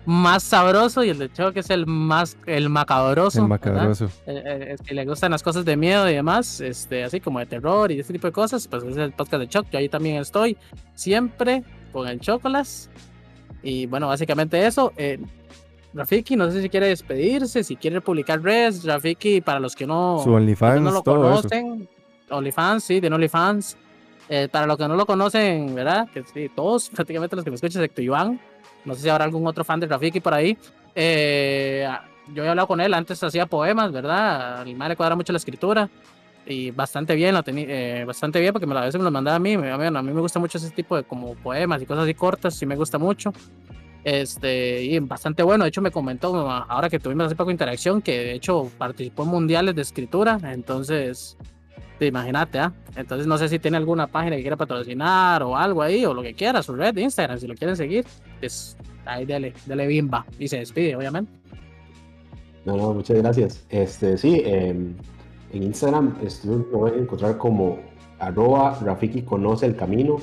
[0.06, 3.42] más sabroso y el de Choc es el más, el macabroso.
[3.42, 4.06] El macabroso.
[4.26, 7.46] Eh, eh, si le gustan las cosas de miedo y demás, este, así como de
[7.46, 9.68] terror y este tipo de cosas, pues ese es el podcast de Choc.
[9.72, 10.58] Yo ahí también estoy,
[10.96, 12.90] siempre con el Chocolas.
[13.62, 14.94] Y bueno, básicamente eso.
[14.98, 15.20] Eh,
[15.94, 18.86] Rafiki, no sé si quiere despedirse, si quiere publicar redes.
[18.86, 21.50] Rafiki, para los que no, Su OnlyFans, que no lo todo eso.
[22.30, 23.78] OnlyFans, sí, de OnlyFans.
[24.32, 26.08] Eh, para los que no lo conocen, ¿verdad?
[26.14, 28.40] Que sí, todos, prácticamente los que me escuchan, excepto Iván.
[28.86, 30.58] No sé si habrá algún otro fan de Rafiki por ahí.
[30.96, 31.88] Eh,
[32.34, 34.62] yo he hablado con él, antes hacía poemas, ¿verdad?
[34.62, 35.90] A mi madre cuadra mucho la escritura.
[36.46, 39.36] Y bastante bien, lo tenía, eh, bastante bien, porque me, a veces me lo mandaba
[39.36, 39.56] a mí.
[39.56, 42.56] bueno, a mí me gusta mucho ese tipo de como poemas y cosas así cortas,
[42.56, 43.34] sí me gusta mucho.
[44.04, 45.64] Este, y bastante bueno.
[45.64, 49.30] De hecho, me comentó ahora que tuvimos hace poco interacción que de hecho participó en
[49.30, 50.40] mundiales de escritura.
[50.44, 51.38] Entonces,
[52.08, 52.74] imagínate, ¿ah?
[52.96, 56.22] Entonces, no sé si tiene alguna página que quiera patrocinar o algo ahí, o lo
[56.22, 58.06] que quiera, su red de Instagram, si lo quieren seguir,
[58.40, 60.26] pues ahí dele, dele bimba.
[60.38, 61.32] Y se despide, obviamente.
[62.66, 63.66] No, no, muchas gracias.
[63.70, 64.94] Este, sí, em,
[65.54, 67.80] en Instagram estoy, me voy a encontrar como
[68.20, 70.18] arroba Rafiki conoce el camino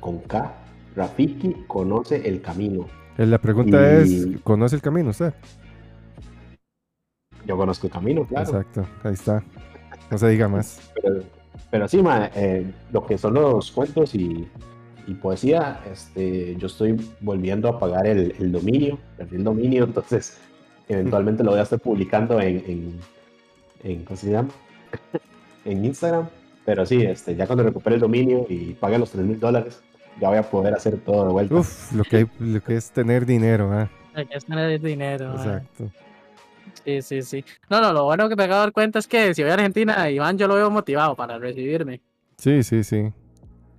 [0.00, 0.52] con K.
[0.96, 2.86] Rafiki conoce el camino.
[3.18, 5.34] Eh, La pregunta Y- es, ¿conoce el camino usted?
[7.46, 8.46] Yo conozco el camino, claro.
[8.48, 9.42] Exacto, ahí está.
[10.12, 10.78] No se diga más.
[11.02, 11.22] Pero,
[11.70, 14.46] pero sí, ma, eh, lo que son los cuentos y,
[15.06, 20.38] y poesía, este, yo estoy volviendo a pagar el, el dominio, perdí el dominio, entonces
[20.88, 23.00] eventualmente lo voy a estar publicando en, en,
[23.84, 24.50] en- ¿cómo se llama?
[25.64, 26.28] en Instagram.
[26.64, 29.80] Pero sí, este, ya cuando recupere el dominio y pague los 3 mil dólares,
[30.20, 31.54] ya voy a poder hacer todo de vuelta.
[31.56, 33.88] Uf, lo que, hay- lo que es tener dinero, ¿ah?
[34.14, 35.30] Hay que tener dinero.
[35.30, 35.42] ah.
[35.42, 35.90] Exacto.
[36.84, 37.44] Sí, sí, sí.
[37.68, 39.54] No, no, lo bueno que me acabo de dar cuenta es que si voy a
[39.54, 42.00] Argentina, Iván yo lo veo motivado para recibirme.
[42.38, 43.12] Sí, sí, sí.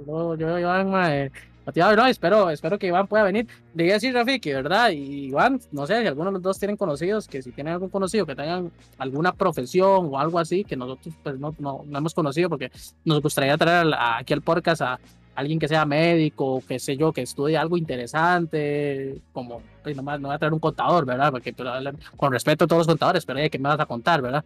[0.06, 1.32] Yo, yo, Iván, mae,
[1.66, 3.48] motivado, no, espero, espero que Iván pueda venir.
[3.74, 4.92] Le iba a decir Rafiki, ¿verdad?
[4.92, 7.90] Y Iván, no sé si alguno de los dos tienen conocidos, que si tienen algún
[7.90, 12.14] conocido que tengan alguna profesión o algo así, que nosotros pues no, no, no hemos
[12.14, 12.72] conocido, porque
[13.06, 15.00] nos gustaría traer aquí al podcast a,
[15.36, 20.18] alguien que sea médico, qué sé yo, que estudie algo interesante, como, pues, no, me,
[20.20, 21.32] no voy a traer un contador, ¿verdad?
[21.32, 21.72] Porque pero,
[22.16, 24.44] con respeto a todos los contadores, pero ¿qué me vas a contar, verdad?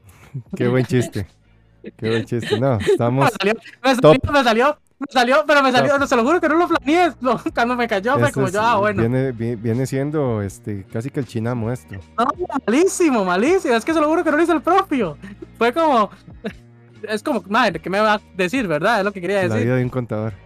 [0.56, 1.26] Qué buen chiste.
[1.96, 2.58] Qué buen chiste.
[2.58, 3.30] No, estamos.
[3.30, 6.40] Me salió, me salió, me salió, me salió, pero me salió, no, se lo juro
[6.40, 7.12] que no lo planeé.
[7.20, 9.02] no, cuando me cayó, fue como yo, ah, bueno.
[9.02, 11.96] Viene, vi- viene siendo este, casi que el chinamo esto.
[12.18, 12.26] No,
[12.66, 13.74] malísimo, malísimo.
[13.74, 15.18] Es que se lo juro que no lo hizo el propio.
[15.58, 16.10] Fue como.
[17.08, 18.98] Es como, madre, ¿qué me va a decir, verdad?
[19.00, 19.64] Es lo que quería La decir.
[19.64, 20.32] vida de un contador.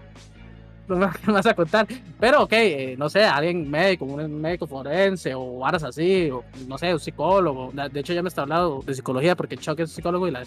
[0.88, 1.86] No me ¿qué me vas a contar.
[2.18, 6.78] Pero, ok, eh, no sé, alguien médico, un médico forense o varas así, o no
[6.78, 7.70] sé, un psicólogo.
[7.92, 10.44] De hecho, ya me está hablando de psicología porque Chuck es psicólogo y la,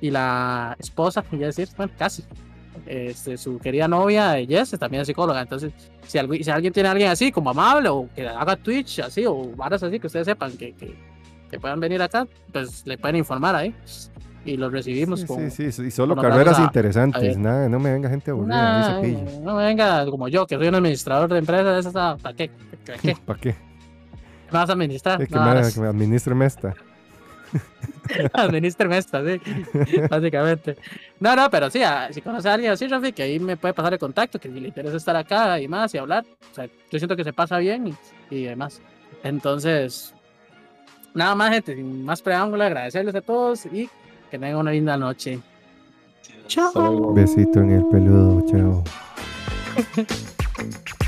[0.00, 2.24] y la esposa, ya decir, bueno, casi.
[2.86, 5.42] Este, su querida novia, eh, Jess, también es psicóloga.
[5.42, 5.70] Entonces,
[6.06, 9.26] si, algu- si alguien tiene a alguien así, como amable, o que haga Twitch así,
[9.26, 10.94] o varas así, que ustedes sepan que, que,
[11.50, 13.74] que puedan venir acá, pues le pueden informar ahí.
[14.44, 15.50] Y los recibimos Sí, con.
[15.50, 17.22] sí, sí, y solo carreras a- interesantes.
[17.22, 17.36] ahí.
[17.36, 18.92] Nada, no me venga gente aburrida, Nah,
[19.42, 22.50] no me venga como yo, que soy un administrador de empresas, ¿para ¿para qué?
[22.86, 23.16] ¿Para qué?
[23.26, 23.48] ¿Para qué?
[24.52, 25.22] ¿Me vas a administrar?
[25.22, 26.74] Es que, No, me, que me administre esta.
[28.34, 29.40] Administreme esta, sí,
[30.10, 30.76] básicamente.
[31.20, 33.72] No, no, pero sí, ah, si conoce a alguien así, Rafi, que ahí me puede
[33.72, 36.24] pasar el contacto, que si le interesa estar acá y más y hablar.
[36.50, 37.94] O sea, yo siento que se pasa bien y,
[38.34, 38.82] y demás.
[39.22, 40.14] Entonces,
[41.14, 43.88] nada más, gente, sin más preámbulo, agradecerles a todos y
[44.34, 45.38] que tengan una linda noche.
[46.48, 47.12] Chao.
[47.14, 48.82] Besito en el peludo, chao.